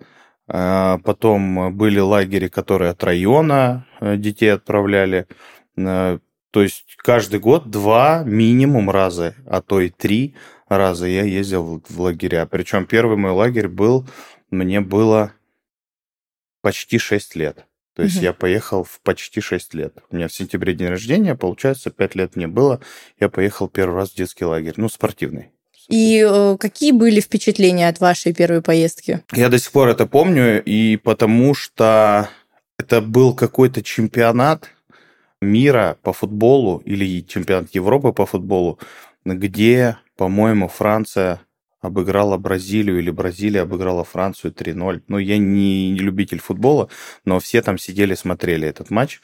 А 0.47 0.99
потом 0.99 1.75
были 1.75 1.99
лагеря, 1.99 2.49
которые 2.49 2.91
от 2.91 3.03
района 3.03 3.88
э, 3.99 4.15
детей 4.17 4.53
отправляли. 4.53 5.27
Э, 5.75 6.19
то 6.51 6.62
есть 6.62 6.95
каждый 6.97 7.39
год 7.39 7.69
два 7.69 8.23
минимум 8.23 8.89
раза, 8.89 9.36
а 9.47 9.62
то 9.62 9.81
и 9.81 9.89
три 9.89 10.36
раза 10.69 11.08
я 11.08 11.23
ездил 11.23 11.84
в 11.88 11.99
лагеря. 11.99 12.45
Причем 12.45 12.86
первый 12.86 13.17
мой 13.17 13.31
лагерь 13.31 13.67
был, 13.67 14.08
мне 14.51 14.81
было 14.81 15.34
почти 16.62 16.97
6 16.97 17.36
лет. 17.36 17.65
То 17.95 18.03
есть 18.03 18.17
угу. 18.17 18.25
я 18.25 18.34
поехал 18.34 18.84
в 18.84 18.99
почти 19.01 19.41
6 19.41 19.73
лет. 19.73 19.97
У 20.10 20.15
меня 20.15 20.27
в 20.27 20.34
сентябре 20.34 20.73
день 20.73 20.89
рождения, 20.89 21.36
получается, 21.36 21.91
5 21.91 22.15
лет 22.15 22.36
мне 22.36 22.47
было. 22.47 22.81
Я 23.19 23.29
поехал 23.29 23.67
первый 23.67 23.95
раз 23.95 24.12
в 24.12 24.15
детский 24.15 24.45
лагерь, 24.45 24.73
ну, 24.77 24.89
спортивный. 24.89 25.51
И 25.89 26.26
э, 26.28 26.58
какие 26.60 26.91
были 26.91 27.19
впечатления 27.19 27.88
от 27.88 28.00
вашей 28.00 28.34
первой 28.34 28.62
поездки? 28.62 29.21
Я 29.34 29.50
до 29.50 29.60
сих 29.60 29.71
пор 29.71 29.89
это 29.89 30.06
помню, 30.06 30.63
и 30.63 30.98
потому 30.98 31.54
что 31.54 32.30
это 32.78 33.02
был 33.02 33.34
какой-то 33.34 33.84
чемпионат 33.84 34.69
мира 35.41 35.98
по 36.02 36.13
футболу 36.13 36.82
или 36.86 37.21
чемпионат 37.21 37.69
Европы 37.74 38.12
по 38.13 38.26
футболу, 38.26 38.80
где, 39.26 39.98
по-моему, 40.17 40.67
Франция 40.67 41.41
обыграла 41.82 42.38
Бразилию 42.38 43.00
или 43.00 43.12
Бразилия 43.12 43.62
обыграла 43.62 44.04
Францию 44.04 44.52
3-0. 44.52 45.04
Ну, 45.08 45.17
я 45.17 45.38
не, 45.38 45.91
не 45.91 46.00
любитель 46.00 46.39
футбола, 46.39 46.89
но 47.26 47.39
все 47.39 47.62
там 47.62 47.78
сидели, 47.78 48.15
смотрели 48.15 48.67
этот 48.67 48.89
матч. 48.89 49.21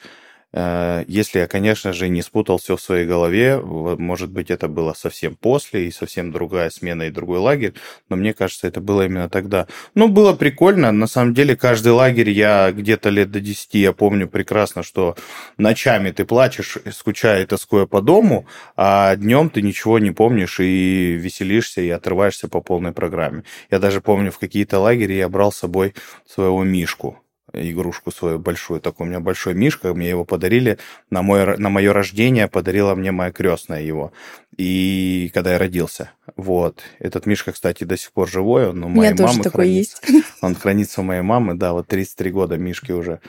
Э, 0.52 1.04
если 1.08 1.40
я, 1.40 1.46
конечно 1.46 1.92
же, 1.92 2.08
не 2.08 2.22
спутал 2.22 2.58
все 2.58 2.76
в 2.76 2.80
своей 2.80 3.06
голове, 3.06 3.58
может 3.58 4.30
быть, 4.30 4.50
это 4.50 4.68
было 4.68 4.92
совсем 4.92 5.34
после 5.34 5.88
и 5.88 5.90
совсем 5.90 6.32
другая 6.32 6.70
смена 6.70 7.04
и 7.04 7.10
другой 7.10 7.38
лагерь, 7.38 7.74
но 8.08 8.16
мне 8.16 8.34
кажется, 8.34 8.66
это 8.66 8.80
было 8.80 9.06
именно 9.06 9.28
тогда. 9.28 9.66
Ну, 9.94 10.08
было 10.08 10.34
прикольно. 10.34 10.92
На 10.92 11.06
самом 11.06 11.34
деле, 11.34 11.56
каждый 11.56 11.92
лагерь 11.92 12.30
я 12.30 12.72
где-то 12.72 13.08
лет 13.10 13.30
до 13.30 13.40
10, 13.40 13.74
я 13.74 13.92
помню 13.92 14.28
прекрасно, 14.28 14.82
что 14.82 15.16
ночами 15.56 16.10
ты 16.10 16.24
плачешь, 16.24 16.78
скучая 16.92 17.42
и 17.42 17.46
тоскуя 17.46 17.86
по 17.86 18.00
дому, 18.00 18.46
а 18.76 19.16
днем 19.16 19.50
ты 19.50 19.62
ничего 19.62 19.98
не 19.98 20.10
помнишь 20.10 20.60
и 20.60 21.12
веселишься, 21.18 21.80
и 21.80 21.88
отрываешься 21.90 22.48
по 22.48 22.60
полной 22.60 22.92
программе. 22.92 23.44
Я 23.70 23.78
даже 23.78 24.00
помню, 24.00 24.30
в 24.30 24.38
какие-то 24.38 24.78
лагеря 24.78 25.16
я 25.16 25.28
брал 25.28 25.52
с 25.52 25.58
собой 25.58 25.94
своего 26.26 26.62
Мишку 26.64 27.21
игрушку 27.52 28.10
свою 28.10 28.38
большую. 28.38 28.80
Такой 28.80 29.06
у 29.06 29.08
меня 29.08 29.20
большой 29.20 29.54
мишка, 29.54 29.94
мне 29.94 30.08
его 30.08 30.24
подарили 30.24 30.78
на, 31.10 31.22
мой, 31.22 31.56
на 31.58 31.68
мое 31.68 31.92
рождение, 31.92 32.48
подарила 32.48 32.94
мне 32.94 33.12
моя 33.12 33.30
крестная 33.30 33.82
его. 33.82 34.12
И 34.56 35.30
когда 35.34 35.52
я 35.52 35.58
родился. 35.58 36.10
Вот. 36.36 36.80
Этот 36.98 37.26
мишка, 37.26 37.52
кстати, 37.52 37.84
до 37.84 37.96
сих 37.96 38.12
пор 38.12 38.28
живой, 38.28 38.68
он 38.68 38.84
у 38.84 38.88
моей 38.88 39.14
мамы 39.14 39.44
хранится. 39.44 40.00
есть. 40.08 40.24
Он 40.40 40.54
хранится 40.54 41.00
у 41.00 41.04
моей 41.04 41.22
мамы, 41.22 41.54
да, 41.54 41.72
вот 41.72 41.86
33 41.86 42.30
года 42.30 42.56
мишки 42.56 42.92
уже. 42.92 43.20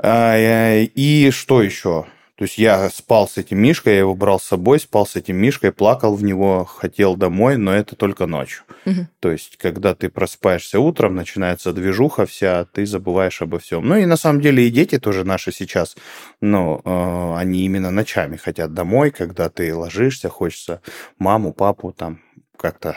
А, 0.00 0.36
и 0.36 1.30
что 1.30 1.62
еще? 1.62 2.06
То 2.38 2.44
есть 2.44 2.56
я 2.56 2.88
спал 2.90 3.26
с 3.26 3.36
этим 3.36 3.58
мишкой, 3.58 3.94
я 3.94 3.98
его 3.98 4.14
брал 4.14 4.38
с 4.38 4.44
собой, 4.44 4.78
спал 4.78 5.06
с 5.06 5.16
этим 5.16 5.36
мишкой, 5.36 5.72
плакал 5.72 6.14
в 6.14 6.22
него, 6.22 6.64
хотел 6.64 7.16
домой, 7.16 7.56
но 7.56 7.74
это 7.74 7.96
только 7.96 8.26
ночью. 8.26 8.62
Угу. 8.86 9.08
То 9.18 9.32
есть, 9.32 9.56
когда 9.56 9.96
ты 9.96 10.08
просыпаешься 10.08 10.78
утром, 10.78 11.16
начинается 11.16 11.72
движуха 11.72 12.26
вся, 12.26 12.64
ты 12.66 12.86
забываешь 12.86 13.42
обо 13.42 13.58
всем. 13.58 13.88
Ну 13.88 13.96
и 13.96 14.06
на 14.06 14.16
самом 14.16 14.40
деле 14.40 14.68
и 14.68 14.70
дети 14.70 15.00
тоже 15.00 15.24
наши 15.24 15.50
сейчас, 15.50 15.96
ну, 16.40 16.80
э, 16.84 17.34
они 17.36 17.64
именно 17.64 17.90
ночами 17.90 18.36
хотят 18.36 18.72
домой, 18.72 19.10
когда 19.10 19.48
ты 19.48 19.74
ложишься, 19.74 20.28
хочется 20.28 20.80
маму, 21.18 21.52
папу 21.52 21.92
там 21.92 22.20
как-то 22.56 22.96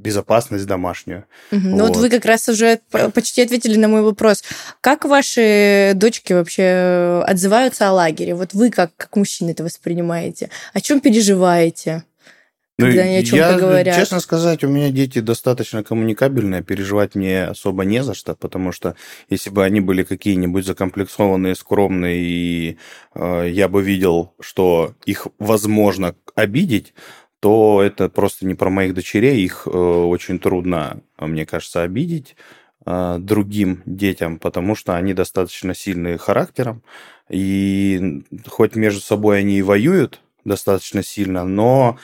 безопасность 0.00 0.66
домашнюю. 0.66 1.24
Угу. 1.52 1.60
Вот. 1.60 1.76
Ну 1.78 1.86
вот 1.86 1.96
вы 1.96 2.10
как 2.10 2.24
раз 2.24 2.48
уже 2.48 2.80
почти 3.14 3.42
ответили 3.42 3.76
на 3.76 3.88
мой 3.88 4.02
вопрос. 4.02 4.42
Как 4.80 5.04
ваши 5.04 5.92
дочки 5.94 6.32
вообще 6.32 7.22
отзываются 7.26 7.88
о 7.88 7.92
лагере? 7.92 8.34
Вот 8.34 8.54
вы 8.54 8.70
как, 8.70 8.90
как 8.96 9.16
мужчина 9.16 9.50
это 9.50 9.64
воспринимаете? 9.64 10.50
О 10.72 10.80
чем 10.80 11.00
переживаете? 11.00 12.04
Ну, 12.80 12.86
когда 12.86 13.02
они 13.02 13.16
о 13.16 13.22
чем-то 13.22 13.56
говорят. 13.58 13.96
Честно 13.96 14.20
сказать, 14.20 14.64
у 14.64 14.68
меня 14.68 14.90
дети 14.90 15.20
достаточно 15.20 15.84
коммуникабельные, 15.84 16.62
переживать 16.62 17.14
мне 17.14 17.44
особо 17.44 17.84
не 17.84 18.02
за 18.02 18.14
что, 18.14 18.34
потому 18.34 18.72
что 18.72 18.96
если 19.28 19.50
бы 19.50 19.64
они 19.64 19.80
были 19.80 20.02
какие-нибудь 20.02 20.64
закомплексованные, 20.64 21.54
скромные, 21.54 22.22
и 22.22 22.78
э, 23.14 23.48
я 23.50 23.68
бы 23.68 23.82
видел, 23.82 24.32
что 24.40 24.94
их 25.04 25.26
возможно 25.38 26.14
обидеть, 26.34 26.94
то 27.40 27.82
это 27.82 28.08
просто 28.08 28.46
не 28.46 28.54
про 28.54 28.70
моих 28.70 28.94
дочерей. 28.94 29.42
Их 29.42 29.66
э, 29.66 29.70
очень 29.70 30.38
трудно, 30.38 31.00
мне 31.18 31.46
кажется, 31.46 31.82
обидеть 31.82 32.36
э, 32.84 33.16
другим 33.18 33.82
детям, 33.86 34.38
потому 34.38 34.74
что 34.74 34.94
они 34.94 35.14
достаточно 35.14 35.74
сильные 35.74 36.18
характером. 36.18 36.82
И 37.30 38.22
хоть 38.46 38.76
между 38.76 39.00
собой 39.00 39.38
они 39.38 39.58
и 39.58 39.62
воюют 39.62 40.20
достаточно 40.44 41.02
сильно, 41.02 41.44
но 41.44 41.98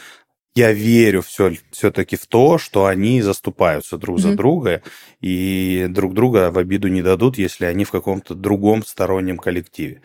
я 0.55 0.73
верю 0.73 1.21
все, 1.21 1.53
все-таки 1.71 2.17
в 2.17 2.27
то, 2.27 2.57
что 2.57 2.87
они 2.87 3.21
заступаются 3.21 3.99
друг 3.99 4.19
mm-hmm. 4.19 4.23
за 4.23 4.35
друга 4.35 4.83
и 5.21 5.87
друг 5.91 6.15
друга 6.15 6.51
в 6.51 6.57
обиду 6.57 6.89
не 6.89 7.03
дадут, 7.03 7.37
если 7.37 7.67
они 7.67 7.85
в 7.85 7.91
каком-то 7.91 8.35
другом 8.35 8.83
стороннем 8.83 9.37
коллективе. 9.37 10.01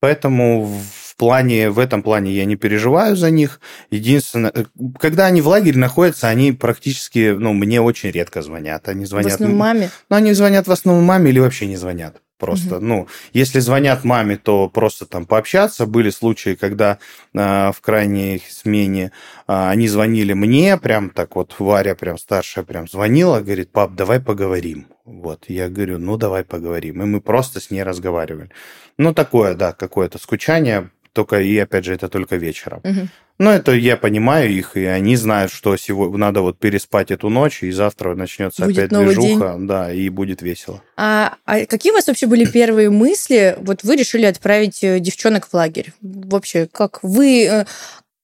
Поэтому 0.00 0.66
в 0.66 1.16
плане, 1.16 1.70
в 1.70 1.78
этом 1.78 2.02
плане 2.02 2.32
я 2.32 2.44
не 2.44 2.56
переживаю 2.56 3.16
за 3.16 3.30
них. 3.30 3.60
Единственное, 3.90 4.52
э, 4.54 4.64
когда 4.98 5.26
они 5.26 5.40
в 5.40 5.48
лагере 5.48 5.78
находятся, 5.78 6.28
они 6.28 6.52
практически, 6.52 7.34
ну, 7.36 7.52
мне 7.52 7.80
очень 7.80 8.10
редко 8.10 8.42
звонят. 8.42 8.88
Они 8.88 9.06
звонят... 9.06 9.32
В 9.32 9.34
основном 9.34 9.58
маме? 9.58 9.90
Ну, 10.10 10.16
они 10.16 10.32
звонят 10.34 10.66
в 10.66 10.72
основном 10.72 11.04
маме 11.04 11.30
или 11.30 11.38
вообще 11.38 11.66
не 11.66 11.76
звонят. 11.76 12.20
Просто, 12.38 12.76
угу. 12.76 12.84
ну, 12.84 13.08
если 13.32 13.60
звонят 13.60 14.04
маме, 14.04 14.36
то 14.36 14.68
просто 14.68 15.06
там 15.06 15.24
пообщаться. 15.24 15.86
Были 15.86 16.10
случаи, 16.10 16.54
когда 16.54 16.98
э, 17.32 17.72
в 17.72 17.80
крайней 17.80 18.42
смене 18.48 19.12
э, 19.48 19.68
они 19.68 19.88
звонили 19.88 20.34
мне, 20.34 20.76
прям 20.76 21.10
так 21.10 21.34
вот, 21.36 21.54
Варя 21.58 21.94
прям 21.94 22.18
старшая 22.18 22.64
прям 22.64 22.88
звонила, 22.88 23.40
говорит, 23.40 23.70
пап, 23.72 23.94
давай 23.94 24.20
поговорим. 24.20 24.86
Вот, 25.06 25.44
я 25.48 25.68
говорю, 25.68 25.98
ну, 25.98 26.16
давай 26.16 26.44
поговорим. 26.44 27.02
И 27.02 27.06
мы 27.06 27.20
просто 27.20 27.60
с 27.60 27.70
ней 27.70 27.82
разговаривали. 27.82 28.50
Ну, 28.98 29.14
такое, 29.14 29.54
да, 29.54 29.72
какое-то 29.72 30.18
скучание, 30.18 30.90
только 31.16 31.40
и, 31.40 31.56
опять 31.58 31.84
же, 31.86 31.94
это 31.94 32.08
только 32.08 32.36
вечером. 32.36 32.80
Угу. 32.84 33.08
Ну, 33.38 33.50
это 33.50 33.72
я 33.72 33.96
понимаю 33.96 34.50
их, 34.50 34.76
и 34.76 34.84
они 34.84 35.16
знают, 35.16 35.50
что 35.50 35.76
сегодня 35.76 36.18
надо 36.18 36.42
вот 36.42 36.58
переспать 36.58 37.10
эту 37.10 37.30
ночь, 37.30 37.62
и 37.62 37.70
завтра 37.70 38.14
начнется 38.14 38.66
будет 38.66 38.78
опять 38.78 38.90
движуха, 38.90 39.54
день. 39.56 39.66
да, 39.66 39.92
и 39.92 40.10
будет 40.10 40.42
весело. 40.42 40.82
А, 40.96 41.36
а 41.46 41.64
какие 41.64 41.92
у 41.92 41.94
вас 41.94 42.06
вообще 42.06 42.26
были 42.26 42.44
первые 42.44 42.90
мысли? 42.90 43.56
Вот 43.60 43.82
вы 43.82 43.96
решили 43.96 44.26
отправить 44.26 44.84
э, 44.84 45.00
девчонок 45.00 45.48
в 45.48 45.54
лагерь. 45.54 45.92
Вообще, 46.02 46.68
как 46.70 46.98
вы, 47.02 47.46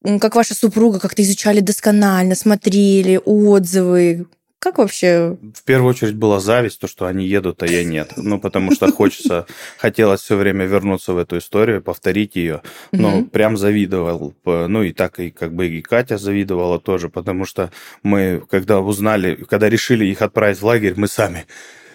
э, 0.05 0.18
как 0.18 0.34
ваша 0.34 0.55
супруга 0.55 1.01
как-то 1.01 1.22
изучали 1.22 1.61
досконально, 1.61 2.34
смотрели 2.34 3.20
отзывы? 3.24 4.26
Как 4.63 4.79
вообще? 4.79 5.37
В 5.57 5.65
первую 5.65 5.91
очередь 5.91 6.15
была 6.15 6.39
зависть, 6.39 6.79
то, 6.79 6.87
что 6.87 7.07
они 7.07 7.27
едут, 7.27 7.65
а 7.65 7.67
я 7.67 7.83
нет. 7.83 8.13
Ну, 8.17 8.39
потому 8.39 8.71
что 8.71 8.93
хочется, 8.93 9.47
хотелось 9.77 10.21
все 10.21 10.37
время 10.37 10.67
вернуться 10.67 11.15
в 11.15 11.19
эту 11.19 11.39
историю, 11.39 11.83
повторить 11.83 12.37
ее. 12.37 12.63
Но 12.93 13.19
угу. 13.19 13.25
прям 13.25 13.57
завидовал. 13.57 14.35
Ну, 14.45 14.85
и 14.85 14.93
так 14.93 15.19
и 15.19 15.33
как 15.33 15.53
бы 15.53 15.67
и 15.67 15.83
Катя 15.83 16.17
завидовала 16.17 16.79
тоже, 16.79 17.09
потому 17.09 17.45
что 17.45 17.73
мы, 18.05 18.41
когда 18.49 18.79
узнали, 18.79 19.35
когда 19.35 19.69
решили 19.69 20.05
их 20.05 20.23
отправить 20.23 20.61
в 20.61 20.65
лагерь, 20.65 20.95
мы 20.95 21.09
сами 21.09 21.45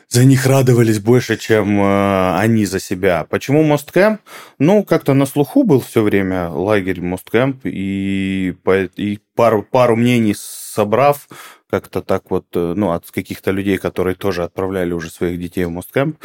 за 0.10 0.26
них 0.26 0.46
радовались 0.46 1.00
больше, 1.00 1.38
чем 1.38 1.82
э, 1.82 2.38
они 2.38 2.66
за 2.66 2.80
себя. 2.80 3.26
Почему 3.30 3.64
Мосткэмп? 3.64 4.22
Ну, 4.60 4.84
как-то 4.84 5.14
на 5.14 5.26
слуху 5.26 5.64
был 5.64 5.82
все 5.82 6.02
время 6.02 6.50
лагерь 6.50 7.02
Мосткэмп, 7.02 7.66
и, 7.66 8.56
и 8.96 9.20
пару, 9.36 9.64
пару 9.64 9.96
мнений 9.96 10.36
собрав, 10.38 11.28
как-то 11.70 12.02
так 12.02 12.32
вот, 12.32 12.46
э, 12.56 12.74
ну, 12.76 12.92
от 12.92 13.10
каких-то 13.12 13.52
людей, 13.52 13.78
которые 13.78 14.16
тоже 14.16 14.44
отправляли 14.44 14.94
уже 14.94 15.10
своих 15.10 15.40
детей 15.40 15.66
в 15.66 15.70
Мосткэмп, 15.70 16.18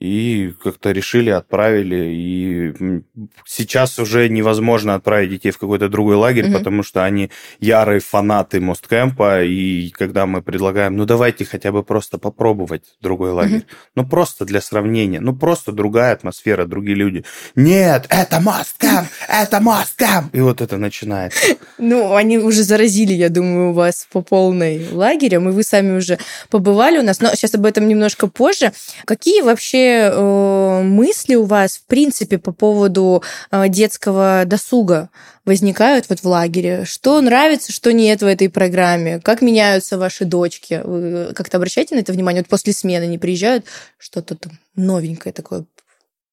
и 0.00 0.54
как-то 0.64 0.92
решили, 0.92 1.28
отправили. 1.28 2.08
И 2.10 3.02
сейчас 3.44 3.98
уже 3.98 4.30
невозможно 4.30 4.94
отправить 4.94 5.30
детей 5.30 5.50
в 5.50 5.58
какой-то 5.58 5.90
другой 5.90 6.16
лагерь, 6.16 6.46
угу. 6.46 6.58
потому 6.58 6.82
что 6.82 7.04
они 7.04 7.30
ярые 7.60 8.00
фанаты 8.00 8.60
Мосткэмпа. 8.60 9.44
И 9.44 9.90
когда 9.90 10.24
мы 10.24 10.40
предлагаем, 10.40 10.96
ну 10.96 11.04
давайте 11.04 11.44
хотя 11.44 11.70
бы 11.70 11.82
просто 11.82 12.16
попробовать 12.16 12.84
другой 13.02 13.32
лагерь. 13.32 13.58
Угу. 13.58 13.66
Ну 13.96 14.08
просто 14.08 14.46
для 14.46 14.62
сравнения. 14.62 15.20
Ну 15.20 15.36
просто 15.36 15.70
другая 15.70 16.14
атмосфера, 16.14 16.64
другие 16.64 16.96
люди. 16.96 17.24
Нет, 17.54 18.06
это 18.08 18.40
Мосткэмп, 18.40 19.06
это 19.28 19.60
Мосткэмп. 19.60 20.34
И 20.34 20.40
вот 20.40 20.62
это 20.62 20.78
начинается. 20.78 21.56
Ну, 21.76 22.14
они 22.14 22.38
уже 22.38 22.62
заразили, 22.62 23.12
я 23.12 23.28
думаю, 23.28 23.70
у 23.70 23.72
вас 23.74 24.06
по 24.10 24.22
полной 24.22 24.88
лагерем, 24.90 25.48
и 25.48 25.52
вы 25.52 25.62
сами 25.62 25.98
уже 25.98 26.18
побывали 26.48 26.98
у 26.98 27.02
нас. 27.02 27.20
Но 27.20 27.34
сейчас 27.34 27.54
об 27.54 27.66
этом 27.66 27.86
немножко 27.86 28.28
позже. 28.28 28.72
Какие 29.04 29.42
вообще 29.42 29.89
э, 29.90 30.82
мысли 30.82 31.34
у 31.34 31.44
вас, 31.44 31.76
в 31.76 31.86
принципе, 31.86 32.38
по 32.38 32.52
поводу 32.52 33.22
э, 33.50 33.68
детского 33.68 34.44
досуга 34.46 35.10
возникают 35.44 36.08
вот 36.08 36.20
в 36.20 36.24
лагере? 36.24 36.84
Что 36.84 37.20
нравится, 37.20 37.72
что 37.72 37.92
нет 37.92 38.22
в 38.22 38.26
этой 38.26 38.48
программе? 38.48 39.20
Как 39.20 39.42
меняются 39.42 39.98
ваши 39.98 40.24
дочки? 40.24 40.80
Вы 40.84 41.32
как-то 41.34 41.56
обращаете 41.56 41.94
на 41.94 42.00
это 42.00 42.12
внимание? 42.12 42.42
Вот 42.42 42.48
после 42.48 42.72
смены 42.72 43.04
они 43.04 43.18
приезжают, 43.18 43.64
что-то 43.98 44.34
там 44.36 44.52
новенькое 44.76 45.32
такое 45.32 45.64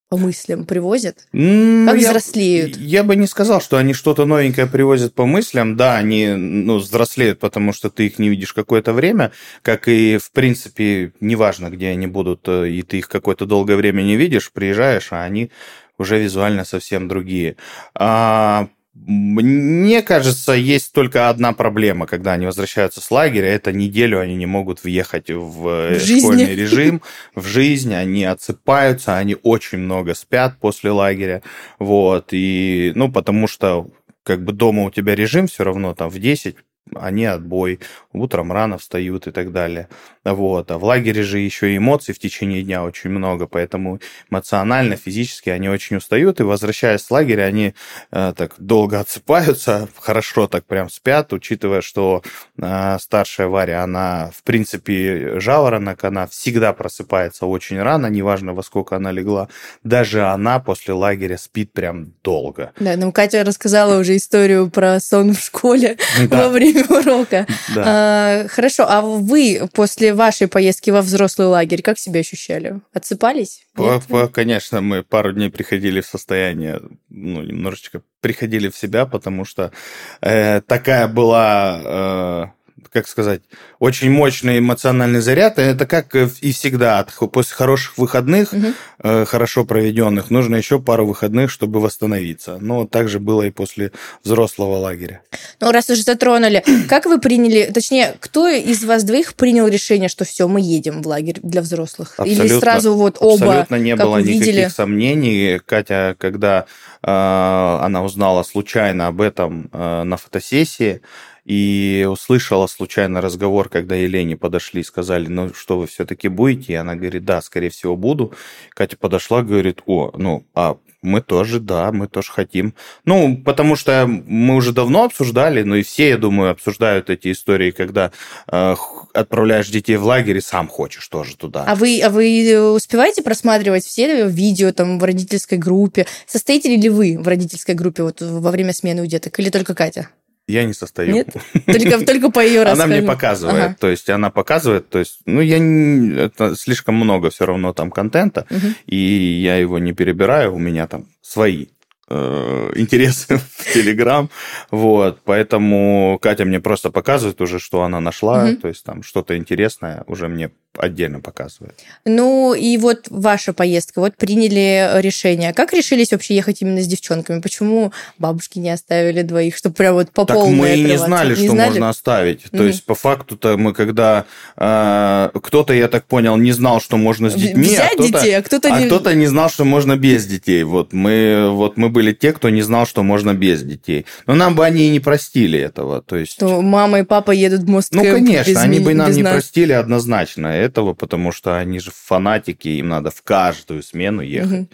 по 0.08 0.16
мыслям 0.16 0.64
привозят? 0.64 1.26
Как 1.32 1.32
я, 1.32 2.08
взрослеют? 2.08 2.76
Я 2.76 3.04
бы 3.04 3.14
не 3.16 3.26
сказал, 3.26 3.60
что 3.60 3.76
они 3.76 3.92
что-то 3.92 4.24
новенькое 4.24 4.66
привозят 4.66 5.14
по 5.14 5.26
мыслям. 5.26 5.76
Да, 5.76 5.96
они 5.96 6.28
ну, 6.28 6.78
взрослеют, 6.78 7.38
потому 7.38 7.72
что 7.72 7.90
ты 7.90 8.06
их 8.06 8.18
не 8.18 8.28
видишь 8.28 8.52
какое-то 8.52 8.92
время, 8.92 9.32
как 9.62 9.88
и, 9.88 10.18
в 10.18 10.30
принципе, 10.32 11.12
неважно, 11.20 11.68
где 11.68 11.88
они 11.88 12.06
будут, 12.06 12.48
э, 12.48 12.70
и 12.70 12.82
ты 12.82 12.98
их 12.98 13.08
какое-то 13.08 13.44
долгое 13.44 13.76
время 13.76 14.02
не 14.02 14.16
видишь, 14.16 14.50
приезжаешь, 14.50 15.08
а 15.10 15.22
они 15.22 15.50
уже 15.98 16.18
визуально 16.18 16.64
совсем 16.64 17.08
другие. 17.08 17.56
А 17.94 18.68
мне 19.06 20.02
кажется, 20.02 20.52
есть 20.52 20.92
только 20.92 21.28
одна 21.28 21.52
проблема, 21.52 22.06
когда 22.06 22.32
они 22.32 22.46
возвращаются 22.46 23.00
с 23.00 23.10
лагеря. 23.10 23.48
Это 23.48 23.72
неделю 23.72 24.20
они 24.20 24.34
не 24.34 24.46
могут 24.46 24.82
въехать 24.82 25.30
в, 25.30 25.68
э, 25.68 25.98
в 25.98 26.04
школьный 26.04 26.54
режим, 26.56 27.02
в 27.34 27.46
жизнь. 27.46 27.94
Они 27.94 28.24
отсыпаются, 28.24 29.16
они 29.16 29.36
очень 29.42 29.78
много 29.78 30.14
спят 30.14 30.58
после 30.60 30.90
лагеря. 30.90 31.42
Вот. 31.78 32.28
И, 32.32 32.92
ну, 32.94 33.10
потому 33.10 33.46
что 33.46 33.88
как 34.24 34.44
бы 34.44 34.52
дома 34.52 34.84
у 34.84 34.90
тебя 34.90 35.14
режим 35.14 35.46
все 35.46 35.64
равно 35.64 35.94
там 35.94 36.10
в 36.10 36.18
10 36.18 36.56
они 36.94 37.24
отбой, 37.24 37.80
утром 38.12 38.52
рано 38.52 38.78
встают 38.78 39.26
и 39.26 39.30
так 39.30 39.52
далее. 39.52 39.88
Вот. 40.24 40.70
А 40.70 40.78
в 40.78 40.84
лагере 40.84 41.22
же 41.22 41.38
еще 41.38 41.72
и 41.72 41.78
эмоций 41.78 42.14
в 42.14 42.18
течение 42.18 42.62
дня 42.62 42.84
очень 42.84 43.10
много, 43.10 43.46
поэтому 43.46 44.00
эмоционально, 44.30 44.96
физически 44.96 45.50
они 45.50 45.68
очень 45.68 45.96
устают, 45.96 46.40
и 46.40 46.42
возвращаясь 46.42 47.02
с 47.02 47.10
лагеря, 47.10 47.44
они 47.44 47.74
э, 48.10 48.32
так 48.36 48.54
долго 48.58 49.00
отсыпаются, 49.00 49.88
хорошо 49.98 50.46
так 50.46 50.64
прям 50.66 50.90
спят, 50.90 51.32
учитывая, 51.32 51.80
что 51.80 52.22
э, 52.60 52.96
старшая 53.00 53.48
Варя, 53.48 53.82
она 53.82 54.30
в 54.36 54.42
принципе 54.42 55.40
жаворонок, 55.40 56.04
она 56.04 56.26
всегда 56.26 56.72
просыпается 56.72 57.46
очень 57.46 57.80
рано, 57.80 58.06
неважно 58.06 58.52
во 58.52 58.62
сколько 58.62 58.96
она 58.96 59.12
легла, 59.12 59.48
даже 59.82 60.24
она 60.26 60.60
после 60.60 60.94
лагеря 60.94 61.38
спит 61.38 61.72
прям 61.72 62.12
долго. 62.22 62.72
Да, 62.80 62.96
нам 62.96 63.12
Катя 63.12 63.44
рассказала 63.44 63.98
уже 63.98 64.16
историю 64.16 64.70
про 64.70 65.00
сон 65.00 65.34
в 65.34 65.40
школе 65.40 65.96
да. 66.28 66.44
во 66.44 66.48
время 66.50 66.77
урока. 66.88 67.46
Да. 67.74 67.84
А, 67.86 68.48
хорошо, 68.48 68.86
а 68.88 69.00
вы 69.00 69.68
после 69.72 70.14
вашей 70.14 70.48
поездки 70.48 70.90
во 70.90 71.02
взрослый 71.02 71.48
лагерь 71.48 71.82
как 71.82 71.98
себя 71.98 72.20
ощущали? 72.20 72.80
Отсыпались? 72.92 73.66
По, 73.74 74.00
по, 74.00 74.28
конечно, 74.28 74.80
мы 74.80 75.02
пару 75.02 75.32
дней 75.32 75.50
приходили 75.50 76.00
в 76.00 76.06
состояние, 76.06 76.80
ну, 77.08 77.42
немножечко 77.42 78.02
приходили 78.20 78.68
в 78.68 78.76
себя, 78.76 79.06
потому 79.06 79.44
что 79.44 79.72
э, 80.20 80.60
такая 80.62 81.08
была... 81.08 81.80
Э, 81.84 82.57
как 82.92 83.08
сказать, 83.08 83.42
очень 83.78 84.10
мощный 84.10 84.58
эмоциональный 84.58 85.20
заряд. 85.20 85.58
Это 85.58 85.86
как 85.86 86.14
и 86.14 86.52
всегда, 86.52 87.06
после 87.32 87.54
хороших 87.54 87.98
выходных, 87.98 88.52
угу. 88.52 89.24
хорошо 89.26 89.64
проведенных, 89.64 90.30
нужно 90.30 90.56
еще 90.56 90.78
пару 90.78 91.06
выходных, 91.06 91.50
чтобы 91.50 91.80
восстановиться. 91.80 92.58
Но 92.60 92.86
также 92.86 93.20
было 93.20 93.42
и 93.42 93.50
после 93.50 93.92
взрослого 94.24 94.76
лагеря. 94.76 95.22
Ну, 95.60 95.70
раз 95.70 95.90
уже 95.90 96.02
затронули, 96.02 96.64
как 96.88 97.06
вы 97.06 97.20
приняли, 97.20 97.70
точнее, 97.72 98.14
кто 98.20 98.48
из 98.48 98.84
вас 98.84 99.04
двоих 99.04 99.34
принял 99.34 99.66
решение, 99.68 100.08
что 100.08 100.24
все, 100.24 100.48
мы 100.48 100.60
едем 100.60 101.02
в 101.02 101.06
лагерь 101.06 101.38
для 101.42 101.62
взрослых? 101.62 102.14
Абсолютно, 102.16 102.42
Или 102.42 102.58
сразу 102.58 102.94
вот 102.94 103.16
оба? 103.20 103.60
Абсолютно 103.60 103.76
не 103.76 103.96
было 103.96 104.16
увидели? 104.16 104.50
никаких 104.50 104.72
сомнений. 104.72 105.60
Катя, 105.64 106.16
когда 106.18 106.66
э, 107.02 107.10
она 107.10 108.02
узнала 108.02 108.42
случайно 108.42 109.08
об 109.08 109.20
этом 109.20 109.68
э, 109.72 110.02
на 110.04 110.16
фотосессии, 110.16 111.00
и 111.48 112.06
услышала 112.06 112.66
случайно 112.66 113.22
разговор, 113.22 113.70
когда 113.70 113.94
Елене 113.94 114.36
подошли 114.36 114.82
и 114.82 114.84
сказали, 114.84 115.28
ну 115.28 115.54
что 115.54 115.78
вы 115.78 115.86
все-таки 115.86 116.28
будете? 116.28 116.74
И 116.74 116.76
она 116.76 116.94
говорит, 116.94 117.24
да, 117.24 117.40
скорее 117.40 117.70
всего 117.70 117.96
буду. 117.96 118.34
Катя 118.74 118.98
подошла, 118.98 119.40
говорит, 119.40 119.80
о, 119.86 120.12
ну, 120.14 120.44
а 120.54 120.76
мы 121.00 121.22
тоже, 121.22 121.58
да, 121.58 121.90
мы 121.90 122.06
тоже 122.06 122.32
хотим. 122.32 122.74
Ну, 123.06 123.38
потому 123.38 123.76
что 123.76 124.06
мы 124.06 124.56
уже 124.56 124.72
давно 124.72 125.04
обсуждали, 125.04 125.62
ну 125.62 125.76
и 125.76 125.82
все, 125.82 126.10
я 126.10 126.18
думаю, 126.18 126.50
обсуждают 126.50 127.08
эти 127.08 127.32
истории, 127.32 127.70
когда 127.70 128.12
э, 128.52 128.74
отправляешь 129.14 129.70
детей 129.70 129.96
в 129.96 130.04
лагерь 130.04 130.36
и 130.36 130.42
сам 130.42 130.68
хочешь 130.68 131.08
тоже 131.08 131.34
туда. 131.34 131.64
А 131.66 131.74
вы, 131.76 131.98
а 132.02 132.10
вы 132.10 132.74
успеваете 132.74 133.22
просматривать 133.22 133.86
все 133.86 134.28
видео 134.28 134.72
там 134.72 134.98
в 134.98 135.04
родительской 135.04 135.56
группе? 135.56 136.06
Состоите 136.26 136.76
ли 136.76 136.88
вы 136.90 137.16
в 137.18 137.26
родительской 137.26 137.74
группе 137.74 138.02
вот 138.02 138.20
во 138.20 138.50
время 138.50 138.74
смены 138.74 139.00
у 139.02 139.06
деток 139.06 139.40
или 139.40 139.48
только 139.48 139.74
Катя? 139.74 140.10
Я 140.48 140.64
не 140.64 140.72
состою. 140.72 141.12
Нет? 141.12 141.28
Только, 141.66 142.00
только 142.06 142.30
по 142.30 142.40
ее 142.40 142.62
рассказам. 142.62 142.86
Она 142.90 142.96
мне 142.96 143.06
показывает. 143.06 143.64
Ага. 143.64 143.76
То 143.78 143.90
есть 143.90 144.08
она 144.08 144.30
показывает, 144.30 144.88
то 144.88 144.98
есть, 144.98 145.20
ну, 145.26 145.42
я 145.42 145.58
не, 145.58 146.18
это 146.18 146.56
слишком 146.56 146.94
много 146.94 147.28
все 147.28 147.44
равно 147.44 147.74
там 147.74 147.90
контента, 147.90 148.46
угу. 148.50 148.66
и 148.86 148.96
я 148.96 149.56
его 149.56 149.78
не 149.78 149.92
перебираю, 149.92 150.54
у 150.54 150.58
меня 150.58 150.86
там 150.86 151.06
свои 151.20 151.66
э, 152.08 152.72
интересы. 152.76 153.40
Телеграм. 153.74 154.30
Вот, 154.70 155.20
поэтому 155.22 156.18
Катя 156.20 156.46
мне 156.46 156.60
просто 156.60 156.90
показывает 156.90 157.40
уже, 157.42 157.58
что 157.58 157.82
она 157.82 158.00
нашла, 158.00 158.54
то 158.54 158.68
есть 158.68 158.84
там 158.84 159.02
что-то 159.02 159.36
интересное 159.36 160.04
уже 160.06 160.28
мне 160.28 160.50
отдельно 160.78 161.20
показывает. 161.20 161.74
Ну 162.04 162.54
и 162.54 162.76
вот 162.76 163.06
ваша 163.10 163.52
поездка, 163.52 164.00
вот 164.00 164.16
приняли 164.16 165.00
решение. 165.00 165.52
Как 165.52 165.72
решились 165.72 166.12
вообще 166.12 166.34
ехать 166.36 166.62
именно 166.62 166.80
с 166.80 166.86
девчонками? 166.86 167.40
Почему 167.40 167.92
бабушки 168.18 168.58
не 168.58 168.70
оставили 168.70 169.22
двоих, 169.22 169.56
чтобы 169.56 169.74
прям 169.74 169.94
вот 169.94 170.10
по 170.10 170.24
так 170.24 170.36
полной 170.36 170.56
мы 170.56 170.74
и 170.76 170.84
не 170.84 170.96
знали, 170.98 171.34
что 171.34 171.48
знали? 171.48 171.68
можно 171.70 171.88
оставить. 171.88 172.42
То 172.44 172.56
Мгм. 172.58 172.66
есть 172.66 172.84
по 172.84 172.94
факту-то 172.94 173.56
мы 173.56 173.72
когда 173.74 174.24
э, 174.56 175.30
кто-то, 175.42 175.72
я 175.72 175.88
так 175.88 176.04
понял, 176.06 176.36
не 176.36 176.52
знал, 176.52 176.80
что 176.80 176.96
можно 176.96 177.30
с 177.30 177.34
детьми, 177.34 177.66
а 177.76 177.82
Взять 177.82 177.92
кто-то, 177.94 178.12
детей, 178.20 178.36
а 178.36 178.42
кто-то 178.42 178.74
а 178.74 178.80
не... 178.80 178.86
кто-то 178.86 179.14
не 179.14 179.26
знал, 179.26 179.50
что 179.50 179.64
можно 179.64 179.96
без 179.96 180.26
детей. 180.26 180.62
Вот 180.64 180.92
мы, 180.92 181.50
вот 181.50 181.76
мы 181.76 181.88
были 181.88 182.12
те, 182.12 182.32
кто 182.32 182.50
не 182.50 182.62
знал, 182.62 182.86
что 182.86 183.02
можно 183.02 183.34
без 183.34 183.62
детей. 183.62 184.06
Но 184.26 184.34
нам 184.34 184.54
бы 184.54 184.64
они 184.64 184.86
и 184.86 184.90
не 184.90 185.00
простили 185.00 185.58
этого. 185.58 186.02
То 186.02 186.16
есть, 186.16 186.32
Что 186.32 186.60
мама 186.62 187.00
и 187.00 187.02
папа 187.02 187.30
едут 187.30 187.62
в 187.62 187.68
мост 187.68 187.92
ну, 187.92 188.02
конечно, 188.02 188.60
они 188.60 188.80
бы 188.80 188.94
нам 188.94 189.12
не 189.12 189.22
нас. 189.22 189.32
простили 189.32 189.72
однозначно 189.72 190.48
этого, 190.68 190.94
потому 190.94 191.32
что 191.32 191.58
они 191.58 191.80
же 191.80 191.90
фанатики, 191.94 192.68
им 192.68 192.88
надо 192.88 193.10
в 193.10 193.22
каждую 193.22 193.82
смену 193.82 194.22
ехать. 194.22 194.50
Мгм. 194.50 194.68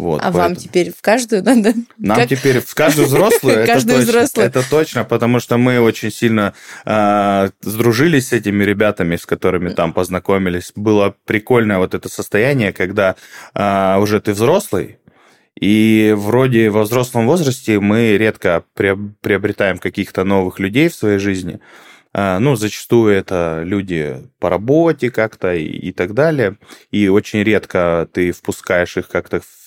Вот, 0.00 0.20
А 0.22 0.30
вам 0.30 0.52
поэтому- 0.52 0.56
теперь 0.56 0.92
в 0.96 1.00
каждую 1.02 1.42
надо? 1.42 1.74
Нам 1.98 2.18
Как- 2.18 2.28
теперь 2.28 2.60
в 2.60 2.72
каждую 2.74 3.06
взрослую, 3.08 3.56
это 3.56 3.72
Каждую 3.72 3.96
точно, 3.96 4.10
взрослую. 4.12 4.46
это 4.46 4.70
точно, 4.70 5.04
потому 5.04 5.40
что 5.40 5.58
мы 5.58 5.80
очень 5.80 6.12
сильно 6.12 6.54
э, 6.86 7.50
сдружились 7.62 8.28
с 8.28 8.32
этими 8.32 8.62
ребятами, 8.62 9.16
с 9.16 9.26
которыми 9.26 9.70
там 9.70 9.92
познакомились. 9.92 10.70
Было 10.76 11.16
прикольное 11.26 11.78
вот 11.78 11.94
это 11.94 12.08
состояние, 12.08 12.72
когда 12.72 13.16
э, 13.54 13.96
уже 13.98 14.20
ты 14.20 14.34
взрослый, 14.34 14.98
и 15.60 16.14
вроде 16.16 16.70
во 16.70 16.82
взрослом 16.84 17.26
возрасте 17.26 17.80
мы 17.80 18.16
редко 18.16 18.62
приоб- 18.76 19.14
приобретаем 19.20 19.78
каких-то 19.78 20.22
новых 20.22 20.60
людей 20.60 20.88
в 20.88 20.94
своей 20.94 21.18
жизни. 21.18 21.54
А, 21.54 21.58
Ну, 22.40 22.56
зачастую 22.56 23.12
это 23.14 23.62
люди 23.64 24.22
по 24.38 24.50
работе 24.50 25.10
как-то 25.10 25.54
и, 25.54 25.64
и 25.64 25.92
так 25.92 26.14
далее. 26.14 26.56
И 26.90 27.08
очень 27.08 27.42
редко 27.42 28.08
ты 28.12 28.32
впускаешь 28.32 28.96
их 28.96 29.08
как-то 29.08 29.40
в 29.40 29.58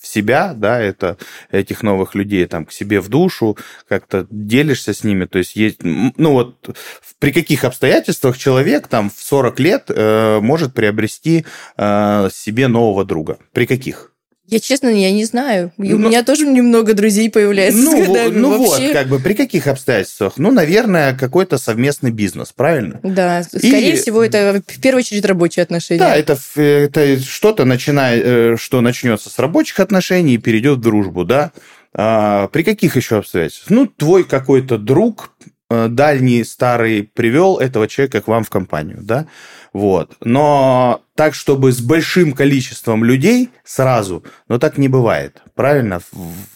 в 0.00 0.06
себя, 0.06 0.54
да, 0.54 0.80
это 0.80 1.16
этих 1.50 1.82
новых 1.82 2.14
людей 2.14 2.46
там 2.46 2.64
к 2.64 2.72
себе 2.72 3.00
в 3.00 3.08
душу, 3.08 3.56
как-то 3.88 4.26
делишься 4.30 4.92
с 4.92 5.04
ними, 5.04 5.24
то 5.26 5.38
есть 5.38 5.56
есть, 5.56 5.82
ну 5.82 6.32
вот 6.32 6.76
при 7.18 7.32
каких 7.32 7.64
обстоятельствах 7.64 8.38
человек 8.38 8.88
там 8.88 9.10
в 9.10 9.20
40 9.20 9.60
лет 9.60 9.84
э, 9.88 10.40
может 10.40 10.74
приобрести 10.74 11.44
э, 11.76 12.28
себе 12.32 12.68
нового 12.68 13.04
друга? 13.04 13.38
При 13.52 13.66
каких? 13.66 14.12
Я 14.50 14.60
честно, 14.60 14.88
я 14.88 15.12
не 15.12 15.26
знаю. 15.26 15.72
И 15.76 15.92
У 15.92 15.98
Ну, 15.98 16.08
меня 16.08 16.22
тоже 16.24 16.46
немного 16.46 16.94
друзей 16.94 17.30
появляется 17.30 17.78
Ну, 17.82 18.06
годами. 18.06 18.34
ну 18.34 18.56
вот, 18.56 18.70
Вообще, 18.70 18.94
как 18.94 19.08
бы 19.08 19.18
при 19.20 19.34
каких 19.34 19.66
обстоятельствах? 19.66 20.34
Ну, 20.38 20.50
наверное, 20.50 21.14
какой-то 21.14 21.58
совместный 21.58 22.10
бизнес, 22.10 22.52
правильно? 22.56 22.98
Да, 23.02 23.42
скорее 23.42 23.96
всего, 23.96 24.24
это 24.24 24.62
в 24.66 24.80
первую 24.80 25.00
очередь 25.02 25.26
рабочие 25.26 25.62
отношения. 25.62 26.00
Да, 26.00 26.16
это, 26.16 26.38
это 26.56 27.20
что-то 27.20 27.66
начинает, 27.66 28.22
э, 28.24 28.56
что 28.58 28.80
начнется 28.80 29.28
с 29.28 29.38
рабочих 29.38 29.80
отношений 29.80 30.34
и 30.34 30.38
перейдет 30.38 30.78
в 30.78 30.80
дружбу, 30.80 31.24
да. 31.26 31.52
А, 31.92 32.48
при 32.48 32.62
каких 32.62 32.96
еще 32.96 33.18
обстоятельствах? 33.18 33.68
Ну, 33.70 33.86
твой 33.86 34.24
какой-то 34.24 34.78
друг 34.78 35.32
э, 35.70 35.88
дальний, 35.88 36.42
старый 36.44 37.02
привел 37.02 37.58
этого 37.58 37.86
человека 37.86 38.22
к 38.22 38.28
вам 38.28 38.44
в 38.44 38.50
компанию, 38.50 38.98
да. 39.02 39.26
Вот. 39.72 40.16
Но 40.20 41.02
так, 41.14 41.34
чтобы 41.34 41.72
с 41.72 41.80
большим 41.80 42.32
количеством 42.32 43.04
людей 43.04 43.50
сразу, 43.64 44.24
но 44.48 44.58
так 44.58 44.78
не 44.78 44.88
бывает, 44.88 45.42
правильно, 45.54 46.00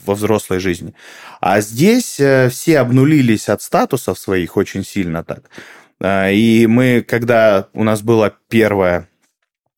во 0.05 0.15
взрослой 0.15 0.61
жизни. 0.61 0.95
А 1.41 1.61
здесь 1.61 2.19
э, 2.21 2.49
все 2.51 2.79
обнулились 2.79 3.49
от 3.49 3.63
статусов 3.63 4.19
своих 4.19 4.57
очень 4.57 4.85
сильно 4.85 5.25
так. 5.25 5.51
А, 6.01 6.31
И 6.31 6.67
мы, 6.67 7.03
когда 7.03 7.69
у 7.73 7.85
нас 7.85 8.03
была 8.03 8.33
первая 8.49 9.09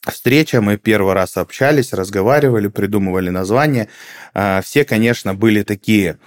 встреча, 0.06 0.60
мы 0.60 0.76
первый 0.76 1.14
раз 1.14 1.36
общались, 1.36 1.92
разговаривали, 1.92 2.68
придумывали 2.68 3.30
название. 3.30 3.88
А, 4.34 4.60
Все, 4.62 4.84
конечно, 4.84 5.34
были 5.34 5.62
такие... 5.62 6.18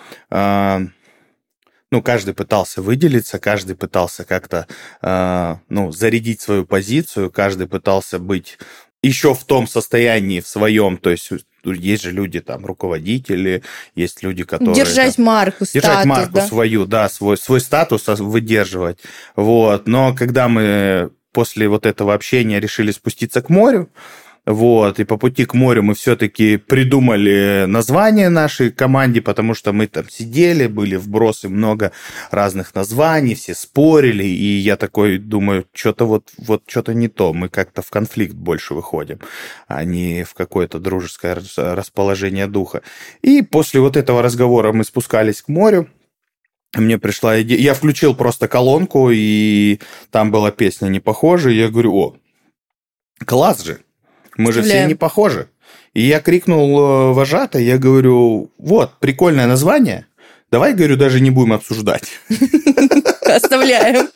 а, 1.91 1.95
Ну, 1.95 2.01
каждый 2.01 2.33
пытался 2.33 2.81
выделиться, 2.81 3.39
каждый 3.39 3.75
пытался 3.75 4.23
как-то, 4.25 4.67
а, 5.01 5.59
ну, 5.69 5.91
зарядить 5.91 6.41
свою 6.41 6.65
позицию, 6.65 7.31
каждый 7.31 7.67
пытался 7.67 8.19
быть 8.19 8.57
еще 9.03 9.33
в 9.33 9.43
том 9.45 9.67
состоянии 9.67 10.41
в 10.41 10.47
своем, 10.47 10.97
то 10.97 11.09
есть 11.11 11.31
есть 11.63 12.03
же 12.03 12.11
люди 12.11 12.39
там 12.39 12.65
руководители, 12.65 13.61
есть 13.95 14.23
люди, 14.23 14.43
которые 14.43 14.75
Держать 14.75 15.15
там, 15.17 15.25
марку, 15.25 15.65
держать 15.65 15.91
статус, 15.91 16.05
марку 16.05 16.33
да? 16.33 16.47
свою, 16.47 16.85
да, 16.85 17.09
свой, 17.09 17.37
свой 17.37 17.59
статус 17.61 18.07
ос- 18.09 18.19
выдерживать. 18.19 18.99
Вот. 19.35 19.87
Но 19.87 20.13
когда 20.15 20.47
мы 20.47 21.11
после 21.31 21.67
вот 21.67 21.85
этого 21.85 22.13
общения 22.13 22.59
решили 22.59 22.91
спуститься 22.91 23.41
к 23.41 23.49
морю, 23.49 23.89
вот, 24.47 24.97
и 25.01 25.03
по 25.03 25.17
пути 25.17 25.43
к 25.43 25.53
морю 25.53 25.83
мы 25.83 25.93
все-таки 25.93 26.55
придумали 26.55 27.65
название 27.67 28.29
нашей 28.29 28.71
команде, 28.71 29.21
потому 29.21 29.53
что 29.53 29.73
мы 29.73 29.87
там 29.87 30.09
сидели, 30.09 30.67
были 30.67 30.95
вбросы 30.95 31.49
много 31.49 31.91
разных 32.31 32.73
названий, 32.73 33.35
все 33.35 33.53
спорили, 33.53 34.23
и 34.23 34.57
я 34.59 34.77
такой 34.77 35.17
думаю, 35.17 35.65
что-то 35.73 36.05
вот, 36.05 36.31
вот 36.37 36.63
что-то 36.65 36.93
не 36.93 37.09
то, 37.09 37.33
мы 37.33 37.49
как-то 37.49 37.81
в 37.81 37.89
конфликт 37.89 38.35
больше 38.35 38.73
выходим, 38.73 39.19
а 39.67 39.83
не 39.83 40.23
в 40.23 40.33
какое-то 40.33 40.79
дружеское 40.79 41.35
рас- 41.35 41.57
расположение 41.57 42.47
духа. 42.47 42.83
И 43.21 43.41
после 43.41 43.81
вот 43.81 43.97
этого 43.97 44.21
разговора 44.21 44.71
мы 44.71 44.85
спускались 44.85 45.41
к 45.41 45.49
морю, 45.49 45.89
мне 46.73 46.97
пришла 46.97 47.41
идея, 47.41 47.59
я 47.59 47.73
включил 47.73 48.15
просто 48.15 48.47
колонку, 48.47 49.09
и 49.11 49.81
там 50.09 50.31
была 50.31 50.51
песня 50.51 50.87
не 50.87 51.01
похожая, 51.01 51.53
я 51.53 51.67
говорю, 51.67 51.95
о, 51.97 52.15
класс 53.25 53.65
же, 53.65 53.81
мы 54.37 54.51
же 54.53 54.61
все 54.61 54.85
не 54.85 54.95
похожи. 54.95 55.49
И 55.93 56.01
я 56.01 56.19
крикнул 56.19 56.79
э, 56.79 57.13
вожатой, 57.13 57.65
я 57.65 57.77
говорю, 57.77 58.51
вот, 58.57 58.99
прикольное 58.99 59.47
название, 59.47 60.05
давай, 60.51 60.73
говорю, 60.73 60.95
даже 60.95 61.19
не 61.19 61.31
будем 61.31 61.53
обсуждать. 61.53 62.03
Оставляем. 63.25 64.09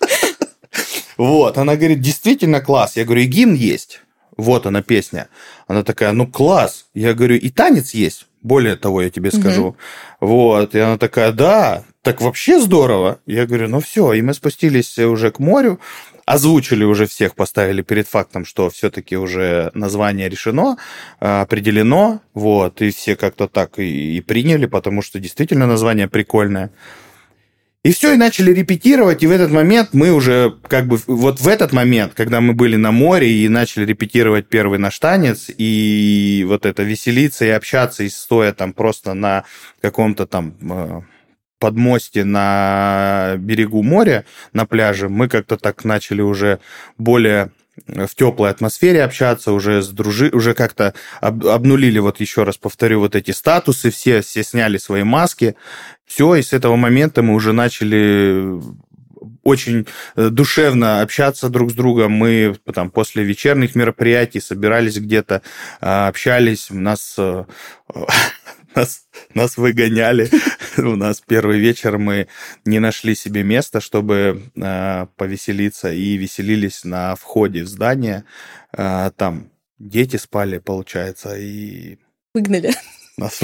Вот, 1.17 1.57
она 1.57 1.75
говорит, 1.75 1.99
действительно 1.99 2.61
класс. 2.61 2.97
Я 2.97 3.05
говорю, 3.05 3.21
и 3.21 3.25
гимн 3.25 3.53
есть. 3.53 4.01
Вот 4.37 4.65
она 4.65 4.81
песня. 4.81 5.27
Она 5.67 5.83
такая, 5.83 6.13
ну 6.13 6.25
класс. 6.25 6.85
Я 6.93 7.13
говорю, 7.13 7.35
и 7.35 7.49
танец 7.49 7.91
есть. 7.93 8.27
Более 8.41 8.75
того, 8.75 9.01
я 9.01 9.09
тебе 9.09 9.31
скажу. 9.31 9.75
Вот. 10.19 10.73
И 10.73 10.79
она 10.79 10.97
такая, 10.97 11.31
да, 11.31 11.83
так 12.01 12.21
вообще 12.21 12.59
здорово. 12.59 13.19
Я 13.27 13.45
говорю, 13.45 13.67
ну 13.67 13.79
все. 13.79 14.13
И 14.13 14.21
мы 14.21 14.33
спустились 14.33 14.97
уже 14.97 15.31
к 15.31 15.39
морю, 15.39 15.79
озвучили 16.33 16.83
уже 16.83 17.05
всех, 17.05 17.35
поставили 17.35 17.81
перед 17.81 18.07
фактом, 18.07 18.45
что 18.45 18.69
все-таки 18.69 19.17
уже 19.17 19.71
название 19.73 20.29
решено, 20.29 20.77
э, 21.19 21.41
определено. 21.41 22.21
Вот. 22.33 22.81
И 22.81 22.91
все 22.91 23.15
как-то 23.15 23.47
так 23.47 23.79
и, 23.79 24.17
и 24.17 24.21
приняли, 24.21 24.65
потому 24.65 25.01
что 25.01 25.19
действительно 25.19 25.67
название 25.67 26.07
прикольное. 26.07 26.71
И 27.83 27.91
все, 27.91 28.13
и 28.13 28.17
начали 28.17 28.53
репетировать, 28.53 29.23
и 29.23 29.27
в 29.27 29.31
этот 29.31 29.49
момент 29.49 29.89
мы 29.93 30.11
уже, 30.11 30.53
как 30.67 30.85
бы, 30.85 30.99
вот 31.07 31.39
в 31.39 31.47
этот 31.47 31.73
момент, 31.73 32.13
когда 32.13 32.39
мы 32.39 32.53
были 32.53 32.75
на 32.75 32.91
море 32.91 33.31
и 33.31 33.49
начали 33.49 33.85
репетировать 33.85 34.47
первый 34.47 34.77
наш 34.77 34.99
танец, 34.99 35.49
и 35.49 36.45
вот 36.47 36.67
это 36.67 36.83
веселиться 36.83 37.43
и 37.45 37.49
общаться, 37.49 38.03
и 38.03 38.09
стоя 38.09 38.53
там 38.53 38.73
просто 38.73 39.15
на 39.15 39.45
каком-то 39.81 40.27
там 40.27 40.53
э, 40.61 41.01
подмосте 41.61 42.25
на 42.25 43.35
берегу 43.37 43.83
моря, 43.83 44.25
на 44.51 44.65
пляже, 44.65 45.07
мы 45.07 45.29
как-то 45.29 45.57
так 45.57 45.85
начали 45.85 46.21
уже 46.21 46.59
более 46.97 47.51
в 47.87 48.15
теплой 48.15 48.49
атмосфере 48.49 49.03
общаться, 49.03 49.53
уже 49.53 49.81
с 49.81 49.89
дружи, 49.89 50.29
уже 50.33 50.53
как-то 50.53 50.93
об- 51.21 51.47
обнулили, 51.47 51.99
вот 51.99 52.19
еще 52.19 52.43
раз 52.43 52.57
повторю, 52.57 52.99
вот 52.99 53.15
эти 53.15 53.31
статусы, 53.31 53.91
все, 53.91 54.21
все 54.21 54.43
сняли 54.43 54.77
свои 54.77 55.03
маски, 55.03 55.55
все, 56.05 56.35
и 56.35 56.41
с 56.41 56.51
этого 56.51 56.75
момента 56.75 57.21
мы 57.21 57.33
уже 57.33 57.53
начали 57.53 58.59
очень 59.43 59.87
э, 60.15 60.29
душевно 60.29 61.01
общаться 61.01 61.49
друг 61.49 61.71
с 61.71 61.73
другом. 61.73 62.11
Мы 62.11 62.55
там 62.73 62.89
после 62.89 63.23
вечерних 63.23 63.75
мероприятий 63.75 64.39
собирались 64.39 64.97
где-то, 64.97 65.41
общались, 65.79 66.67
нас, 66.69 67.15
э, 67.17 67.45
нас, 68.75 69.07
нас 69.33 69.57
выгоняли. 69.57 70.29
У 70.77 70.95
нас 70.95 71.21
первый 71.21 71.59
вечер 71.59 71.97
мы 71.97 72.27
не 72.65 72.79
нашли 72.79 73.15
себе 73.15 73.43
места, 73.43 73.81
чтобы 73.81 74.43
э, 74.55 75.05
повеселиться, 75.17 75.91
и 75.91 76.17
веселились 76.17 76.83
на 76.83 77.15
входе 77.15 77.63
в 77.63 77.67
здание. 77.67 78.23
Э, 78.75 79.11
Там 79.15 79.51
дети 79.79 80.17
спали, 80.17 80.59
получается, 80.59 81.37
и 81.37 81.97
Выгнали. 82.33 82.71
Нас 83.17 83.39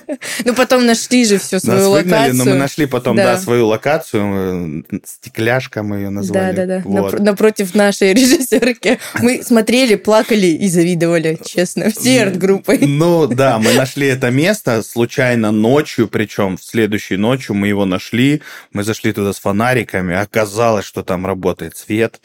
Ну, 0.44 0.54
потом 0.54 0.86
нашли 0.86 1.24
же 1.24 1.38
всю 1.38 1.58
свою 1.58 1.78
Нас 1.80 1.88
выгнали, 1.88 2.20
локацию. 2.30 2.36
но 2.36 2.44
мы 2.44 2.54
нашли 2.56 2.86
потом, 2.86 3.16
Да. 3.16 3.24
да, 3.34 3.38
свою 3.38 3.66
локацию, 3.66 4.84
стекляшка 5.04 5.82
мы 5.82 5.96
ее 5.96 6.10
назвали. 6.10 6.54
Да, 6.54 6.66
да, 6.66 6.78
да. 6.78 6.82
Вот. 6.84 7.14
Напр- 7.14 7.22
напротив 7.22 7.74
нашей 7.74 8.12
режиссерки. 8.14 8.98
Мы 9.20 9.42
смотрели, 9.42 9.94
плакали 9.96 10.46
и 10.46 10.68
завидовали, 10.68 11.38
честно, 11.44 11.90
всей 11.90 12.22
арт-группой. 12.22 12.78
Ну 12.86 13.26
да, 13.42 13.58
мы 13.58 13.72
нашли 13.72 14.06
это 14.08 14.30
место 14.30 14.82
случайно 14.82 15.50
ночью, 15.50 16.08
причем 16.08 16.56
в 16.56 16.64
следующей 16.64 17.16
ночью 17.16 17.54
мы 17.54 17.68
его 17.68 17.84
нашли, 17.86 18.42
мы 18.72 18.84
зашли 18.84 19.12
туда 19.12 19.32
с 19.32 19.38
фонариками, 19.40 20.14
оказалось, 20.14 20.84
что 20.84 21.02
там 21.02 21.26
работает 21.26 21.76
свет, 21.76 22.20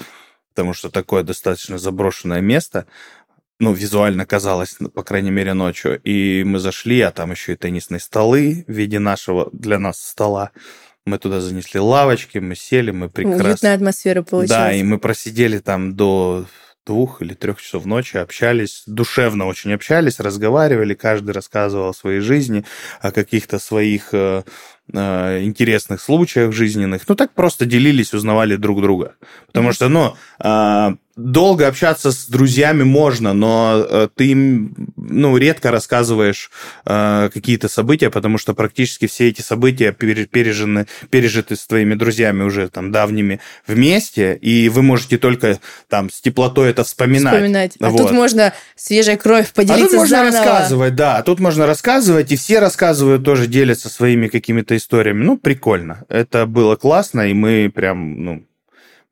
потому 0.54 0.74
что 0.74 0.90
такое 0.90 1.24
достаточно 1.24 1.78
заброшенное 1.78 2.42
место, 2.42 2.86
ну, 3.62 3.74
визуально 3.74 4.26
казалось, 4.26 4.78
ну, 4.80 4.90
по 4.90 5.04
крайней 5.04 5.30
мере, 5.30 5.54
ночью. 5.54 6.02
И 6.04 6.44
мы 6.44 6.58
зашли, 6.58 7.00
а 7.02 7.12
там 7.12 7.30
еще 7.30 7.54
и 7.54 7.56
теннисные 7.56 8.00
столы 8.00 8.66
в 8.68 8.72
виде 8.72 8.98
нашего 8.98 9.50
для 9.54 9.78
нас 9.78 10.02
стола. 10.02 10.50
Мы 11.06 11.20
туда 11.20 11.42
занесли 11.42 11.80
лавочки, 11.80 12.40
мы 12.40 12.56
сели, 12.56 12.90
мы 12.90 13.08
прекрасно... 13.08 13.46
Уютная 13.46 13.76
атмосфера 13.76 14.22
Да, 14.22 14.28
и 14.28 14.30
получилась. 14.32 14.84
мы 14.84 14.98
просидели 14.98 15.60
там 15.60 15.96
до 15.96 16.48
двух 16.88 17.22
или 17.22 17.36
трех 17.36 17.62
часов 17.62 17.86
ночи, 17.86 18.18
общались, 18.18 18.82
душевно 18.88 19.46
очень 19.46 19.74
общались, 19.74 20.20
разговаривали, 20.20 20.96
каждый 20.96 21.32
рассказывал 21.32 21.90
о 21.90 21.94
своей 21.94 22.20
жизни, 22.20 22.66
о 23.00 23.12
каких-то 23.12 23.60
своих 23.60 24.10
э, 24.14 24.44
э, 24.92 25.44
интересных 25.44 26.02
случаях 26.02 26.52
жизненных. 26.52 27.08
Ну, 27.08 27.14
так 27.14 27.34
просто 27.34 27.66
делились, 27.68 28.14
узнавали 28.16 28.56
друг 28.56 28.82
друга. 28.82 29.14
Потому 29.46 29.72
что, 29.72 29.88
ну, 29.88 30.16
э, 30.44 30.96
долго 31.24 31.68
общаться 31.68 32.12
с 32.12 32.26
друзьями 32.28 32.84
можно, 32.84 33.34
но 33.34 33.86
э, 33.88 34.08
ты 34.16 34.28
им, 34.28 34.74
ну, 34.98 35.38
редко 35.38 35.72
рассказываешь 35.72 36.50
э, 36.86 37.30
какие-то 37.34 37.68
события, 37.70 38.10
потому 38.10 38.38
что 38.38 38.54
практически 38.54 39.08
все 39.08 39.30
эти 39.30 39.42
события 39.42 39.92
пере- 39.92 40.26
пережены, 40.26 40.88
пережиты 41.10 41.56
с 41.56 41.66
твоими 41.68 41.94
друзьями 41.96 42.44
уже 42.44 42.68
там 42.70 42.92
давними 42.92 43.40
вместе, 43.68 44.36
и 44.36 44.70
вы 44.70 44.82
можете 44.82 45.18
только 45.18 45.60
там 45.90 46.10
с 46.10 46.22
теплотой 46.22 46.70
это 46.70 46.84
вспоминать. 46.84 47.34
Вспоминать. 47.36 47.74
А 47.80 47.90
Вот. 47.90 47.98
тут 48.02 48.12
можно 48.12 48.54
свежая 48.76 49.18
кровь 49.18 49.50
А 49.52 49.56
поделиться 49.56 49.88
тут 49.90 49.98
можно 49.98 50.18
заново. 50.18 50.38
рассказывать, 50.38 50.96
да. 50.96 51.18
а 51.18 51.24
Тут 51.24 51.40
можно 51.40 51.66
рассказывать, 51.66 52.32
и 52.32 52.36
все 52.36 52.60
рассказывают, 52.60 53.24
тоже 53.24 53.48
делятся 53.48 53.90
своими 53.90 54.28
какими-то 54.28 54.76
историями. 54.76 55.24
Ну, 55.24 55.38
прикольно. 55.38 56.04
Это 56.10 56.46
было 56.46 56.76
классно, 56.76 57.22
и 57.30 57.34
мы 57.34 57.72
прям, 57.74 58.24
ну, 58.24 58.44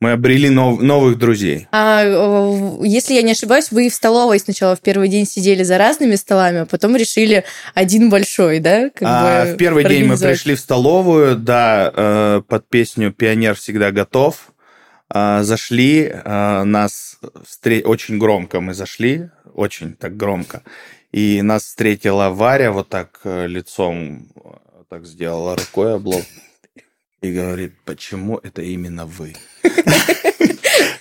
мы 0.02 0.14
обрели 0.14 0.50
нов- 0.50 0.80
новых 0.82 1.18
друзей. 1.18 1.68
А 1.72 2.04
э, 2.06 2.78
если 2.86 3.16
я 3.16 3.22
не 3.22 3.34
ошибаюсь, 3.34 3.70
вы 3.72 3.90
в 3.90 3.94
столовой 3.94 4.40
сначала 4.40 4.76
в 4.76 4.82
первый 4.82 5.10
день 5.10 5.26
сидели 5.26 5.64
за 5.64 5.78
разными 5.78 6.16
столами, 6.16 6.60
а 6.60 6.66
потом 6.66 6.96
решили 6.96 7.44
один 7.74 8.10
большой, 8.10 8.60
да? 8.60 8.90
как 8.90 9.02
А, 9.04 9.46
бы 9.46 9.54
в 9.54 9.58
первый 9.58 9.84
день 9.84 10.06
мы 10.06 10.18
пришли 10.18 10.56
в 10.56 10.60
столовую, 10.60 11.36
да, 11.36 11.92
э, 11.94 12.42
под 12.48 12.68
песню 12.70 13.12
«Пионер 13.12 13.56
всегда 13.56 13.92
готов». 13.92 14.52
А, 15.10 15.44
Зашли, 15.44 16.10
а, 16.24 16.64
нас 16.64 17.18
встре- 17.44 17.84
очень 17.84 18.20
громко 18.20 18.62
мы 18.62 18.74
зашли, 18.74 19.32
очень 19.54 19.96
так 19.96 20.16
громко. 20.16 20.62
И 21.12 21.42
нас 21.42 21.64
встретила 21.64 22.30
Варя 22.30 22.72
вот 22.72 22.88
так 22.90 23.20
э, 23.26 23.48
лицом, 23.48 24.28
так 24.90 25.06
сделала 25.06 25.56
рукой 25.58 25.96
облом 25.96 26.22
и 27.22 27.32
говорит, 27.32 27.74
почему 27.86 28.38
это 28.38 28.62
именно 28.62 29.06
вы? 29.06 29.36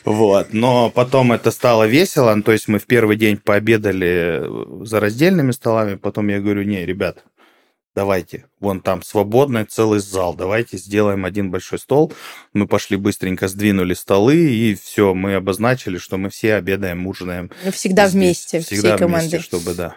Вот, 0.04 0.54
но 0.54 0.88
потом 0.88 1.32
это 1.32 1.50
стало 1.50 1.86
весело, 1.86 2.40
то 2.42 2.52
есть 2.52 2.66
мы 2.66 2.78
в 2.78 2.86
первый 2.86 3.16
день 3.16 3.36
пообедали 3.36 4.42
за 4.86 5.00
раздельными 5.00 5.50
столами, 5.50 5.96
потом 5.96 6.28
я 6.28 6.40
говорю, 6.40 6.62
не, 6.62 6.86
ребят, 6.86 7.24
давайте, 7.98 8.44
вон 8.60 8.80
там 8.80 9.02
свободный 9.02 9.64
целый 9.64 9.98
зал, 9.98 10.32
давайте 10.32 10.76
сделаем 10.76 11.24
один 11.24 11.50
большой 11.50 11.80
стол. 11.80 12.12
Мы 12.52 12.68
пошли 12.68 12.96
быстренько, 12.96 13.48
сдвинули 13.48 13.92
столы, 13.94 14.36
и 14.36 14.76
все, 14.80 15.14
мы 15.14 15.34
обозначили, 15.34 15.98
что 15.98 16.16
мы 16.16 16.30
все 16.30 16.54
обедаем, 16.54 17.04
ужинаем. 17.08 17.50
Ну, 17.64 17.72
Всегда 17.72 18.06
здесь. 18.06 18.14
вместе, 18.14 18.60
Всегда 18.60 18.90
всей 18.90 18.98
командой. 18.98 19.28
вместе, 19.30 19.40
чтобы, 19.40 19.74
да. 19.74 19.96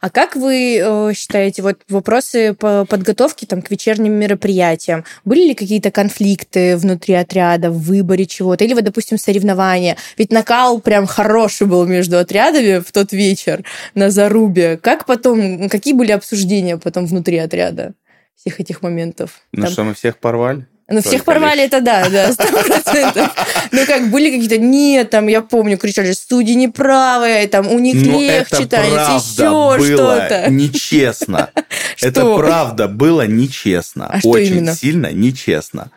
А 0.00 0.10
как 0.10 0.36
вы 0.36 0.78
э, 0.80 1.12
считаете, 1.12 1.62
вот 1.62 1.80
вопросы 1.88 2.54
по 2.54 2.84
подготовке 2.84 3.46
там, 3.46 3.62
к 3.62 3.70
вечерним 3.72 4.12
мероприятиям, 4.12 5.04
были 5.24 5.48
ли 5.48 5.54
какие-то 5.54 5.90
конфликты 5.90 6.76
внутри 6.76 7.14
отряда 7.14 7.72
в 7.72 7.80
выборе 7.82 8.26
чего-то? 8.26 8.62
Или 8.62 8.74
вот, 8.74 8.84
допустим, 8.84 9.18
соревнования? 9.18 9.96
Ведь 10.16 10.30
накал 10.30 10.80
прям 10.80 11.08
хороший 11.08 11.66
был 11.66 11.84
между 11.84 12.16
отрядами 12.16 12.78
в 12.78 12.92
тот 12.92 13.10
вечер 13.12 13.64
на 13.96 14.10
Зарубе. 14.10 14.76
Как 14.76 15.04
потом, 15.04 15.68
какие 15.68 15.94
были 15.94 16.12
обсуждения 16.12 16.76
потом 16.76 17.06
внутри 17.06 17.39
отряда 17.44 17.94
всех 18.36 18.60
этих 18.60 18.82
моментов? 18.82 19.40
Ну 19.52 19.62
Там- 19.64 19.72
что, 19.72 19.84
мы 19.84 19.94
всех 19.94 20.18
порвали? 20.18 20.66
ну, 20.92 21.00
всех 21.02 21.24
порвали, 21.24 21.62
это 21.62 21.80
да, 21.80 22.08
да, 22.08 22.32
сто 22.32 22.46
процентов. 22.48 23.30
Ну, 23.70 23.86
как 23.86 24.10
были 24.10 24.30
какие-то, 24.30 24.58
нет, 24.58 25.08
там, 25.10 25.28
я 25.28 25.40
помню, 25.40 25.78
кричали, 25.78 26.10
студии 26.12 26.52
неправые, 26.54 27.46
там, 27.46 27.68
у 27.68 27.78
них 27.78 27.94
Ну, 27.94 28.20
легче 28.20 28.66
танец, 28.66 29.36
еще 29.36 29.94
что-то. 29.94 30.50
нечестно. 30.50 31.50
Это 32.02 32.34
правда 32.36 32.88
было 32.88 33.24
нечестно. 33.26 34.08
А 34.08 34.18
Очень 34.24 34.66
сильно 34.74 35.12
нечестно. 35.12 35.92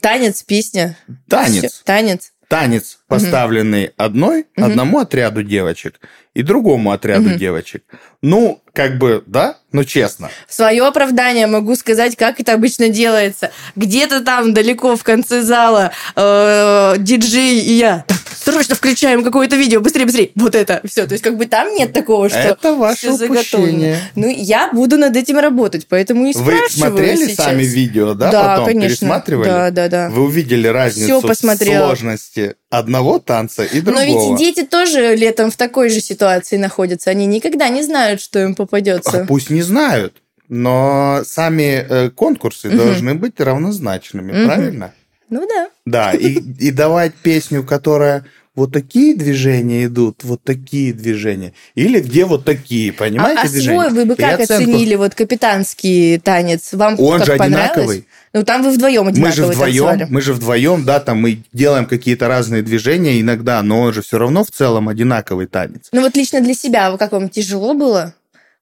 Танец, 0.00 0.42
песня. 0.42 0.96
Танец. 1.28 1.82
Танец. 1.84 2.32
танец, 2.48 2.97
поставленный 3.08 3.90
одной, 3.96 4.46
Мгм. 4.56 4.66
одному 4.66 4.98
отряду 4.98 5.42
девочек 5.42 5.98
и 6.34 6.42
другому 6.42 6.92
отряду 6.92 7.30
Мгм. 7.30 7.38
девочек. 7.38 7.82
Ну, 8.22 8.60
как 8.72 8.98
бы, 8.98 9.24
да, 9.26 9.56
ну 9.72 9.82
честно. 9.84 10.30
В 10.46 10.54
свое 10.54 10.86
оправдание 10.86 11.46
могу 11.46 11.74
сказать, 11.74 12.14
как 12.16 12.38
это 12.38 12.52
обычно 12.52 12.88
делается. 12.90 13.50
Где-то 13.74 14.20
там 14.20 14.52
далеко 14.54 14.94
в 14.96 15.02
конце 15.02 15.42
зала 15.42 15.90
э, 16.14 16.94
диджей 16.98 17.58
и 17.60 17.72
я. 17.72 18.04
«Так, 18.06 18.18
Срочно 18.54 18.74
включаем 18.76 19.22
какое-то 19.24 19.56
видео, 19.56 19.80
быстрее, 19.80 20.06
быстрее. 20.06 20.30
Вот 20.34 20.54
это. 20.54 20.80
Все. 20.88 21.06
То 21.06 21.12
есть, 21.12 21.22
как 21.22 21.36
бы 21.36 21.44
там 21.44 21.74
нет 21.74 21.92
такого, 21.92 22.30
что 22.30 22.38
Это 22.38 22.74
ваше 22.74 23.08
всё 23.08 23.16
заготовлено. 23.16 23.96
Ну, 24.14 24.28
я 24.28 24.70
буду 24.72 24.96
над 24.96 25.14
этим 25.16 25.38
работать, 25.38 25.86
поэтому 25.86 26.24
и 26.24 26.32
Вы 26.32 26.56
смотрели 26.70 27.26
сейчас. 27.26 27.44
сами 27.44 27.62
видео, 27.64 28.14
да, 28.14 28.30
Да, 28.30 28.42
потом 28.54 28.66
конечно. 28.66 28.88
пересматривали? 28.88 29.48
Да, 29.48 29.70
да, 29.70 29.88
да. 29.88 30.08
Вы 30.10 30.22
увидели 30.22 30.66
разницу 30.66 31.20
посмотрела. 31.20 31.84
в 31.84 31.86
сложности 31.88 32.54
одного 32.70 33.18
танца 33.18 33.64
и 33.64 33.80
Но 33.80 33.92
другого. 33.92 34.04
ведь 34.34 34.40
и 34.40 34.44
дети 34.44 34.66
тоже 34.66 35.16
летом 35.16 35.50
в 35.50 35.56
такой 35.56 35.88
же 35.88 36.00
ситуации 36.00 36.56
находятся. 36.56 37.10
Они 37.10 37.26
никогда 37.26 37.68
не 37.68 37.82
знают, 37.82 38.20
что 38.20 38.38
им 38.40 38.52
А 38.52 38.54
попадется. 38.54 39.24
Пусть 39.26 39.50
не 39.50 39.62
знают, 39.62 40.16
но 40.48 41.22
сами 41.24 41.86
э, 41.88 42.10
конкурсы 42.10 42.68
Мгм. 42.68 42.76
должны 42.76 43.14
быть 43.14 43.40
равнозначными, 43.40 44.32
Мгм. 44.32 44.44
правильно? 44.46 44.94
Ну 45.30 45.46
да. 45.46 45.68
Да, 45.84 46.12
и, 46.12 46.34
и 46.38 46.70
давать 46.70 47.14
песню, 47.14 47.62
которая 47.62 48.24
вот 48.58 48.72
такие 48.72 49.14
движения 49.16 49.86
идут, 49.86 50.24
вот 50.24 50.42
такие 50.42 50.92
движения, 50.92 51.52
или 51.74 52.00
где 52.00 52.24
вот 52.24 52.44
такие, 52.44 52.92
понимаете, 52.92 53.40
а, 53.42 53.44
а 53.44 53.48
движения? 53.48 53.80
свой 53.80 53.90
вы 53.90 54.04
бы 54.04 54.16
как 54.16 54.40
оценку. 54.40 54.62
оценили 54.70 54.94
вот 54.96 55.14
капитанский 55.14 56.18
танец? 56.18 56.72
Вам 56.72 56.98
Он 57.00 57.18
как 57.18 57.26
же 57.26 57.36
понравилось? 57.36 57.70
одинаковый. 57.70 58.06
Ну 58.34 58.42
там 58.44 58.62
вы 58.62 58.70
вдвоем 58.72 59.06
Мы 59.06 59.32
же 59.32 59.44
вдвоем, 59.46 59.84
танцевали. 59.86 60.06
мы 60.10 60.20
же 60.20 60.34
вдвоем, 60.34 60.84
да, 60.84 61.00
там 61.00 61.18
мы 61.22 61.38
делаем 61.52 61.86
какие-то 61.86 62.28
разные 62.28 62.62
движения 62.62 63.20
иногда, 63.20 63.62
но 63.62 63.80
он 63.80 63.92
же 63.94 64.02
все 64.02 64.18
равно 64.18 64.44
в 64.44 64.50
целом 64.50 64.88
одинаковый 64.88 65.46
танец. 65.46 65.88
Ну 65.92 66.02
вот 66.02 66.14
лично 66.16 66.40
для 66.40 66.54
себя, 66.54 66.90
вы- 66.90 66.98
как 66.98 67.12
вам 67.12 67.28
тяжело 67.30 67.72
было? 67.74 68.14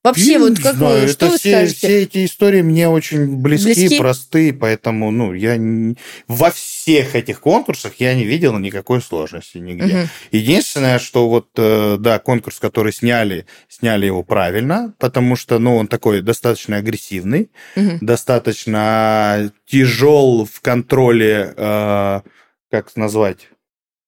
Вообще, 0.07 0.39
вот 0.39 0.59
как 0.61 0.77
знаю, 0.77 1.01
вы, 1.03 1.09
что 1.09 1.27
это 1.27 1.33
вы 1.33 1.39
все, 1.39 1.51
скажете? 1.51 1.77
все 1.77 2.03
эти 2.03 2.25
истории 2.25 2.63
мне 2.63 2.89
очень 2.89 3.37
близки, 3.39 3.75
Близки? 3.75 3.99
простые, 3.99 4.53
поэтому, 4.53 5.11
ну, 5.11 5.33
я 5.33 5.57
не- 5.57 5.97
во 6.29 6.51
всех 6.53 7.17
этих 7.17 7.41
конкурсах 7.41 7.95
я 7.99 8.15
не 8.15 8.25
видел 8.25 8.57
никакой 8.59 9.03
сложности 9.03 9.59
нигде. 9.59 9.85
Мгм. 9.97 10.09
Единственное, 10.31 10.99
что 11.01 11.29
вот, 11.29 11.49
э, 11.57 11.97
да, 11.99 12.19
конкурс, 12.21 12.61
который 12.61 12.93
сняли, 12.93 13.47
сняли 13.69 14.07
его 14.07 14.23
правильно, 14.23 14.95
потому 14.99 15.35
что, 15.35 15.59
ну, 15.59 15.77
он 15.77 15.89
такой 15.89 16.23
достаточно 16.23 16.77
агрессивный, 16.77 17.51
Мгм. 17.75 17.99
достаточно 18.01 19.51
тяжел 19.67 20.45
в 20.51 20.61
контроле, 20.61 21.53
э, 21.57 22.21
как 22.71 22.97
назвать, 22.97 23.49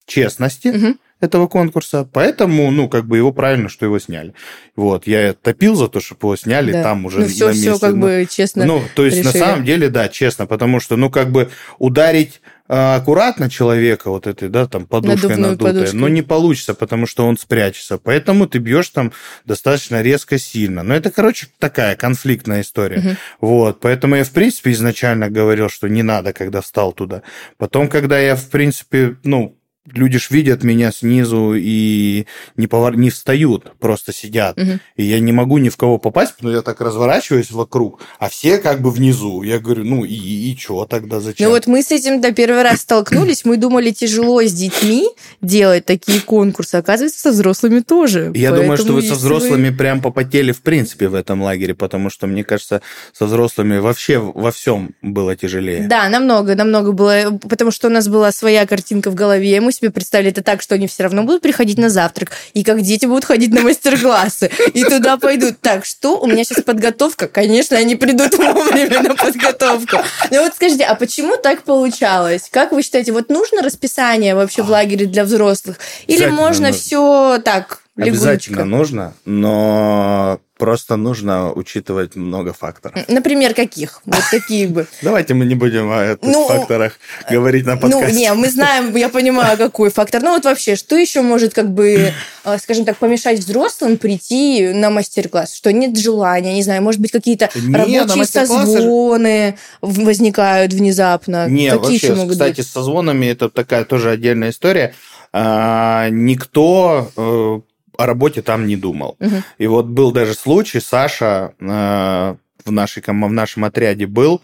честности 0.06 0.68
Мгм. 0.68 0.98
Этого 1.20 1.48
конкурса, 1.48 2.08
поэтому, 2.12 2.70
ну, 2.70 2.88
как 2.88 3.06
бы 3.06 3.16
его 3.16 3.32
правильно, 3.32 3.68
что 3.68 3.84
его 3.86 3.98
сняли. 3.98 4.34
Вот, 4.76 5.06
я 5.06 5.32
топил 5.34 5.74
за 5.74 5.88
то, 5.88 6.00
чтобы 6.00 6.20
его 6.28 6.36
сняли 6.36 6.72
Да. 6.72 6.82
там 6.82 7.04
уже 7.06 7.20
Ну 7.20 7.26
все, 7.26 7.46
на 7.48 7.52
все 7.52 7.70
месте. 7.70 7.86
как 7.86 7.94
Ну, 7.94 8.00
бы 8.00 8.26
честно. 8.30 8.64
ну, 8.64 8.82
то 8.94 9.04
есть, 9.04 9.18
решили. 9.18 9.32
на 9.38 9.46
самом 9.46 9.64
деле, 9.64 9.88
да, 9.88 10.08
честно, 10.08 10.46
потому 10.46 10.80
что, 10.80 10.96
ну, 10.96 11.10
как 11.10 11.30
бы 11.32 11.50
ударить 11.78 12.40
э, 12.70 12.96
аккуратно 12.96 13.48
человека 13.48 14.10
вот 14.10 14.26
этой, 14.26 14.48
да, 14.50 14.66
там, 14.66 14.84
подушкой 14.86 15.36
Надувной 15.36 15.72
надутой, 15.72 15.92
ну, 15.98 16.06
не 16.08 16.20
получится, 16.22 16.74
потому 16.74 17.06
что 17.06 17.26
он 17.26 17.38
спрячется. 17.38 17.96
Поэтому 17.98 18.46
ты 18.46 18.58
бьешь 18.58 18.90
там 18.90 19.10
достаточно 19.46 20.02
резко, 20.02 20.38
сильно. 20.38 20.82
Но 20.82 20.94
это, 20.94 21.10
короче, 21.10 21.46
такая 21.58 21.96
конфликтная 21.96 22.60
история. 22.60 22.98
Мгм. 22.98 23.16
Вот, 23.40 23.80
поэтому 23.80 24.16
я, 24.16 24.24
в 24.24 24.30
принципе, 24.30 24.72
изначально 24.72 25.30
говорил, 25.30 25.70
что 25.70 25.88
не 25.88 26.02
надо, 26.02 26.32
когда 26.34 26.60
встал 26.60 26.92
туда. 26.92 27.22
Потом, 27.56 27.88
когда 27.88 28.18
я, 28.20 28.36
в 28.36 28.48
принципе, 28.50 29.16
ну, 29.24 29.57
люди 29.94 30.18
ж 30.18 30.30
видят 30.30 30.64
меня 30.64 30.92
снизу 30.92 31.54
и 31.54 32.26
не, 32.56 32.66
повар... 32.66 32.96
не 32.96 33.10
встают, 33.10 33.72
просто 33.78 34.12
сидят. 34.12 34.56
Мгм. 34.56 34.80
И 34.96 35.04
я 35.04 35.20
не 35.20 35.32
могу 35.32 35.58
ни 35.58 35.68
в 35.68 35.76
кого 35.76 35.98
попасть, 35.98 36.34
но 36.40 36.50
я 36.50 36.62
так 36.62 36.80
разворачиваюсь 36.80 37.50
вокруг, 37.50 38.00
а 38.18 38.28
все 38.28 38.58
как 38.58 38.80
бы 38.80 38.90
внизу. 38.90 39.42
Я 39.42 39.58
говорю, 39.58 39.84
ну 39.84 40.04
и, 40.04 40.14
и, 40.14 40.56
что 40.56 40.84
тогда, 40.84 41.20
зачем? 41.20 41.48
Ну 41.48 41.54
вот 41.54 41.66
мы 41.66 41.82
с 41.82 41.90
этим, 41.90 42.20
да, 42.20 42.32
первый 42.32 42.62
раз 42.62 42.80
столкнулись, 42.80 43.44
мы 43.44 43.56
думали, 43.56 43.90
тяжело 43.90 44.42
с 44.42 44.52
детьми 44.52 45.08
делать 45.42 45.84
такие 45.84 46.20
конкурсы, 46.20 46.76
оказывается, 46.76 47.20
со 47.20 47.30
взрослыми 47.30 47.80
тоже. 47.80 48.32
Я 48.34 48.50
думаю, 48.50 48.76
что 48.76 48.86
Поэтому 48.86 49.00
вы 49.00 49.02
со 49.02 49.14
взрослыми 49.14 49.70
прям 49.70 50.00
попотели 50.00 50.52
в 50.52 50.62
принципе 50.62 51.08
в 51.08 51.14
этом 51.14 51.42
лагере, 51.42 51.74
потому 51.74 52.10
что, 52.10 52.26
мне 52.26 52.44
кажется, 52.44 52.82
со 53.12 53.26
взрослыми 53.26 53.78
вообще 53.78 54.18
во 54.18 54.50
всем 54.50 54.94
было 55.02 55.36
тяжелее. 55.36 55.86
Да, 55.88 56.08
намного, 56.08 56.54
намного 56.54 56.92
было, 56.92 57.38
потому 57.48 57.70
что 57.70 57.88
у 57.88 57.90
нас 57.90 58.08
была 58.08 58.32
своя 58.32 58.66
картинка 58.66 59.10
в 59.10 59.14
голове, 59.14 59.60
мы 59.60 59.72
себе 59.78 59.90
представили 59.90 60.30
это 60.30 60.42
так, 60.42 60.62
что 60.62 60.74
они 60.74 60.86
все 60.86 61.04
равно 61.04 61.22
будут 61.22 61.42
приходить 61.42 61.78
на 61.78 61.88
завтрак, 61.88 62.32
и 62.54 62.64
как 62.64 62.82
дети 62.82 63.06
будут 63.06 63.24
ходить 63.24 63.52
на 63.52 63.60
мастер-классы, 63.62 64.50
и 64.74 64.84
туда 64.84 65.16
пойдут. 65.16 65.60
Так, 65.60 65.84
что? 65.84 66.18
У 66.18 66.26
меня 66.26 66.44
сейчас 66.44 66.62
подготовка. 66.64 67.28
Конечно, 67.28 67.76
они 67.76 67.96
придут 67.96 68.34
вовремя 68.38 69.02
на 69.02 69.14
подготовку. 69.14 69.98
Ну 70.30 70.42
вот 70.42 70.54
скажите, 70.54 70.84
а 70.84 70.94
почему 70.94 71.36
так 71.36 71.62
получалось? 71.62 72.48
Как 72.50 72.72
вы 72.72 72.82
считаете, 72.82 73.12
вот 73.12 73.28
нужно 73.28 73.62
расписание 73.62 74.34
вообще 74.34 74.62
в 74.62 74.70
лагере 74.70 75.06
для 75.06 75.24
взрослых? 75.24 75.78
Или 76.06 76.16
Обязательно 76.24 76.42
можно 76.42 76.66
нужно. 76.68 76.80
все 76.82 77.38
так, 77.44 77.80
Обязательно 77.96 78.54
легонечко? 78.56 78.64
нужно, 78.64 79.14
но 79.24 80.40
просто 80.58 80.96
нужно 80.96 81.52
учитывать 81.52 82.16
много 82.16 82.52
факторов. 82.52 82.98
Например, 83.08 83.54
каких? 83.54 84.00
Вот 84.04 84.22
такие 84.30 84.66
бы. 84.68 84.86
Давайте 85.02 85.34
мы 85.34 85.46
не 85.46 85.54
будем 85.54 85.90
о 85.90 86.04
этих 86.04 86.22
Ну, 86.22 86.46
факторах 86.48 86.98
говорить 87.30 87.64
на 87.64 87.74
Ну, 87.76 87.80
подкасте. 87.80 88.18
не, 88.18 88.34
мы 88.34 88.50
знаем, 88.50 88.94
я 88.96 89.08
понимаю, 89.08 89.56
какой 89.56 89.90
фактор. 89.90 90.22
Ну, 90.22 90.34
вот 90.34 90.44
вообще, 90.44 90.76
что 90.76 90.96
еще 90.96 91.22
может, 91.22 91.54
как 91.54 91.70
бы, 91.70 92.12
э, 92.44 92.58
скажем 92.58 92.84
так, 92.84 92.96
помешать 92.98 93.38
взрослым 93.38 93.96
прийти 93.96 94.68
на 94.74 94.90
мастер-класс? 94.90 95.54
Что 95.54 95.72
нет 95.72 95.96
желания, 95.96 96.54
не 96.54 96.62
знаю, 96.62 96.82
может 96.82 97.00
быть, 97.00 97.12
какие-то 97.12 97.48
рабочие 97.54 98.26
созвоны 98.26 99.56
возникают 99.80 100.72
внезапно. 100.72 101.48
Не, 101.48 101.70
Какие 101.70 101.78
вообще, 101.92 101.94
еще 102.06 102.14
могут 102.14 102.32
кстати, 102.32 102.56
быть? 102.58 102.66
с 102.66 102.72
созвонами 102.72 103.26
это 103.26 103.48
такая 103.48 103.84
тоже 103.84 104.10
отдельная 104.10 104.50
история. 104.50 104.94
А, 105.32 106.08
никто 106.10 107.10
э, 107.16 107.60
о 107.98 108.06
работе 108.06 108.42
там 108.42 108.66
не 108.66 108.76
думал. 108.76 109.16
Мгм. 109.18 109.42
И 109.58 109.66
вот 109.66 109.86
был 109.86 110.12
даже 110.12 110.34
случай, 110.34 110.80
Саша 110.80 111.52
э, 111.58 112.36
в, 112.64 112.70
нашей, 112.70 113.02
в 113.04 113.12
нашем 113.12 113.64
отряде 113.64 114.06
был, 114.06 114.40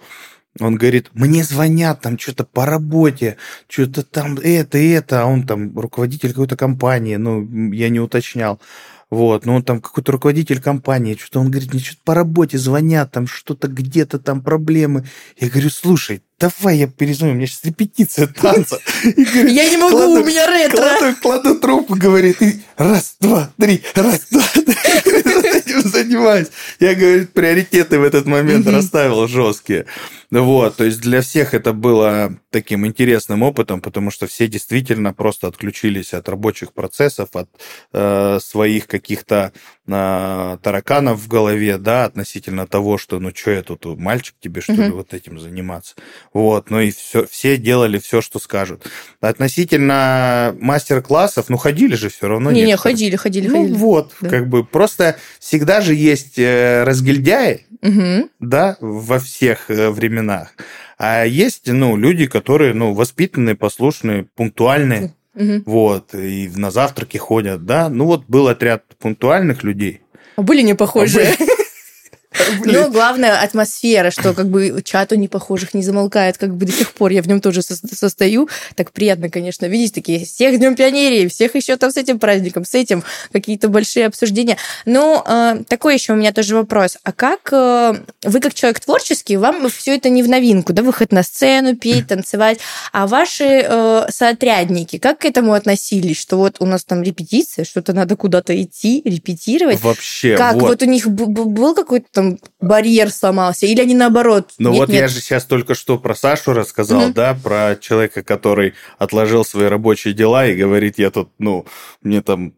он 0.61 0.75
говорит, 0.75 1.11
мне 1.15 1.45
звонят 1.45 2.01
там 2.01 2.19
что-то 2.19 2.45
по 2.45 2.67
работе, 2.67 3.37
что-то 3.69 4.03
там 4.03 4.37
это 4.43 4.79
это, 4.79 5.23
а 5.23 5.27
он 5.27 5.47
там 5.47 5.77
руководитель 5.79 6.31
какой-то 6.31 6.57
компании, 6.57 7.17
ну, 7.17 7.73
я 7.73 7.89
не 7.89 8.01
уточнял. 8.01 8.61
Вот, 9.11 9.47
ну 9.47 9.55
он 9.55 9.63
там 9.63 9.81
какой-то 9.81 10.11
руководитель 10.13 10.61
компании, 10.61 11.17
что-то 11.17 11.39
он 11.39 11.51
говорит, 11.51 11.73
мне 11.73 11.81
что-то 11.81 12.01
по 12.05 12.15
работе 12.15 12.59
звонят, 12.59 13.13
там 13.13 13.29
что-то 13.29 13.69
где-то 13.69 14.19
там 14.19 14.43
проблемы. 14.43 15.07
Я 15.37 15.49
говорю, 15.49 15.71
слушай, 15.71 16.23
давай 16.39 16.79
я 16.79 16.87
перезвоню, 16.87 17.33
у 17.33 17.37
меня 17.37 17.47
сейчас 17.47 17.65
репетиция 17.65 18.27
танца. 18.27 18.79
И 19.05 19.23
Я 19.49 19.69
не 19.71 19.77
могу, 19.77 19.97
кладу- 19.97 20.23
у 20.23 20.25
меня 20.25 20.47
ретро. 20.47 20.77
Кладу, 20.77 21.17
кладу 21.21 21.59
трубку, 21.61 21.95
говорит, 21.97 22.43
и 22.43 22.61
раз, 22.77 23.17
два, 23.21 23.51
три, 23.59 23.83
раз, 23.95 24.27
два, 24.31 24.43
три. 24.55 24.75
Этим 25.55 25.83
занимаюсь. 25.83 26.49
Я, 26.81 26.95
говорит, 26.95 27.33
приоритеты 27.33 27.99
в 27.99 28.03
этот 28.03 28.27
момент 28.27 28.67
расставил 28.67 29.27
жесткие. 29.29 29.87
Вот, 30.31 30.77
то 30.77 30.85
есть 30.85 31.01
для 31.01 31.21
всех 31.21 31.55
это 31.55 31.73
было 31.73 32.37
таким 32.51 32.85
интересным 32.87 33.43
опытом, 33.43 33.81
потому 33.81 34.11
что 34.11 34.27
все 34.27 34.49
действительно 34.49 35.13
просто 35.13 35.47
отключились 35.47 36.13
от 36.13 36.29
рабочих 36.29 36.73
процессов, 36.73 37.29
от 37.35 37.49
э, 37.93 38.39
своих 38.43 38.89
каких-то 38.89 39.53
э, 39.87 40.59
тараканов 40.61 41.21
в 41.21 41.29
голове, 41.29 41.79
да, 41.79 42.05
относительно 42.07 42.67
того, 42.67 42.99
что, 42.99 43.21
ну, 43.21 43.31
что 43.33 43.53
я 43.53 43.63
тут, 43.63 43.85
мальчик 43.85 44.35
тебе, 44.41 44.61
что 44.61 44.73
ли, 44.73 44.91
вот 44.91 45.15
этим 45.15 45.39
заниматься. 45.39 45.95
Вот, 46.35 46.69
ну 46.69 46.81
и 46.81 46.91
все, 46.91 47.27
все 47.31 47.57
делали 47.57 47.99
все, 47.99 48.21
что 48.21 48.41
скажут. 48.41 48.85
Относительно 49.21 50.55
мастер-классов, 50.61 51.47
ну, 51.49 51.57
ходили 51.57 51.95
же 51.95 52.09
все 52.09 52.27
равно. 52.29 52.51
Не-не, 52.51 52.67
некоторые. 52.69 52.95
ходили, 52.95 53.17
ходили, 53.17 53.49
Ну, 53.49 53.61
ходили. 53.63 53.77
вот, 53.79 54.13
Да. 54.21 54.29
как 54.29 54.49
бы 54.49 54.65
просто 54.65 55.17
всегда 55.39 55.81
же 55.81 55.95
есть 55.95 56.39
э, 56.39 56.83
разгильдяи, 56.85 57.67
Мгм. 57.83 58.31
да, 58.41 58.77
во 58.81 59.19
всех 59.21 59.71
э, 59.71 59.91
временах. 59.91 60.49
А 60.99 61.25
есть, 61.25 61.69
ну, 61.69 61.97
люди, 61.97 62.27
которые, 62.27 62.75
ну, 62.75 62.95
воспитанные, 62.95 63.55
послушные, 63.55 64.27
пунктуальные, 64.35 65.15
Мгм. 65.35 65.63
вот, 65.67 66.15
и 66.15 66.51
на 66.57 66.71
завтраки 66.71 67.17
ходят, 67.17 67.65
да. 67.65 67.89
Ну, 67.89 68.07
вот 68.07 68.25
был 68.27 68.49
отряд 68.49 68.83
пунктуальных 68.99 69.63
людей. 69.63 70.01
А 70.37 70.43
были 70.43 70.63
не 70.63 70.75
похожие. 70.75 71.35
Были- 71.39 71.51
Ну, 72.65 72.91
главное, 72.91 73.41
атмосфера, 73.41 74.11
что 74.11 74.35
как 74.35 74.49
бы 74.49 74.83
чату 74.85 75.17
непохожих 75.17 75.75
не 75.75 75.83
замолкает, 75.83 76.39
как 76.39 76.55
бы 76.55 76.67
до 76.67 76.73
сих 76.73 76.93
пор 76.93 77.11
я 77.13 77.23
в 77.23 77.29
нем 77.29 77.41
тоже 77.41 77.63
со- 77.63 77.77
состою. 77.95 78.49
Так 78.75 78.93
приятно, 78.93 79.31
конечно, 79.31 79.67
видеть 79.67 79.95
такие, 79.95 80.25
всех 80.25 80.59
Днем 80.59 80.77
пионерии, 80.77 81.29
всех 81.29 81.55
еще 81.55 81.77
там 81.77 81.91
с 81.91 81.97
этим 81.97 82.19
праздником, 82.19 82.65
с 82.65 82.75
этим, 82.75 83.03
какие-то 83.33 83.69
большие 83.69 84.07
обсуждения. 84.07 84.57
Ну, 84.85 85.23
э, 85.27 85.63
такой 85.69 85.95
еще 85.95 86.13
у 86.13 86.17
меня 86.17 86.33
тоже 86.33 86.55
вопрос. 86.55 86.99
А 87.03 87.13
как 87.13 87.49
э, 87.53 87.95
вы, 88.23 88.41
как 88.41 88.55
человек 88.55 88.81
творческий, 88.81 89.37
вам 89.37 89.69
все 89.69 89.97
это 89.97 90.09
не 90.09 90.23
в 90.23 90.29
новинку, 90.29 90.73
да, 90.73 90.83
выход 90.83 91.13
на 91.13 91.23
сцену, 91.23 91.77
петь, 91.77 92.09
танцевать, 92.09 92.59
а 92.93 93.07
ваши 93.07 93.65
э, 93.65 94.07
соотрядники, 94.11 94.99
как 94.99 95.19
к 95.19 95.25
этому 95.25 95.53
относились, 95.53 96.21
что 96.21 96.37
вот 96.37 96.57
у 96.61 96.67
нас 96.67 96.85
там 96.85 97.03
репетиция, 97.03 97.65
что-то 97.65 97.93
надо 97.93 98.17
куда-то 98.17 98.61
идти, 98.61 99.03
репетировать, 99.05 99.81
Вообще, 99.83 100.37
как? 100.37 100.55
Вот. 100.55 100.69
вот. 100.69 100.83
у 100.83 100.87
них 100.87 101.09
был 101.09 101.75
какой-то 101.75 102.07
там 102.11 102.24
барьер 102.61 103.11
сломался? 103.11 103.67
Или 103.67 103.81
они 103.81 103.95
наоборот? 103.95 104.53
Ну 104.59 104.71
нет, 104.71 104.79
вот 104.81 104.89
нет. 104.89 105.01
я 105.03 105.09
же 105.09 105.21
сейчас 105.21 105.45
только 105.45 105.75
что 105.75 105.99
про 105.99 106.15
Сашу 106.15 106.53
рассказал, 106.53 107.03
Мгм. 107.07 107.13
да, 107.13 107.35
про 107.43 107.77
человека, 107.81 108.23
который 108.23 108.75
отложил 108.99 109.45
свои 109.45 109.67
рабочие 109.67 110.15
дела 110.15 110.47
и 110.47 110.57
говорит, 110.57 110.99
я 110.99 111.11
тут, 111.11 111.31
ну, 111.39 111.67
мне 112.03 112.23
там 112.23 112.55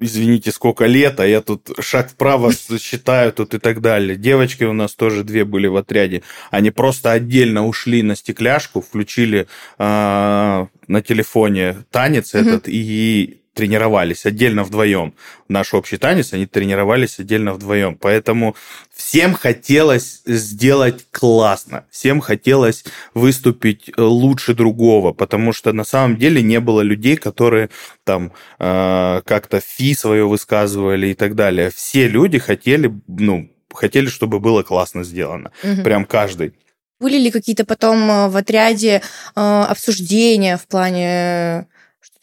извините, 0.00 0.50
сколько 0.50 0.86
лет, 0.86 1.20
а 1.20 1.26
я 1.26 1.42
тут 1.42 1.70
шаг 1.78 2.10
вправо 2.10 2.52
считаю 2.80 3.32
тут 3.32 3.54
и 3.54 3.58
так 3.58 3.80
далее. 3.80 4.16
Девочки 4.16 4.64
у 4.64 4.72
нас 4.72 4.94
тоже 4.94 5.22
две 5.22 5.44
были 5.44 5.66
в 5.66 5.76
отряде. 5.76 6.22
Они 6.50 6.70
просто 6.70 7.12
отдельно 7.12 7.66
ушли 7.66 8.02
на 8.02 8.16
стекляшку, 8.16 8.80
включили 8.80 9.46
а, 9.78 10.68
на 10.88 11.02
телефоне 11.02 11.84
танец 11.90 12.34
этот 12.34 12.64
и 12.66 13.39
тренировались 13.54 14.26
отдельно 14.26 14.64
вдвоем. 14.64 15.14
Наш 15.48 15.74
общий 15.74 15.96
танец, 15.96 16.32
они 16.32 16.46
тренировались 16.46 17.18
отдельно 17.18 17.52
вдвоем. 17.52 17.96
Поэтому 17.96 18.54
всем 18.94 19.34
хотелось 19.34 20.22
сделать 20.24 21.06
классно, 21.10 21.84
всем 21.90 22.20
хотелось 22.20 22.84
выступить 23.14 23.88
э, 23.88 24.00
лучше 24.00 24.54
другого, 24.54 25.12
потому 25.12 25.52
что 25.52 25.72
на 25.72 25.84
самом 25.84 26.16
деле 26.16 26.42
не 26.42 26.60
было 26.60 26.80
людей, 26.80 27.16
которые 27.16 27.70
там 28.04 28.32
э, 28.58 29.22
как-то 29.24 29.60
фи 29.60 29.94
свое 29.94 30.26
высказывали 30.26 31.08
и 31.08 31.14
так 31.14 31.34
далее. 31.34 31.70
Все 31.70 32.06
люди 32.08 32.38
хотели, 32.38 32.92
ну, 33.08 33.50
хотели, 33.72 34.06
чтобы 34.06 34.40
было 34.40 34.62
классно 34.62 35.04
сделано. 35.04 35.50
Мгм. 35.62 35.82
Прям 35.82 36.04
каждый. 36.04 36.54
Были 37.00 37.18
ли 37.18 37.30
какие-то 37.30 37.64
потом 37.64 38.10
э, 38.10 38.28
в 38.28 38.36
отряде 38.36 39.02
э, 39.34 39.40
обсуждения 39.40 40.56
в 40.56 40.66
плане 40.66 41.66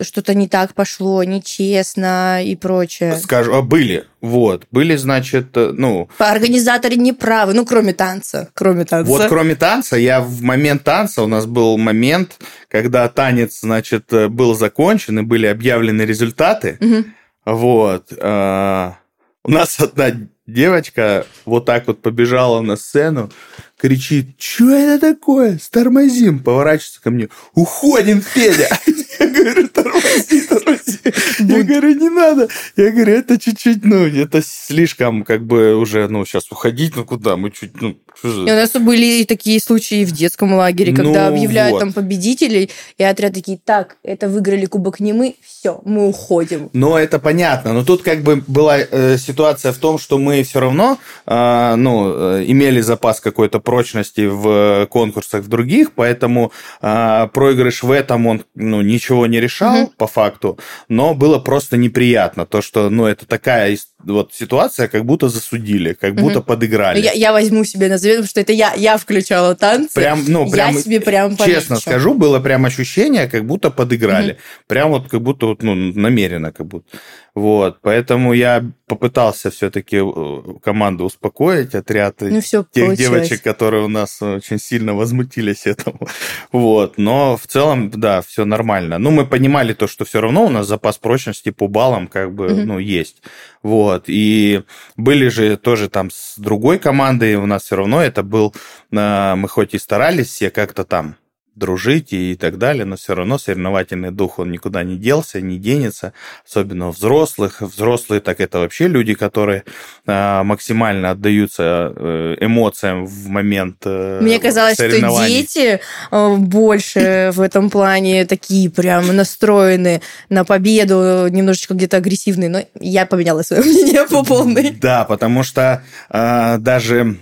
что-то 0.02 0.36
не 0.36 0.48
так 0.48 0.74
пошло, 0.74 1.24
нечестно 1.24 2.44
и 2.44 2.56
прочее? 2.56 3.18
Скажу, 3.18 3.54
а 3.54 3.62
были, 3.62 4.06
вот, 4.22 4.68
были, 4.72 4.96
значит, 4.96 5.58
э, 5.58 5.72
ну, 5.74 6.08
Организаторы 6.20 6.96
не 6.96 7.14
правы, 7.14 7.54
ну, 7.54 7.66
кроме 7.66 7.94
танца. 7.94 8.50
Кроме 8.54 8.86
танца. 8.86 9.10
Вот 9.10 9.28
кроме 9.28 9.56
танца, 9.56 9.98
я 9.98 10.22
в 10.22 10.42
момент 10.42 10.84
танца, 10.84 11.24
у 11.24 11.28
нас 11.28 11.46
был 11.46 11.78
момент, 11.78 12.38
когда 12.68 13.08
танец, 13.10 13.62
значит, 13.62 14.14
э, 14.14 14.28
был 14.28 14.54
закончен 14.54 15.20
и 15.20 15.24
были 15.24 15.48
объявлены 15.48 16.04
результаты. 16.04 16.78
Мгм. 16.80 17.14
Вот. 17.46 18.14
а, 18.20 18.98
У 19.44 19.52
нас 19.52 19.80
одна 19.80 20.12
девочка 20.46 21.26
вот 21.46 21.66
так 21.66 21.88
вот 21.88 22.02
побежала 22.02 22.62
на 22.62 22.76
сцену, 22.76 23.32
кричит, 23.78 24.36
что 24.40 24.70
это 24.72 25.14
такое? 25.14 25.58
Стормозим. 25.58 26.40
Поворачивается 26.40 27.02
ко 27.02 27.12
мне, 27.12 27.30
уходим, 27.54 28.22
Федя. 28.22 28.68
Я 29.20 29.28
говорю, 29.28 29.68
тормози, 29.70 30.42
тормози. 30.42 31.00
Я 31.40 31.64
говорю, 31.64 31.94
не 31.96 32.10
надо. 32.10 32.48
Я 32.76 32.92
говорю, 32.92 33.14
это 33.14 33.40
чуть-чуть, 33.40 33.84
ну, 33.84 34.06
это 34.06 34.42
слишком, 34.44 35.24
как 35.24 35.46
бы, 35.46 35.76
уже, 35.76 36.08
ну, 36.08 36.26
сейчас 36.26 36.52
уходить, 36.52 36.96
ну, 36.96 37.06
куда? 37.06 37.38
Мы 37.38 37.52
чуть, 37.52 37.82
ну, 37.82 37.98
И 38.24 38.28
у 38.28 38.46
нас 38.46 38.72
были 38.72 39.22
и 39.22 39.26
такие 39.26 39.60
случаи 39.60 40.06
в 40.06 40.12
детском 40.12 40.54
лагере, 40.54 40.94
когда 40.94 41.30
Ну 41.30 41.36
объявляют 41.36 41.74
вот. 41.74 41.80
там 41.80 41.94
победителей, 41.94 42.70
и 42.98 43.04
отряд 43.04 43.34
такие, 43.34 43.60
так, 43.64 43.98
это 44.04 44.28
выиграли 44.28 44.66
кубок 44.66 45.00
не 45.00 45.14
мы, 45.14 45.36
все, 45.46 45.82
мы 45.86 46.08
уходим. 46.08 46.70
Но 46.74 46.98
это 46.98 47.20
понятно. 47.20 47.74
Но 47.74 47.84
тут 47.84 48.04
как 48.04 48.22
бы 48.22 48.44
была 48.48 48.80
э, 48.80 49.18
ситуация 49.18 49.72
в 49.72 49.78
том, 49.78 50.00
что 50.00 50.18
мы 50.18 50.44
все 50.44 50.60
равно, 50.60 50.98
э, 51.26 51.76
ну, 51.76 52.14
э, 52.14 52.44
имели 52.48 52.82
запас 52.82 53.20
какой-то 53.20 53.60
прочности 53.60 54.28
в 54.28 54.88
конкурсах 54.88 55.44
в 55.44 55.48
других, 55.48 55.94
поэтому 55.94 56.52
э, 56.82 57.28
проигрыш 57.34 57.84
в 57.84 57.92
этом 57.92 58.28
он 58.28 58.44
ну, 58.56 58.82
ничего 58.82 59.28
не 59.28 59.40
решал 59.40 59.84
угу. 59.84 59.94
по 59.98 60.08
факту, 60.08 60.58
но 60.90 61.14
было 61.14 61.40
просто 61.40 61.78
неприятно 61.78 62.46
то, 62.46 62.62
что 62.62 62.90
ну, 62.90 63.06
это 63.06 63.26
такая 63.26 63.78
вот 64.04 64.34
ситуация, 64.34 64.88
как 64.88 65.06
будто 65.06 65.30
засудили, 65.30 65.94
как 65.94 66.14
угу. 66.14 66.22
будто 66.22 66.42
подыграли. 66.42 67.02
Я, 67.02 67.12
я 67.12 67.32
возьму 67.32 67.64
себе 67.64 67.90
на 67.90 67.98
завет, 68.08 68.18
потому 68.18 68.30
что 68.30 68.42
это 68.42 68.54
я, 68.54 68.74
я 68.74 68.98
включала 68.98 69.56
танцы. 69.56 69.94
Прям, 69.94 70.24
ну, 70.28 70.50
прям, 70.50 70.76
я 70.76 70.82
себе 70.82 71.00
прям 71.00 71.38
Честно 71.38 71.76
полегче. 71.76 71.76
скажу, 71.82 72.14
было 72.14 72.40
прям 72.40 72.66
ощущение, 72.66 73.28
как 73.28 73.46
будто 73.46 73.70
подыграли. 73.70 74.34
Угу. 74.34 74.40
Прям 74.68 74.90
вот 74.90 75.10
как 75.10 75.22
будто 75.22 75.48
вот, 75.48 75.64
ну, 75.64 75.76
намеренно 75.76 76.52
как 76.52 76.66
будто. 76.66 76.98
Вот, 77.38 77.78
поэтому 77.84 78.34
я 78.34 78.66
попытался 78.88 79.52
все-таки 79.52 79.98
э, 79.98 80.42
команду 80.64 81.04
успокоить, 81.04 81.76
отряд 81.76 82.16
ну, 82.22 82.42
все 82.42 82.64
тех 82.64 82.86
получилось. 82.86 82.98
девочек, 82.98 83.44
которые 83.44 83.84
у 83.84 83.88
нас 83.88 84.20
очень 84.24 84.58
сильно 84.58 84.96
возмутились 84.96 85.68
этому. 85.68 86.00
Вот, 86.52 86.98
но 86.98 87.38
в 87.38 87.46
целом, 87.46 87.92
да, 87.92 88.24
все 88.24 88.44
нормально. 88.44 88.98
Ну, 88.98 89.12
мы 89.12 89.28
понимали 89.28 89.74
то, 89.74 89.86
что 89.86 90.04
все 90.04 90.20
равно 90.20 90.46
у 90.46 90.50
нас 90.50 90.66
запас 90.66 90.98
прочности 90.98 91.52
по 91.52 91.68
баллам 91.68 92.08
как 92.08 92.34
бы, 92.34 92.48
угу. 92.48 92.62
ну, 92.66 92.80
есть. 92.80 93.22
Вот, 93.62 94.06
и 94.08 94.64
были 94.96 95.28
же 95.28 95.58
тоже 95.58 95.90
там 95.90 96.10
с 96.10 96.40
другой 96.40 96.80
командой, 96.80 97.36
у 97.36 97.46
нас 97.46 97.66
все 97.66 97.76
равно 97.76 98.02
это 98.02 98.24
был, 98.24 98.56
э, 98.92 99.36
мы 99.36 99.48
хоть 99.48 99.76
и 99.76 99.78
старались 99.78 100.30
все 100.30 100.50
как-то 100.50 100.86
там 100.86 101.18
дружить 101.58 102.14
и 102.14 102.36
так 102.36 102.58
далее, 102.58 102.86
но 102.86 102.96
все 102.96 103.16
равно 103.16 103.38
соревновательный 103.38 104.12
дух, 104.12 104.40
он 104.40 104.52
никуда 104.52 104.84
не 104.84 104.98
делся, 104.98 105.42
не 105.42 105.58
денется, 105.58 106.14
особенно 106.46 106.90
взрослых. 106.90 107.62
Взрослые, 107.62 108.22
так 108.22 108.40
это 108.40 108.60
вообще 108.60 108.88
люди, 108.88 109.16
которые 109.16 109.64
э, 110.06 110.44
максимально 110.44 111.12
отдаются 111.12 111.94
э, 111.96 112.36
эмоциям 112.42 113.06
в 113.06 113.28
момент 113.28 113.78
э, 113.86 114.20
Мне 114.22 114.40
казалось, 114.40 114.76
что 114.76 115.28
дети 115.28 115.80
э, 116.12 116.36
больше 116.36 117.32
в 117.34 117.42
этом 117.42 117.70
плане 117.70 118.26
такие 118.26 118.70
прям 118.70 119.16
настроены 119.16 120.02
на 120.30 120.46
победу, 120.46 121.28
немножечко 121.30 121.74
где-то 121.74 121.98
агрессивные, 121.98 122.50
но 122.50 122.64
я 122.80 123.06
поменяла 123.06 123.42
свое 123.42 123.62
мнение 123.64 124.08
по 124.08 124.24
полной. 124.24 124.72
Да, 124.72 125.06
потому 125.06 125.44
что 125.44 125.84
э, 126.10 126.58
даже 126.60 127.18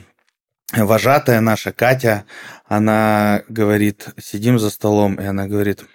вожатая 0.83 1.39
наша 1.41 1.71
Катя, 1.71 2.25
она 2.67 3.43
говорит, 3.47 4.09
сидим 4.17 4.59
за 4.59 4.69
столом, 4.69 5.15
и 5.15 5.25
она 5.25 5.47
говорит, 5.47 5.85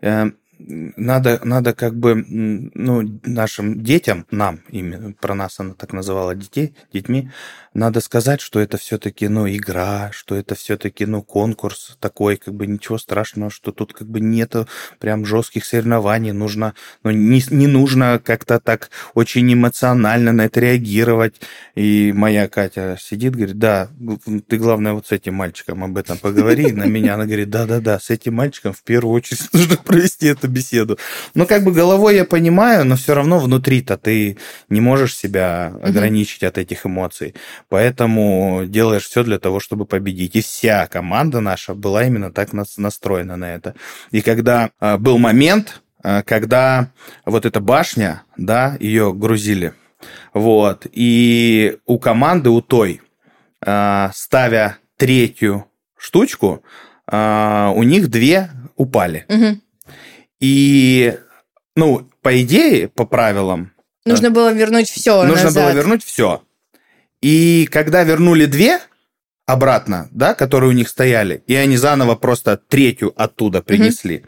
«Э, 0.00 0.30
надо, 0.58 1.40
надо 1.44 1.74
как 1.74 1.96
бы 1.96 2.14
ну, 2.14 3.20
нашим 3.24 3.82
детям, 3.82 4.26
нам, 4.30 4.60
именно 4.68 5.12
про 5.12 5.34
нас 5.34 5.58
она 5.58 5.74
так 5.74 5.92
называла 5.92 6.34
детей, 6.34 6.76
детьми, 6.92 7.30
надо 7.74 8.00
сказать, 8.00 8.40
что 8.40 8.60
это 8.60 8.76
все-таки, 8.76 9.28
ну, 9.28 9.48
игра, 9.48 10.10
что 10.12 10.34
это 10.34 10.54
все-таки, 10.54 11.06
ну, 11.06 11.22
конкурс 11.22 11.96
такой, 12.00 12.36
как 12.36 12.54
бы 12.54 12.66
ничего 12.66 12.98
страшного, 12.98 13.50
что 13.50 13.72
тут 13.72 13.94
как 13.94 14.08
бы 14.08 14.20
нету 14.20 14.68
прям 14.98 15.24
жестких 15.24 15.64
соревнований, 15.64 16.32
нужно, 16.32 16.74
ну, 17.02 17.10
не, 17.10 17.42
не 17.50 17.66
нужно 17.66 18.20
как-то 18.22 18.60
так 18.60 18.90
очень 19.14 19.52
эмоционально 19.52 20.32
на 20.32 20.46
это 20.46 20.60
реагировать. 20.60 21.40
И 21.74 22.12
моя 22.14 22.48
Катя 22.48 22.98
сидит, 23.00 23.34
говорит, 23.34 23.58
да, 23.58 23.88
ты, 24.48 24.58
главное, 24.58 24.92
вот 24.92 25.06
с 25.06 25.12
этим 25.12 25.34
мальчиком 25.34 25.82
об 25.84 25.96
этом 25.96 26.18
поговори. 26.18 26.72
На 26.72 26.84
меня 26.84 27.14
она 27.14 27.24
говорит, 27.24 27.50
да-да-да, 27.50 27.98
с 27.98 28.10
этим 28.10 28.34
мальчиком 28.34 28.72
в 28.72 28.82
первую 28.82 29.14
очередь 29.14 29.48
нужно 29.52 29.76
провести 29.76 30.26
эту 30.26 30.48
беседу. 30.48 30.98
Ну, 31.34 31.46
как 31.46 31.64
бы 31.64 31.72
головой 31.72 32.16
я 32.16 32.24
понимаю, 32.24 32.84
но 32.84 32.96
все 32.96 33.14
равно 33.14 33.38
внутри-то 33.38 33.96
ты 33.96 34.36
не 34.68 34.80
можешь 34.80 35.16
себя 35.16 35.74
ограничить 35.82 36.42
от 36.42 36.58
этих 36.58 36.84
эмоций. 36.86 37.34
Поэтому 37.72 38.64
делаешь 38.66 39.08
все 39.08 39.24
для 39.24 39.38
того, 39.38 39.58
чтобы 39.58 39.86
победить. 39.86 40.36
И 40.36 40.42
вся 40.42 40.86
команда 40.88 41.40
наша 41.40 41.72
была 41.72 42.04
именно 42.04 42.30
так 42.30 42.50
настроена 42.52 43.36
на 43.36 43.54
это. 43.54 43.74
И 44.10 44.20
когда 44.20 44.72
а, 44.78 44.98
был 44.98 45.16
момент, 45.16 45.80
а, 46.02 46.22
когда 46.22 46.90
вот 47.24 47.46
эта 47.46 47.60
башня, 47.60 48.24
да, 48.36 48.76
ее 48.78 49.14
грузили, 49.14 49.72
вот, 50.34 50.86
и 50.92 51.78
у 51.86 51.98
команды, 51.98 52.50
у 52.50 52.60
той, 52.60 53.00
а, 53.64 54.10
ставя 54.12 54.76
третью 54.98 55.64
штучку, 55.96 56.62
у 57.10 57.82
них 57.82 58.10
две 58.10 58.50
упали. 58.76 59.24
Угу. 59.30 59.60
И, 60.40 61.18
ну, 61.74 62.06
по 62.20 62.38
идее, 62.42 62.88
по 62.88 63.06
правилам... 63.06 63.72
Нужно 64.04 64.30
было 64.30 64.52
вернуть 64.52 64.90
все 64.90 65.22
Нужно 65.24 65.44
назад. 65.44 65.64
было 65.64 65.74
вернуть 65.74 66.04
все. 66.04 66.42
И 67.22 67.68
когда 67.70 68.02
вернули 68.02 68.46
две 68.46 68.80
обратно, 69.46 70.08
да, 70.10 70.34
которые 70.34 70.70
у 70.70 70.72
них 70.72 70.88
стояли, 70.88 71.42
и 71.46 71.54
они 71.54 71.76
заново 71.76 72.16
просто 72.16 72.56
третью 72.56 73.12
оттуда 73.16 73.62
принесли, 73.62 74.16
mm 74.16 74.26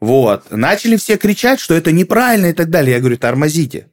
вот, 0.00 0.50
начали 0.50 0.96
все 0.96 1.16
кричать, 1.16 1.60
что 1.60 1.74
это 1.74 1.92
неправильно 1.92 2.46
и 2.46 2.52
так 2.52 2.70
далее. 2.70 2.94
Я 2.94 2.98
говорю, 2.98 3.16
тормозите. 3.18 3.88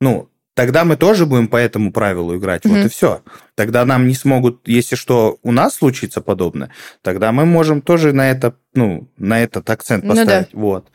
Ну, 0.00 0.30
тогда 0.54 0.86
мы 0.86 0.96
тоже 0.96 1.26
будем 1.26 1.48
по 1.48 1.58
этому 1.58 1.92
правилу 1.92 2.34
играть. 2.38 2.64
mm 2.64 2.70
Вот 2.70 2.86
и 2.86 2.88
все. 2.88 3.22
Тогда 3.54 3.84
нам 3.84 4.08
не 4.08 4.14
смогут, 4.14 4.66
если 4.66 4.96
что, 4.96 5.38
у 5.42 5.52
нас 5.52 5.74
случится 5.74 6.22
подобное, 6.22 6.70
тогда 7.02 7.32
мы 7.32 7.44
можем 7.44 7.82
тоже 7.82 8.14
на 8.14 8.30
это, 8.30 8.56
ну, 8.72 9.10
на 9.18 9.42
этот 9.42 9.68
акцент 9.68 10.08
поставить. 10.08 10.54
Ну, 10.54 10.58
да. 10.58 10.66
Вот. 10.68 10.86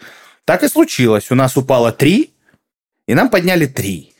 Так 0.44 0.64
и 0.64 0.68
случилось. 0.68 1.30
У 1.30 1.36
нас 1.36 1.56
упало 1.56 1.92
три, 1.92 2.34
и 3.08 3.14
нам 3.14 3.30
подняли 3.30 3.68
три 3.68 4.11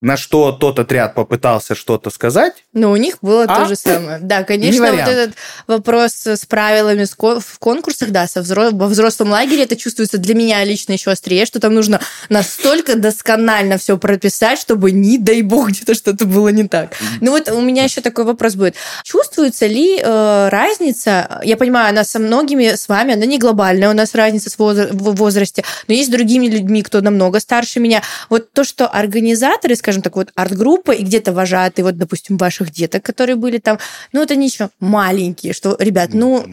на 0.00 0.16
что 0.16 0.52
тот 0.52 0.78
отряд 0.78 1.14
попытался 1.14 1.74
что-то 1.74 2.10
сказать. 2.10 2.64
Но 2.72 2.90
у 2.90 2.96
них 2.96 3.18
было 3.20 3.44
а? 3.44 3.54
то 3.54 3.68
же 3.68 3.76
самое. 3.76 4.18
Да, 4.20 4.44
конечно, 4.44 4.90
вот 4.90 5.00
этот 5.00 5.34
вопрос 5.66 6.26
с 6.26 6.46
правилами 6.46 7.04
в 7.04 7.58
конкурсах, 7.58 8.10
да, 8.10 8.26
со 8.26 8.40
взро... 8.40 8.70
во 8.70 8.86
взрослом 8.86 9.30
лагере 9.30 9.64
это 9.64 9.76
чувствуется 9.76 10.18
для 10.18 10.34
меня 10.34 10.64
лично 10.64 10.92
еще 10.92 11.10
острее, 11.10 11.44
что 11.44 11.60
там 11.60 11.74
нужно 11.74 12.00
настолько 12.28 12.96
досконально 12.96 13.76
все 13.76 13.98
прописать, 13.98 14.58
чтобы, 14.58 14.90
не 14.90 15.18
дай 15.18 15.42
бог, 15.42 15.68
где-то 15.68 15.94
что-то 15.94 16.24
было 16.24 16.48
не 16.48 16.66
так. 16.66 16.96
Ну 17.20 17.32
вот 17.32 17.50
у 17.50 17.60
меня 17.60 17.84
еще 17.84 18.00
такой 18.00 18.24
вопрос 18.24 18.54
будет. 18.54 18.76
Чувствуется 19.04 19.66
ли 19.66 20.00
э, 20.02 20.48
разница, 20.48 21.40
я 21.44 21.56
понимаю, 21.56 21.90
она 21.90 22.04
со 22.04 22.18
многими 22.18 22.74
с 22.74 22.88
вами, 22.88 23.14
она 23.14 23.26
не 23.26 23.38
глобальная, 23.38 23.90
у 23.90 23.94
нас 23.94 24.14
разница 24.14 24.50
в 24.56 25.14
возрасте, 25.14 25.64
но 25.88 25.94
есть 25.94 26.08
с 26.08 26.12
другими 26.12 26.46
людьми, 26.46 26.82
кто 26.82 27.02
намного 27.02 27.40
старше 27.40 27.80
меня. 27.80 28.02
Вот 28.30 28.52
то, 28.52 28.64
что 28.64 28.86
организаторы, 28.86 29.76
скажем, 29.76 29.89
скажем 29.90 30.02
так, 30.02 30.14
вот 30.14 30.30
арт-группа 30.36 30.92
и 30.92 31.02
где-то 31.02 31.32
вожатые, 31.32 31.84
вот, 31.84 31.96
допустим, 31.96 32.36
ваших 32.36 32.70
деток, 32.70 33.02
которые 33.02 33.34
были 33.34 33.58
там, 33.58 33.78
ну, 34.12 34.22
это 34.22 34.36
ничего, 34.36 34.70
маленькие, 34.78 35.52
что, 35.52 35.76
ребят, 35.80 36.10
ну, 36.12 36.46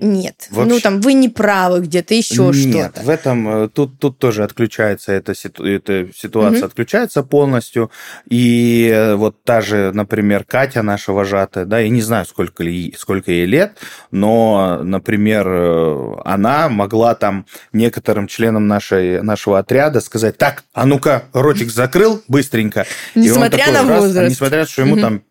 нет. 0.00 0.48
Ну, 0.50 0.56
Вообще... 0.56 0.74
Ну, 0.74 0.80
там, 0.80 1.00
вы 1.00 1.12
не 1.12 1.28
правы 1.28 1.80
где-то, 1.80 2.14
еще 2.14 2.52
что-то. 2.52 2.68
Нет, 2.68 2.98
в 3.02 3.08
этом, 3.08 3.64
э, 3.64 3.68
тут, 3.68 3.98
тут 3.98 4.18
тоже 4.18 4.44
отключается 4.44 5.12
эта, 5.12 5.34
ситу, 5.34 5.64
эта 5.64 6.08
ситуация, 6.14 6.60
угу. 6.60 6.66
отключается 6.66 7.22
полностью. 7.22 7.90
И 8.28 8.90
э, 8.92 9.14
вот 9.14 9.42
та 9.44 9.60
же, 9.60 9.92
например, 9.92 10.44
Катя, 10.44 10.82
наша 10.82 11.12
вожатая, 11.12 11.64
да, 11.64 11.78
я 11.78 11.88
не 11.88 12.02
знаю, 12.02 12.26
сколько, 12.26 12.62
ли, 12.62 12.94
сколько 12.98 13.30
ей 13.30 13.46
лет, 13.46 13.78
но, 14.10 14.80
например, 14.82 15.46
э, 15.48 16.14
она 16.24 16.68
могла 16.68 17.14
там 17.14 17.46
некоторым 17.72 18.26
членам 18.26 18.66
нашей, 18.66 19.22
нашего 19.22 19.58
отряда 19.58 20.00
сказать, 20.00 20.38
так, 20.38 20.64
а 20.72 20.86
ну-ка, 20.86 21.24
ротик 21.32 21.70
закрыл 21.70 22.22
быстренько. 22.28 22.86
Несмотря 23.14 23.72
на 23.72 23.82
возраст. 23.82 24.16
Раз, 24.16 24.30
несмотря, 24.30 24.66
что 24.66 24.82
ему 24.82 24.94
угу. 24.94 25.00
там 25.00 25.22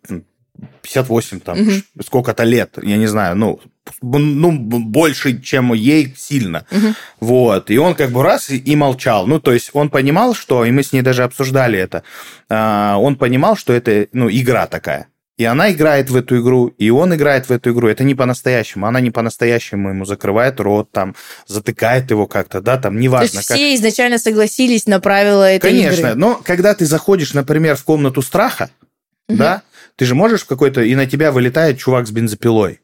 58, 0.81 1.39
там, 1.39 1.61
угу. 1.61 1.71
сколько-то 2.03 2.43
лет, 2.43 2.77
я 2.81 2.97
не 2.97 3.07
знаю, 3.07 3.35
ну, 3.35 3.59
ну, 4.01 4.51
больше, 4.51 5.41
чем 5.41 5.73
ей 5.73 6.13
сильно. 6.17 6.65
Угу. 6.71 6.93
Вот. 7.19 7.71
И 7.71 7.77
он 7.77 7.95
как 7.95 8.11
бы 8.11 8.23
раз 8.23 8.49
и, 8.49 8.75
молчал. 8.75 9.27
Ну, 9.27 9.39
то 9.39 9.51
есть 9.51 9.71
он 9.73 9.89
понимал, 9.89 10.33
что, 10.33 10.65
и 10.65 10.71
мы 10.71 10.83
с 10.83 10.93
ней 10.93 11.01
даже 11.01 11.23
обсуждали 11.23 11.77
это, 11.79 12.03
а, 12.49 12.97
он 12.97 13.15
понимал, 13.15 13.55
что 13.55 13.73
это, 13.73 14.07
ну, 14.13 14.29
игра 14.29 14.67
такая. 14.67 15.07
И 15.39 15.45
она 15.45 15.71
играет 15.71 16.09
в 16.09 16.17
эту 16.17 16.41
игру, 16.41 16.67
и 16.67 16.89
он 16.89 17.15
играет 17.15 17.47
в 17.47 17.51
эту 17.51 17.71
игру. 17.71 17.87
Это 17.87 18.03
не 18.03 18.13
по-настоящему. 18.13 18.87
Она 18.87 18.99
не 18.99 19.09
по-настоящему 19.09 19.87
ему 19.87 20.03
закрывает 20.03 20.59
рот, 20.59 20.91
там, 20.91 21.15
затыкает 21.47 22.11
его 22.11 22.27
как-то, 22.27 22.59
да, 22.59 22.77
там, 22.77 22.99
неважно. 22.99 23.29
То 23.29 23.37
есть 23.37 23.49
все 23.49 23.75
изначально 23.75 24.17
согласились 24.17 24.85
на 24.85 24.99
правила 24.99 25.49
этой 25.49 25.69
Конечно, 25.69 25.87
игры? 25.87 26.01
Конечно, 26.01 26.19
но 26.19 26.41
когда 26.43 26.73
ты 26.73 26.85
заходишь, 26.85 27.33
например, 27.33 27.77
в 27.77 27.85
комнату 27.85 28.21
страха, 28.21 28.69
угу. 29.29 29.37
да, 29.37 29.61
ты 29.95 30.03
же 30.03 30.13
можешь 30.13 30.41
в 30.41 30.45
какой-то... 30.45 30.81
И 30.81 30.93
на 30.93 31.05
тебя 31.05 31.31
вылетает 31.31 31.77
чувак 31.77 32.05
с 32.07 32.11
бензопилой. 32.11 32.81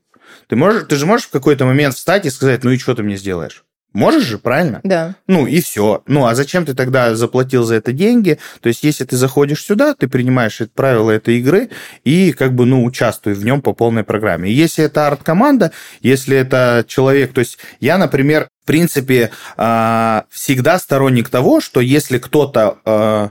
Ты, 0.47 0.55
можешь, 0.55 0.85
ты 0.87 0.95
же 0.95 1.05
можешь 1.05 1.27
в 1.27 1.31
какой-то 1.31 1.65
момент 1.65 1.95
встать 1.95 2.25
и 2.25 2.29
сказать, 2.29 2.63
ну 2.63 2.71
и 2.71 2.77
что 2.77 2.95
ты 2.95 3.03
мне 3.03 3.17
сделаешь? 3.17 3.65
Можешь 3.95 4.25
же, 4.25 4.37
правильно? 4.37 4.81
Да. 4.83 5.15
Ну 5.25 5.47
и 5.47 5.61
все. 5.61 6.03
Ну 6.05 6.25
а 6.25 6.35
зачем 6.35 6.65
ты 6.65 6.73
тогда 6.73 7.15
заплатил 7.15 7.63
за 7.63 7.75
это 7.75 7.93
деньги? 7.93 8.39
То 8.59 8.67
есть, 8.67 8.83
если 8.83 9.05
ты 9.05 9.15
заходишь 9.15 9.63
сюда, 9.63 9.93
ты 9.93 10.09
принимаешь 10.09 10.59
это 10.59 10.69
правила 10.75 11.11
этой 11.11 11.37
игры 11.37 11.69
и 12.03 12.33
как 12.33 12.53
бы, 12.53 12.65
ну, 12.65 12.83
участвуй 12.83 13.35
в 13.35 13.45
нем 13.45 13.61
по 13.61 13.71
полной 13.71 14.03
программе. 14.03 14.49
И 14.49 14.53
если 14.53 14.83
это 14.83 15.07
арт-команда, 15.07 15.71
если 16.01 16.35
это 16.35 16.83
человек, 16.85 17.31
то 17.31 17.39
есть 17.39 17.57
я, 17.79 17.97
например, 17.97 18.49
в 18.63 18.67
принципе, 18.67 19.31
а, 19.55 20.25
всегда 20.29 20.77
сторонник 20.77 21.29
того, 21.29 21.61
что 21.61 21.79
если 21.79 22.17
кто-то 22.17 22.79
а, 22.83 23.29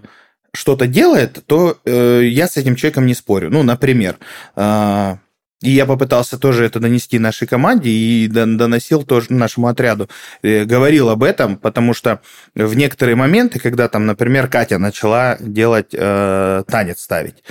что-то 0.55 0.87
делает, 0.87 1.45
то 1.47 1.77
э, 1.85 2.23
я 2.25 2.47
с 2.47 2.57
этим 2.57 2.77
человеком 2.77 3.07
не 3.07 3.15
спорю. 3.15 3.51
Ну, 3.51 3.65
например, 3.65 4.17
и 5.65 5.71
я 5.71 5.87
попытался 5.87 6.39
тоже 6.39 6.67
это 6.67 6.79
донести 6.79 7.19
нашей 7.19 7.49
команде 7.49 7.89
и 7.89 8.29
доносил 8.29 9.03
тоже 9.03 9.29
нашему 9.31 9.69
отряду. 9.69 10.09
Э, 10.43 10.65
говорил 10.65 11.09
об 11.09 11.23
этом, 11.23 11.57
потому 11.57 11.95
что 11.95 12.21
в 12.55 12.77
некоторые 12.77 13.17
моменты, 13.17 13.59
когда 13.59 13.89
там, 13.89 14.05
например, 14.05 14.49
Катя 14.49 14.79
начала 14.79 15.39
делать 15.41 15.89
э, 15.93 16.65
танец 16.67 17.01
ставить, 17.01 17.43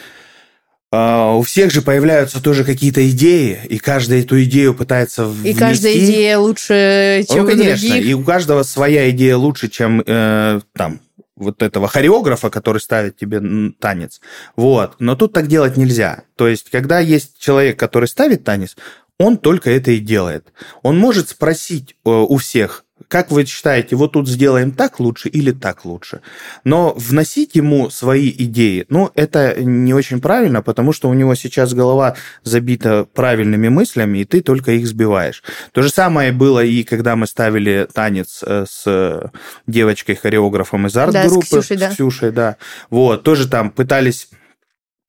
э, 0.91 1.31
у 1.33 1.41
всех 1.41 1.71
же 1.71 1.81
появляются 1.81 2.41
тоже 2.41 2.63
какие-то 2.63 3.09
идеи, 3.09 3.59
и 3.67 3.79
каждая 3.79 4.21
эту 4.21 4.43
идею 4.43 4.75
пытается 4.75 5.25
внести. 5.25 5.49
И 5.49 5.53
каждая 5.55 5.93
идея 5.97 6.37
лучше, 6.37 7.25
чем 7.27 7.39
ну, 7.39 7.47
конечно, 7.47 7.87
у 7.87 7.89
других. 7.89 8.09
и 8.09 8.13
у 8.13 8.23
каждого 8.23 8.61
своя 8.61 9.09
идея 9.09 9.37
лучше, 9.37 9.69
чем 9.69 10.03
э, 10.05 10.61
там 10.75 10.99
вот 11.43 11.61
этого 11.61 11.87
хореографа, 11.87 12.49
который 12.49 12.79
ставит 12.79 13.17
тебе 13.17 13.41
танец. 13.79 14.21
Вот. 14.55 14.95
Но 14.99 15.15
тут 15.15 15.33
так 15.33 15.47
делать 15.47 15.77
нельзя. 15.77 16.23
То 16.35 16.47
есть, 16.47 16.69
когда 16.69 16.99
есть 16.99 17.37
человек, 17.39 17.77
который 17.77 18.07
ставит 18.07 18.43
танец, 18.43 18.75
он 19.19 19.37
только 19.37 19.69
это 19.69 19.91
и 19.91 19.99
делает. 19.99 20.51
Он 20.81 20.97
может 20.97 21.29
спросить 21.29 21.91
э, 21.91 22.09
у 22.09 22.37
всех, 22.37 22.82
как 23.13 23.29
вы 23.29 23.45
считаете, 23.45 23.95
вот 23.95 24.13
тут 24.13 24.27
сделаем 24.27 24.71
так 24.71 24.99
лучше 24.99 25.29
или 25.29 25.51
так 25.51 25.85
лучше? 25.85 26.21
Но 26.63 26.95
вносить 26.97 27.53
ему 27.53 27.91
свои 27.91 28.31
идеи, 28.31 28.87
ну, 28.89 29.11
это 29.13 29.53
не 29.61 29.93
очень 29.93 30.19
правильно, 30.19 30.63
потому 30.63 30.93
что 30.93 31.09
у 31.09 31.13
него 31.13 31.35
сейчас 31.35 31.75
голова 31.75 32.15
забита 32.41 33.05
правильными 33.13 33.69
мыслями, 33.69 34.17
и 34.17 34.25
ты 34.25 34.41
только 34.41 34.71
их 34.71 34.87
сбиваешь. 34.87 35.43
То 35.73 35.83
же 35.83 35.89
самое 35.89 36.31
было 36.31 36.63
и 36.63 36.81
когда 36.81 37.15
мы 37.15 37.27
ставили 37.27 37.87
танец 37.93 38.43
э, 38.43 38.65
с 38.67 39.31
девочкой-хореографом 39.67 40.87
из 40.87 40.97
арт-группы. 40.97 41.45
Да, 41.51 41.61
с 41.61 41.65
Ксюшей, 41.65 41.77
да. 41.77 41.91
С 41.91 41.93
Ксюшей, 41.93 42.31
да. 42.31 42.57
Вот, 42.89 43.21
тоже 43.21 43.47
там 43.47 43.69
пытались 43.69 44.27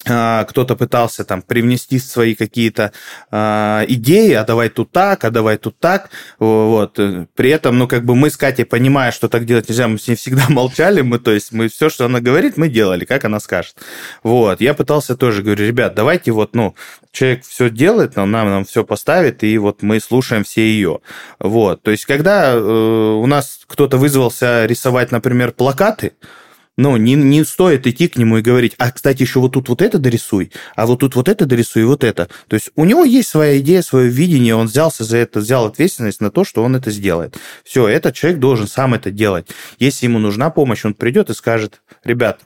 кто-то 0.05 0.77
пытался 0.77 1.25
там 1.25 1.43
привнести 1.43 1.99
свои 1.99 2.35
какие-то 2.35 2.93
э, 3.31 3.85
идеи, 3.89 4.33
а 4.33 4.45
давай 4.45 4.69
тут 4.69 4.93
так, 4.93 5.25
а 5.25 5.31
давай 5.31 5.57
тут 5.57 5.79
так, 5.79 6.11
вот. 6.39 6.99
При 7.35 7.51
этом, 7.51 7.79
ну, 7.79 7.89
как 7.89 8.05
бы 8.05 8.15
мы 8.15 8.31
с 8.31 8.37
Катей, 8.37 8.65
понимая, 8.65 9.13
что 9.13 9.29
так 9.29 9.47
делать 9.47 9.69
нельзя, 9.69 9.89
мы 9.89 9.99
с 9.99 10.07
ней 10.07 10.17
всегда 10.17 10.45
молчали, 10.49 11.01
мы, 11.01 11.19
то 11.19 11.33
есть, 11.33 11.53
мы 11.53 11.69
все, 11.69 11.89
что 11.89 12.05
она 12.05 12.21
говорит, 12.21 12.57
мы 12.57 12.69
делали, 12.69 13.05
как 13.05 13.25
она 13.25 13.41
скажет. 13.41 13.77
Вот. 14.23 14.61
Я 14.61 14.75
пытался 14.75 15.17
тоже, 15.17 15.43
говорю, 15.43 15.67
ребят, 15.67 15.95
давайте 15.95 16.33
вот, 16.33 16.55
ну, 16.55 16.75
человек 17.13 17.45
все 17.45 17.71
делает, 17.71 18.17
нам, 18.17 18.31
нам, 18.31 18.49
нам 18.49 18.65
все 18.65 18.85
поставит, 18.85 19.43
и 19.43 19.57
вот 19.59 19.83
мы 19.83 20.01
слушаем 20.01 20.45
все 20.45 20.63
ее. 20.63 21.01
Вот. 21.39 21.83
То 21.83 21.91
есть, 21.91 22.05
когда 22.05 22.53
э, 22.53 22.59
у 22.59 23.27
нас 23.27 23.61
кто-то 23.67 23.97
вызвался 23.97 24.67
рисовать, 24.67 25.13
например, 25.13 25.53
плакаты, 25.53 26.13
ну, 26.77 26.97
не, 26.97 27.15
не 27.15 27.45
стоит 27.45 27.87
идти 27.87 28.09
к 28.09 28.17
нему 28.17 28.39
и 28.39 28.43
говорить, 28.43 28.75
а, 28.79 28.91
кстати, 28.91 29.23
еще 29.23 29.39
вот 29.39 29.53
тут 29.53 29.69
вот 29.69 29.81
это 29.81 29.99
дорисуй, 29.99 30.51
а 30.75 30.87
вот 30.87 31.01
тут 31.01 31.15
вот 31.15 31.29
это 31.29 31.47
дорисуй, 31.47 31.83
и 31.83 31.85
вот 31.85 32.03
это. 32.03 32.29
То 32.49 32.55
есть 32.55 32.71
у 32.75 32.85
него 32.85 33.05
есть 33.05 33.29
своя 33.29 33.59
идея, 33.61 33.83
свое 33.83 34.09
видение, 34.09 34.57
он 34.57 34.67
взялся 34.67 35.05
за 35.05 35.19
это, 35.19 35.41
взял 35.41 35.67
ответственность 35.67 36.21
на 36.21 36.31
то, 36.31 36.45
что 36.45 36.65
он 36.65 36.75
это 36.75 36.91
сделает. 36.91 37.37
Все, 37.65 37.87
этот 37.87 38.15
человек 38.15 38.41
должен 38.41 38.67
сам 38.67 38.95
это 38.95 39.11
делать. 39.11 39.49
Если 39.79 40.07
ему 40.07 40.19
нужна 40.19 40.51
помощь, 40.51 40.85
он 40.85 40.95
придет 40.95 41.31
и 41.31 41.35
скажет, 41.35 41.81
ребят, 42.03 42.41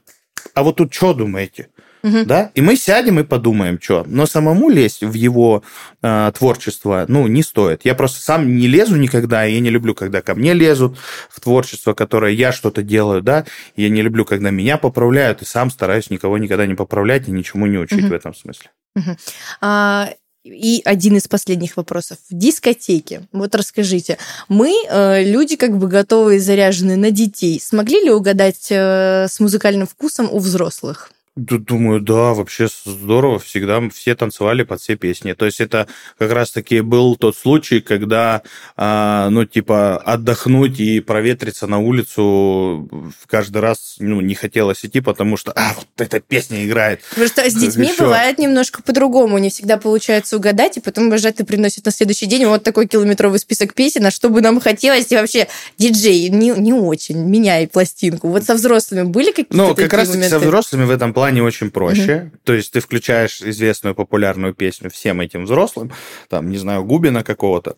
а 0.55 0.63
вот 0.63 0.77
тут 0.77 0.93
что 0.93 1.15
думаете? 1.15 1.69
Угу. 2.03 2.25
Да? 2.25 2.51
И 2.55 2.61
мы 2.61 2.77
сядем 2.77 3.19
и 3.19 3.25
подумаем, 3.25 3.81
что. 3.81 4.05
Но 4.07 4.27
самому 4.27 4.69
лезть 4.69 5.03
в 5.03 5.15
его 5.15 5.63
э, 6.03 6.33
творчество, 6.37 7.05
ну, 7.09 7.27
не 7.27 7.43
стоит. 7.43 7.85
Я 7.85 7.95
просто 7.95 8.21
сам 8.21 8.57
не 8.57 8.67
лезу 8.67 8.97
никогда, 8.97 9.47
и 9.47 9.55
я 9.55 9.61
не 9.61 9.71
люблю, 9.71 9.95
когда 9.95 10.23
ко 10.23 10.35
мне 10.35 10.55
лезут 10.55 10.97
в 11.31 11.41
творчество, 11.41 11.95
которое 11.95 12.33
я 12.33 12.53
что-то 12.53 12.83
делаю, 12.83 13.23
да. 13.23 13.45
Я 13.77 13.89
не 13.89 14.03
люблю, 14.03 14.25
когда 14.25 14.51
меня 14.51 14.79
поправляют, 14.79 15.43
и 15.43 15.45
сам 15.45 15.71
стараюсь 15.71 16.11
никого 16.11 16.39
никогда 16.39 16.67
не 16.67 16.75
поправлять 16.75 17.29
и 17.29 17.33
ничему 17.33 17.67
не 17.67 17.79
учить 17.79 18.05
угу. 18.05 18.09
в 18.09 18.13
этом 18.13 18.35
смысле. 18.35 18.71
Угу. 18.97 19.17
А, 19.61 20.11
и 20.45 20.83
один 20.85 21.17
из 21.17 21.29
последних 21.29 21.77
вопросов. 21.77 22.19
Дискотеки. 22.31 23.27
Вот 23.33 23.55
расскажите. 23.55 24.19
Мы, 24.49 24.73
э, 24.89 25.25
люди 25.25 25.57
как 25.57 25.77
бы 25.77 25.89
готовые, 25.89 26.41
заряженные 26.41 26.97
на 26.97 27.11
детей, 27.11 27.61
смогли 27.61 28.01
ли 28.01 28.11
угадать 28.11 28.69
э, 28.71 29.27
с 29.29 29.41
музыкальным 29.41 29.87
вкусом 29.87 30.29
у 30.31 30.39
взрослых? 30.39 31.11
Думаю, 31.39 32.01
да, 32.01 32.35
вообще 32.35 32.67
здорово. 32.85 33.39
Всегда 33.39 33.81
все 33.91 34.17
танцевали 34.17 34.65
под 34.65 34.81
все 34.81 34.97
песни. 34.97 35.35
То 35.35 35.47
есть 35.47 35.61
это 35.61 35.87
как 36.19 36.33
раз-таки 36.33 36.81
был 36.81 37.15
тот 37.15 37.37
случай, 37.37 37.81
когда, 37.81 38.43
а, 38.77 39.29
ну, 39.31 39.45
типа, 39.45 39.99
отдохнуть 39.99 40.81
и 40.81 40.99
проветриться 40.99 41.69
на 41.69 41.79
улицу 41.79 42.89
каждый 43.27 43.59
раз 43.59 43.97
ну, 44.01 44.21
не 44.21 44.35
хотелось 44.35 44.85
идти, 44.85 45.01
потому 45.01 45.37
что, 45.37 45.53
а, 45.55 45.75
вот 45.77 45.87
эта 45.99 46.19
песня 46.19 46.65
играет. 46.65 47.03
Потому 47.11 47.29
что 47.29 47.49
с 47.49 47.55
детьми 47.55 47.87
Еще. 47.87 48.03
бывает 48.03 48.39
немножко 48.39 48.83
по-другому. 48.83 49.39
Не 49.39 49.51
всегда 49.51 49.77
получается 49.77 50.37
угадать, 50.37 50.77
и 50.77 50.81
потом 50.81 51.09
бюджеты 51.09 51.45
приносят 51.45 51.85
на 51.85 51.93
следующий 51.93 52.27
день 52.27 52.47
вот 52.47 52.65
такой 52.65 52.89
километровый 52.89 53.39
список 53.39 53.75
песен, 53.75 54.05
а 54.07 54.11
что 54.11 54.29
бы 54.29 54.41
нам 54.41 54.61
хотелось, 54.61 55.13
и 55.13 55.17
вообще 55.17 55.47
диджей 55.79 56.29
не, 56.31 56.51
не 56.51 56.73
очень, 56.73 57.19
меняй 57.19 57.69
пластинку. 57.69 58.29
Вот 58.29 58.43
со 58.43 58.55
взрослыми 58.55 59.05
были 59.05 59.31
какие-то 59.31 59.57
Ну, 59.57 59.75
как 59.77 59.93
раз-таки 59.93 60.29
со 60.29 60.41
взрослыми 60.41 60.85
в 60.85 60.91
этом 60.91 61.15
плане 61.15 61.28
плане 61.29 61.43
очень 61.43 61.71
проще. 61.71 62.31
Угу. 62.33 62.39
То 62.45 62.53
есть 62.55 62.73
ты 62.73 62.81
включаешь 62.81 63.43
известную 63.43 63.95
популярную 63.95 64.55
песню 64.55 64.91
всем 64.91 65.21
этим 65.21 65.45
взрослым, 65.45 65.93
там, 66.29 66.49
не 66.49 66.59
знаю, 66.59 66.85
Губина 66.85 67.23
какого-то, 67.23 67.77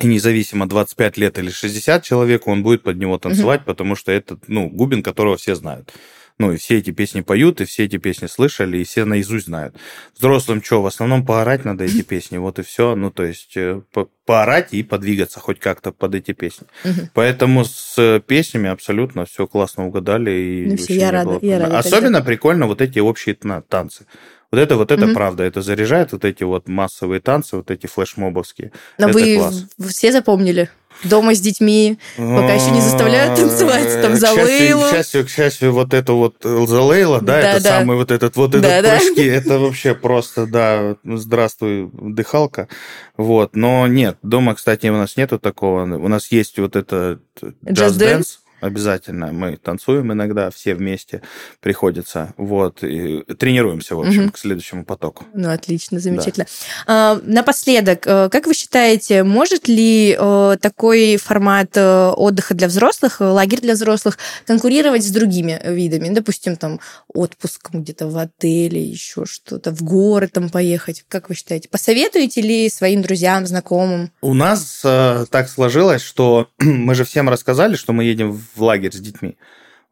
и 0.00 0.06
независимо 0.06 0.68
25 0.68 1.16
лет 1.16 1.38
или 1.38 1.50
60 1.50 2.02
человек, 2.02 2.46
он 2.46 2.62
будет 2.62 2.82
под 2.82 2.98
него 2.98 3.18
танцевать, 3.18 3.60
угу. 3.60 3.66
потому 3.66 3.96
что 3.96 4.12
это, 4.12 4.38
ну, 4.46 4.68
Губин, 4.68 5.02
которого 5.02 5.36
все 5.36 5.54
знают. 5.54 5.92
Ну, 6.38 6.52
и 6.52 6.56
все 6.58 6.76
эти 6.78 6.90
песни 6.90 7.22
поют, 7.22 7.62
и 7.62 7.64
все 7.64 7.84
эти 7.84 7.96
песни 7.96 8.26
слышали, 8.26 8.78
и 8.78 8.84
все 8.84 9.06
наизусть 9.06 9.46
знают. 9.46 9.74
Взрослым 10.18 10.62
что, 10.62 10.82
в 10.82 10.86
основном 10.86 11.24
поорать 11.24 11.64
надо 11.64 11.84
эти 11.84 12.02
песни, 12.06 12.36
вот 12.36 12.58
и 12.58 12.62
все. 12.62 12.94
Ну, 12.94 13.10
то 13.10 13.24
есть 13.24 13.56
э, 13.56 13.80
по 13.92 14.08
поорать 14.26 14.74
и 14.74 14.82
подвигаться 14.82 15.40
хоть 15.40 15.60
как-то 15.60 15.92
под 15.92 16.14
эти 16.14 16.32
песни. 16.32 16.66
Угу. 16.84 17.10
Поэтому 17.14 17.64
с 17.64 18.20
песнями 18.26 18.68
абсолютно 18.68 19.24
все 19.24 19.46
классно 19.46 19.86
угадали. 19.86 20.30
И 20.30 20.66
ну, 20.66 20.76
все, 20.76 20.96
я 20.96 21.10
рада, 21.10 21.38
я 21.40 21.60
рада. 21.60 21.78
Особенно 21.78 22.18
тогда. 22.18 22.24
прикольно 22.24 22.66
вот 22.66 22.82
эти 22.82 22.98
общие 22.98 23.34
танцы. 23.34 24.06
Вот 24.50 24.60
это 24.60 24.76
вот 24.76 24.90
это 24.92 25.06
угу. 25.06 25.14
правда, 25.14 25.44
это 25.44 25.62
заряжает 25.62 26.12
вот 26.12 26.24
эти 26.24 26.44
вот 26.44 26.68
массовые 26.68 27.20
танцы, 27.20 27.56
вот 27.56 27.70
эти 27.70 27.86
флешмобовские. 27.86 28.72
Но 28.98 29.08
это 29.08 29.18
вы 29.18 29.36
класс. 29.36 29.66
все 29.88 30.12
запомнили? 30.12 30.70
Дома 31.04 31.34
с 31.34 31.40
детьми, 31.40 31.98
пока 32.16 32.54
еще 32.54 32.70
не 32.70 32.80
заставляют 32.80 33.38
танцевать, 33.38 34.02
там, 34.02 34.16
за 34.16 34.32
Лейлу. 34.32 34.82
К 34.82 34.90
счастью, 34.90 35.26
к 35.26 35.28
счастью, 35.28 35.72
вот 35.72 35.94
это 35.94 36.12
вот 36.12 36.36
за 36.42 36.82
Лейла, 36.82 37.20
да, 37.20 37.38
это 37.38 37.60
самый 37.60 37.96
вот 37.96 38.10
этот 38.10 38.36
вот 38.36 38.54
этот 38.54 38.84
прыжки, 38.84 39.24
это 39.24 39.58
вообще 39.58 39.94
просто, 39.94 40.46
да, 40.46 40.96
здравствуй, 41.04 41.90
дыхалка, 41.92 42.68
вот, 43.16 43.56
но 43.56 43.86
нет, 43.86 44.18
дома, 44.22 44.54
кстати, 44.54 44.86
у 44.88 44.96
нас 44.96 45.16
нету 45.16 45.38
такого, 45.38 45.82
у 45.82 46.08
нас 46.08 46.30
есть 46.32 46.58
вот 46.58 46.76
это 46.76 47.18
Just 47.64 47.98
Dance, 47.98 48.38
обязательно. 48.60 49.32
Мы 49.32 49.56
танцуем 49.56 50.12
иногда, 50.12 50.50
все 50.50 50.74
вместе 50.74 51.22
приходится. 51.60 52.34
Вот, 52.36 52.82
и 52.82 53.22
тренируемся, 53.38 53.96
в 53.96 54.00
общем, 54.00 54.24
угу. 54.24 54.32
к 54.32 54.38
следующему 54.38 54.84
потоку. 54.84 55.24
Ну, 55.34 55.50
отлично, 55.50 56.00
замечательно. 56.00 56.46
Да. 56.86 57.12
А, 57.14 57.20
напоследок, 57.24 58.06
э, 58.06 58.28
как 58.30 58.46
вы 58.46 58.54
считаете, 58.54 59.22
может 59.22 59.68
ли 59.68 60.16
э, 60.18 60.56
такой 60.60 61.16
формат 61.16 61.76
э, 61.76 62.08
отдыха 62.16 62.54
для 62.54 62.68
взрослых, 62.68 63.20
лагерь 63.20 63.60
для 63.60 63.74
взрослых, 63.74 64.18
конкурировать 64.46 65.04
с 65.04 65.10
другими 65.10 65.60
видами? 65.64 66.12
Допустим, 66.12 66.56
там, 66.56 66.80
отпуск 67.12 67.70
где-то 67.72 68.08
в 68.08 68.16
отеле, 68.16 68.82
еще 68.82 69.24
что-то, 69.26 69.70
в 69.72 69.82
горы 69.82 70.28
там 70.28 70.48
поехать. 70.48 71.04
Как 71.08 71.28
вы 71.28 71.34
считаете, 71.34 71.68
посоветуете 71.68 72.40
ли 72.40 72.68
своим 72.68 73.02
друзьям, 73.02 73.46
знакомым? 73.46 74.10
У 74.20 74.34
нас 74.34 74.80
э, 74.84 75.26
так 75.30 75.48
сложилось, 75.48 76.02
что 76.02 76.48
мы 76.58 76.94
же 76.94 77.04
всем 77.04 77.28
рассказали, 77.28 77.76
что 77.76 77.92
мы 77.92 78.04
едем 78.04 78.32
в 78.32 78.45
лагерь 78.56 78.92
с 78.92 79.00
детьми. 79.00 79.36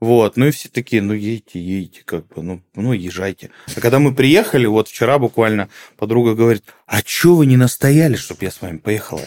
Вот, 0.00 0.36
ну 0.36 0.46
и 0.46 0.50
все 0.50 0.68
такие, 0.68 1.00
ну 1.00 1.14
едете, 1.14 1.60
едете, 1.60 2.02
как 2.04 2.26
бы, 2.28 2.42
ну, 2.42 2.62
ну 2.74 2.92
езжайте. 2.92 3.50
А 3.74 3.80
когда 3.80 3.98
мы 3.98 4.14
приехали, 4.14 4.66
вот 4.66 4.88
вчера 4.88 5.18
буквально 5.18 5.68
подруга 5.96 6.34
говорит, 6.34 6.64
а 6.86 7.02
чё 7.02 7.36
вы 7.36 7.46
не 7.46 7.56
настояли, 7.56 8.16
чтобы 8.16 8.44
я 8.44 8.50
с 8.50 8.60
вами 8.60 8.78
поехала? 8.78 9.22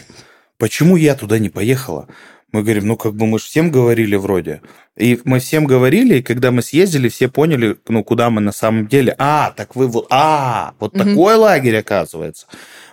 Почему 0.58 0.96
я 0.96 1.16
туда 1.16 1.40
не 1.40 1.50
поехала? 1.50 2.08
Мы 2.52 2.64
говорим, 2.64 2.88
ну 2.88 2.98
как 2.98 3.16
бы 3.16 3.26
мы 3.26 3.40
же 3.40 3.46
всем 3.46 3.72
говорили 3.72 4.16
вроде. 4.16 4.62
И 4.96 5.20
мы 5.26 5.40
всем 5.40 5.66
говорили, 5.66 6.20
и 6.20 6.22
когда 6.24 6.52
мы 6.52 6.62
съездили, 6.62 7.10
все 7.10 7.28
поняли, 7.28 7.78
ну 7.88 8.04
куда 8.04 8.30
мы 8.30 8.40
на 8.40 8.52
самом 8.52 8.88
деле. 8.88 9.16
А, 9.18 9.52
так 9.52 9.76
вы 9.76 9.88
вот, 9.88 10.08
а, 10.10 10.74
вот 10.80 10.96
угу. 10.96 11.04
такой 11.04 11.36
лагерь 11.36 11.78
оказывается. 11.78 12.48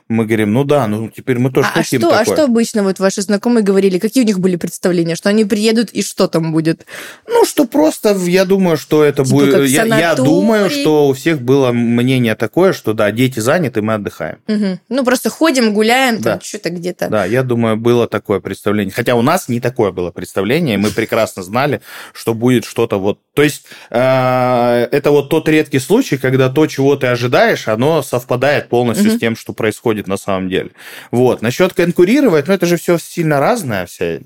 Мы 0.09 0.27
говорим, 0.27 0.53
ну 0.53 0.65
да, 0.65 0.87
ну 0.87 1.09
теперь 1.09 1.39
мы 1.39 1.51
тоже 1.51 1.69
а, 1.73 1.79
хотим 1.79 1.99
а 1.99 2.03
что, 2.03 2.11
такое. 2.11 2.21
А 2.21 2.25
что 2.25 2.45
обычно 2.45 2.83
вот 2.83 2.99
ваши 2.99 3.23
знакомые 3.23 3.65
говорили? 3.65 3.99
Какие 3.99 4.23
у 4.23 4.27
них 4.27 4.39
были 4.39 4.57
представления? 4.57 5.17
Что 5.17 5.31
они 5.31 5.47
приедут 5.47 5.91
и 5.91 6.03
что 6.03 6.29
там 6.29 6.53
будет? 6.53 6.85
Ну, 7.27 7.47
что 7.47 7.65
просто, 7.65 8.15
я 8.27 8.45
думаю, 8.45 8.77
что 8.77 9.03
это 9.03 9.25
Типа 9.25 9.37
будет... 9.37 9.69
Я, 9.69 9.85
я 9.85 10.15
думаю, 10.15 10.69
что 10.69 11.09
у 11.09 11.15
всех 11.15 11.41
было 11.41 11.73
мнение 11.73 12.35
такое, 12.35 12.75
что 12.75 12.93
да, 12.93 13.11
дети 13.13 13.41
заняты, 13.41 13.81
мы 13.81 13.95
отдыхаем. 13.95 14.39
Мгм. 14.47 14.81
Ну, 14.91 15.05
просто 15.05 15.31
ходим, 15.31 15.73
гуляем, 15.73 16.17
там 16.17 16.39
Да. 16.39 16.41
что-то 16.45 16.69
где-то. 16.69 17.09
Да, 17.09 17.25
я 17.25 17.43
думаю, 17.43 17.79
было 17.79 18.07
такое 18.07 18.41
представление. 18.41 18.93
Хотя 18.93 19.15
у 19.15 19.23
нас 19.23 19.49
не 19.49 19.61
такое 19.61 19.91
было 19.91 20.11
представление, 20.11 20.77
мы 20.77 20.91
прекрасно 20.95 21.43
знали, 21.43 21.81
что 22.13 22.35
будет 22.35 22.67
что-то 22.67 22.99
вот... 22.99 23.21
То 23.33 23.43
есть 23.43 23.65
э, 23.91 24.89
это 24.91 25.11
вот 25.11 25.31
тот 25.31 25.49
редкий 25.49 25.79
случай, 25.79 26.19
когда 26.19 26.51
то, 26.51 26.67
чего 26.67 26.95
ты 26.97 27.07
ожидаешь, 27.07 27.69
оно 27.69 28.03
совпадает 28.03 28.69
полностью 28.69 29.11
с 29.11 29.19
тем, 29.19 29.35
что 29.35 29.55
происходит 29.55 29.94
на 30.03 30.17
самом 30.17 30.49
деле. 30.49 30.71
Вот. 31.11 31.43
Насчет 31.43 31.73
конкурировать, 31.73 32.49
ну 32.49 32.55
это 32.55 32.67
же 32.67 32.77
все 32.77 32.99
сильно 32.99 33.41
разная 33.41 33.87
вся 33.87 34.19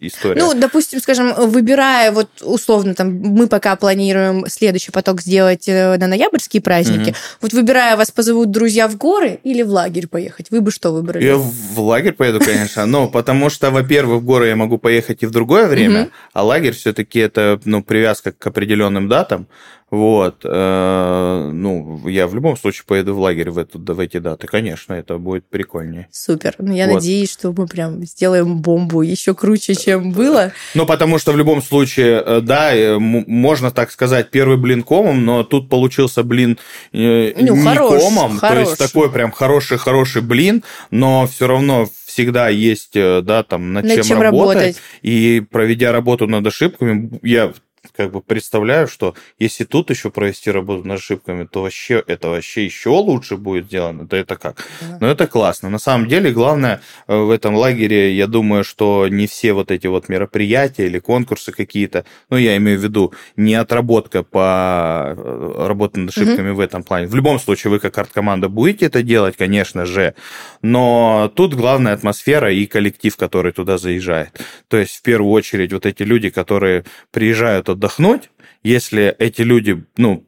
история. 0.00 0.40
Ну, 0.40 0.54
допустим, 0.54 1.00
скажем, 1.00 1.34
выбирая, 1.34 2.12
вот 2.12 2.28
условно, 2.42 2.94
там, 2.94 3.14
мы 3.14 3.46
пока 3.46 3.76
планируем 3.76 4.46
следующий 4.48 4.90
поток 4.90 5.20
сделать 5.20 5.68
э, 5.68 5.96
на 5.98 6.06
ноябрьские 6.06 6.62
праздники. 6.62 7.10
Мгм. 7.10 7.16
Вот 7.40 7.52
выбирая, 7.52 7.96
вас 7.96 8.10
позовут 8.10 8.50
друзья 8.50 8.88
в 8.88 8.96
горы 8.96 9.38
или 9.42 9.62
в 9.62 9.70
лагерь 9.70 10.06
поехать? 10.06 10.50
Вы 10.50 10.60
бы 10.60 10.70
что 10.70 10.92
выбрали? 10.92 11.24
Я 11.24 11.36
в 11.36 11.80
лагерь 11.80 12.12
поеду, 12.12 12.40
конечно. 12.40 12.86
Ну, 12.86 13.08
потому 13.08 13.50
что, 13.50 13.70
во-первых, 13.70 14.22
в 14.22 14.24
горы 14.24 14.48
я 14.48 14.56
могу 14.56 14.78
поехать 14.78 15.22
и 15.22 15.26
в 15.26 15.30
другое 15.30 15.66
время, 15.66 16.10
а 16.32 16.42
лагерь 16.42 16.72
все-таки 16.72 17.18
это 17.18 17.60
ну, 17.64 17.82
привязка 17.82 18.32
к 18.32 18.46
определенным 18.46 19.08
датам. 19.08 19.46
Вот. 19.94 20.40
э, 20.44 21.50
Ну, 21.52 22.08
я 22.08 22.26
в 22.26 22.34
любом 22.34 22.56
случае 22.56 22.84
поеду 22.86 23.14
в 23.14 23.20
лагерь 23.20 23.50
в, 23.50 23.58
эту, 23.58 23.78
в 23.78 24.00
эти 24.00 24.18
даты. 24.18 24.46
Конечно, 24.46 24.92
это 24.92 25.18
будет 25.18 25.46
прикольнее. 25.46 26.08
Супер. 26.10 26.54
Ну, 26.58 26.74
я 26.74 26.86
Вот. 26.86 26.94
надеюсь, 26.94 27.30
что 27.32 27.52
мы 27.52 27.66
прям 27.66 28.02
сделаем 28.04 28.60
бомбу 28.60 29.02
еще 29.02 29.34
круче, 29.34 29.74
чем 29.74 30.12
было. 30.12 30.52
Ну, 30.74 30.84
потому 30.84 31.18
что 31.18 31.32
в 31.32 31.36
любом 31.36 31.62
случае, 31.62 32.22
э, 32.26 32.40
да, 32.40 32.74
э, 32.74 32.98
можно 32.98 33.70
так 33.70 33.92
сказать, 33.92 34.30
первый 34.30 34.56
блин 34.56 34.82
комом, 34.82 35.24
но 35.24 35.44
тут 35.44 35.68
получился 35.68 36.24
блин 36.24 36.58
э, 36.92 37.32
Ну, 37.36 37.56
не 37.56 37.62
хорош, 37.62 38.02
комом, 38.02 38.38
то 38.40 38.58
есть 38.58 38.72
хорош. 38.72 38.90
такой 38.90 39.12
прям 39.12 39.30
хороший-хороший 39.30 40.22
блин, 40.22 40.64
но 40.90 41.26
все 41.26 41.46
равно 41.46 41.88
всегда 42.04 42.48
есть, 42.48 42.96
э, 42.96 43.20
да, 43.22 43.42
там, 43.44 43.72
над, 43.72 43.84
Над 43.84 44.02
чем 44.04 44.20
работать. 44.20 44.80
И 45.02 45.42
проведя 45.50 45.92
работу 45.92 46.26
над 46.26 46.46
ошибками, 46.46 47.10
я 47.22 47.52
как 47.96 48.10
бы 48.10 48.20
представляю, 48.20 48.88
что 48.88 49.14
если 49.38 49.64
тут 49.64 49.90
еще 49.90 50.10
провести 50.10 50.50
работу 50.50 50.86
над 50.86 50.98
ошибками, 50.98 51.44
то 51.44 51.62
вообще 51.62 52.02
это 52.06 52.28
вообще 52.28 52.64
еще 52.64 52.90
лучше 52.90 53.36
будет 53.36 53.66
сделано. 53.66 54.06
Да 54.06 54.16
это 54.16 54.36
как? 54.36 54.64
Да. 54.80 54.98
Но 55.00 55.06
это 55.08 55.26
классно. 55.26 55.70
На 55.70 55.78
самом 55.78 56.08
деле, 56.08 56.32
главное 56.32 56.80
э, 57.06 57.16
в 57.16 57.30
этом 57.30 57.54
лагере, 57.54 58.14
я 58.14 58.26
думаю, 58.26 58.64
что 58.64 59.06
не 59.08 59.26
все 59.26 59.52
вот 59.52 59.70
эти 59.70 59.86
вот 59.86 60.08
мероприятия 60.08 60.86
или 60.86 60.98
конкурсы 60.98 61.52
какие-то, 61.52 62.04
ну, 62.30 62.36
я 62.36 62.56
имею 62.56 62.80
в 62.80 62.82
виду 62.82 63.12
не 63.36 63.54
отработка 63.54 64.22
по 64.22 65.14
э, 65.16 65.64
работе 65.66 66.00
над 66.00 66.10
ошибками 66.10 66.50
в 66.50 66.60
этом 66.60 66.82
плане. 66.82 67.06
В 67.06 67.14
любом 67.14 67.38
случае, 67.38 67.70
вы 67.70 67.78
как 67.78 67.96
арт-команда 67.96 68.48
будете 68.48 68.86
это 68.86 69.02
делать, 69.02 69.36
конечно 69.36 69.86
же, 69.86 70.14
но 70.62 71.30
тут 71.34 71.54
главная 71.54 71.92
атмосфера 71.92 72.52
и 72.52 72.66
коллектив, 72.66 73.16
который 73.16 73.52
туда 73.52 73.78
заезжает. 73.78 74.40
То 74.68 74.78
есть, 74.78 74.96
в 74.96 75.02
первую 75.02 75.30
очередь, 75.30 75.72
вот 75.72 75.86
эти 75.86 76.02
люди, 76.02 76.30
которые 76.30 76.84
приезжают 77.12 77.68
отдохнуть, 77.84 78.30
если 78.62 79.14
эти 79.18 79.42
люди, 79.42 79.84
ну, 79.96 80.26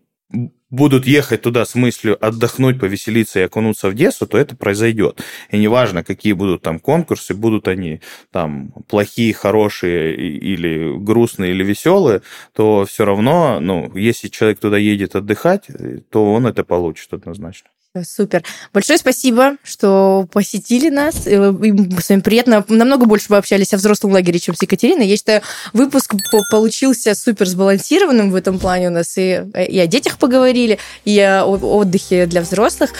будут 0.68 1.07
ехать 1.07 1.42
туда 1.42 1.64
с 1.64 1.74
мыслью 1.74 2.18
отдохнуть, 2.20 2.78
повеселиться 2.78 3.40
и 3.40 3.44
окунуться 3.44 3.88
в 3.88 3.94
детство, 3.94 4.26
то 4.26 4.36
это 4.36 4.57
произойдет. 4.57 5.22
И 5.50 5.59
неважно, 5.59 6.04
какие 6.04 6.34
будут 6.34 6.62
там 6.62 6.78
конкурсы, 6.78 7.34
будут 7.34 7.68
они 7.68 8.00
там 8.30 8.72
плохие, 8.88 9.32
хорошие 9.32 10.14
или 10.16 10.98
грустные, 10.98 11.52
или 11.52 11.64
веселые, 11.64 12.20
то 12.52 12.84
все 12.84 13.04
равно, 13.04 13.61
ну, 13.61 13.90
если 13.96 14.28
человек 14.28 14.59
туда 14.59 14.76
едет 14.76 15.16
отдыхать, 15.16 15.68
то 16.11 16.32
он 16.32 16.46
это 16.46 16.64
получит 16.64 17.12
однозначно. 17.14 17.70
Супер. 18.05 18.42
Большое 18.72 18.99
спасибо, 18.99 19.57
что 19.62 20.26
посетили 20.32 20.88
нас. 20.90 21.26
Э, 21.26 21.53
и 21.62 22.01
С 22.01 22.09
вами 22.09 22.20
приятно. 22.20 22.64
Намного 22.68 23.07
больше 23.07 23.26
мы 23.28 23.36
общались 23.38 23.72
о 23.72 23.76
взрослом 23.76 24.12
лагере, 24.12 24.38
чем 24.38 24.55
с 24.55 24.62
Екатериной. 24.62 25.07
Я 25.07 25.16
считаю, 25.16 25.42
выпуск 25.72 26.14
по- 26.30 26.42
получился 26.51 27.14
супер 27.14 27.47
сбалансированным 27.47 28.30
в 28.30 28.34
этом 28.34 28.59
плане. 28.59 28.88
У 28.88 28.92
нас 28.92 29.16
и, 29.16 29.42
и 29.68 29.78
о 29.78 29.86
детях 29.86 30.18
поговорили, 30.18 30.78
и 31.05 31.18
о 31.20 31.44
отдыхе 31.47 32.26
для 32.26 32.40
взрослых. 32.42 32.90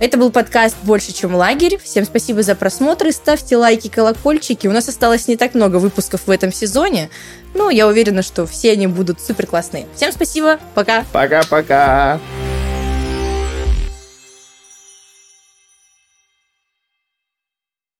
Это 0.00 0.18
был 0.18 0.30
подкаст 0.30 0.76
«Больше, 0.82 1.12
чем 1.12 1.34
лагерь». 1.34 1.78
Всем 1.82 2.04
спасибо 2.04 2.42
за 2.42 2.54
просмотр. 2.54 3.08
и 3.08 3.12
Ставьте 3.12 3.56
лайки, 3.56 3.88
колокольчики. 3.88 4.66
У 4.66 4.72
нас 4.72 4.88
осталось 4.88 5.28
не 5.28 5.36
так 5.36 5.54
много 5.54 5.76
выпусков 5.76 6.26
в 6.26 6.30
этом 6.30 6.52
сезоне. 6.52 7.10
Но 7.54 7.70
я 7.70 7.86
уверена, 7.86 8.22
что 8.22 8.46
все 8.46 8.72
они 8.72 8.86
будут 8.86 9.20
супер 9.20 9.46
классные. 9.46 9.86
Всем 9.94 10.12
спасибо. 10.12 10.58
Пока. 10.74 11.04
Пока-пока! 11.12 12.20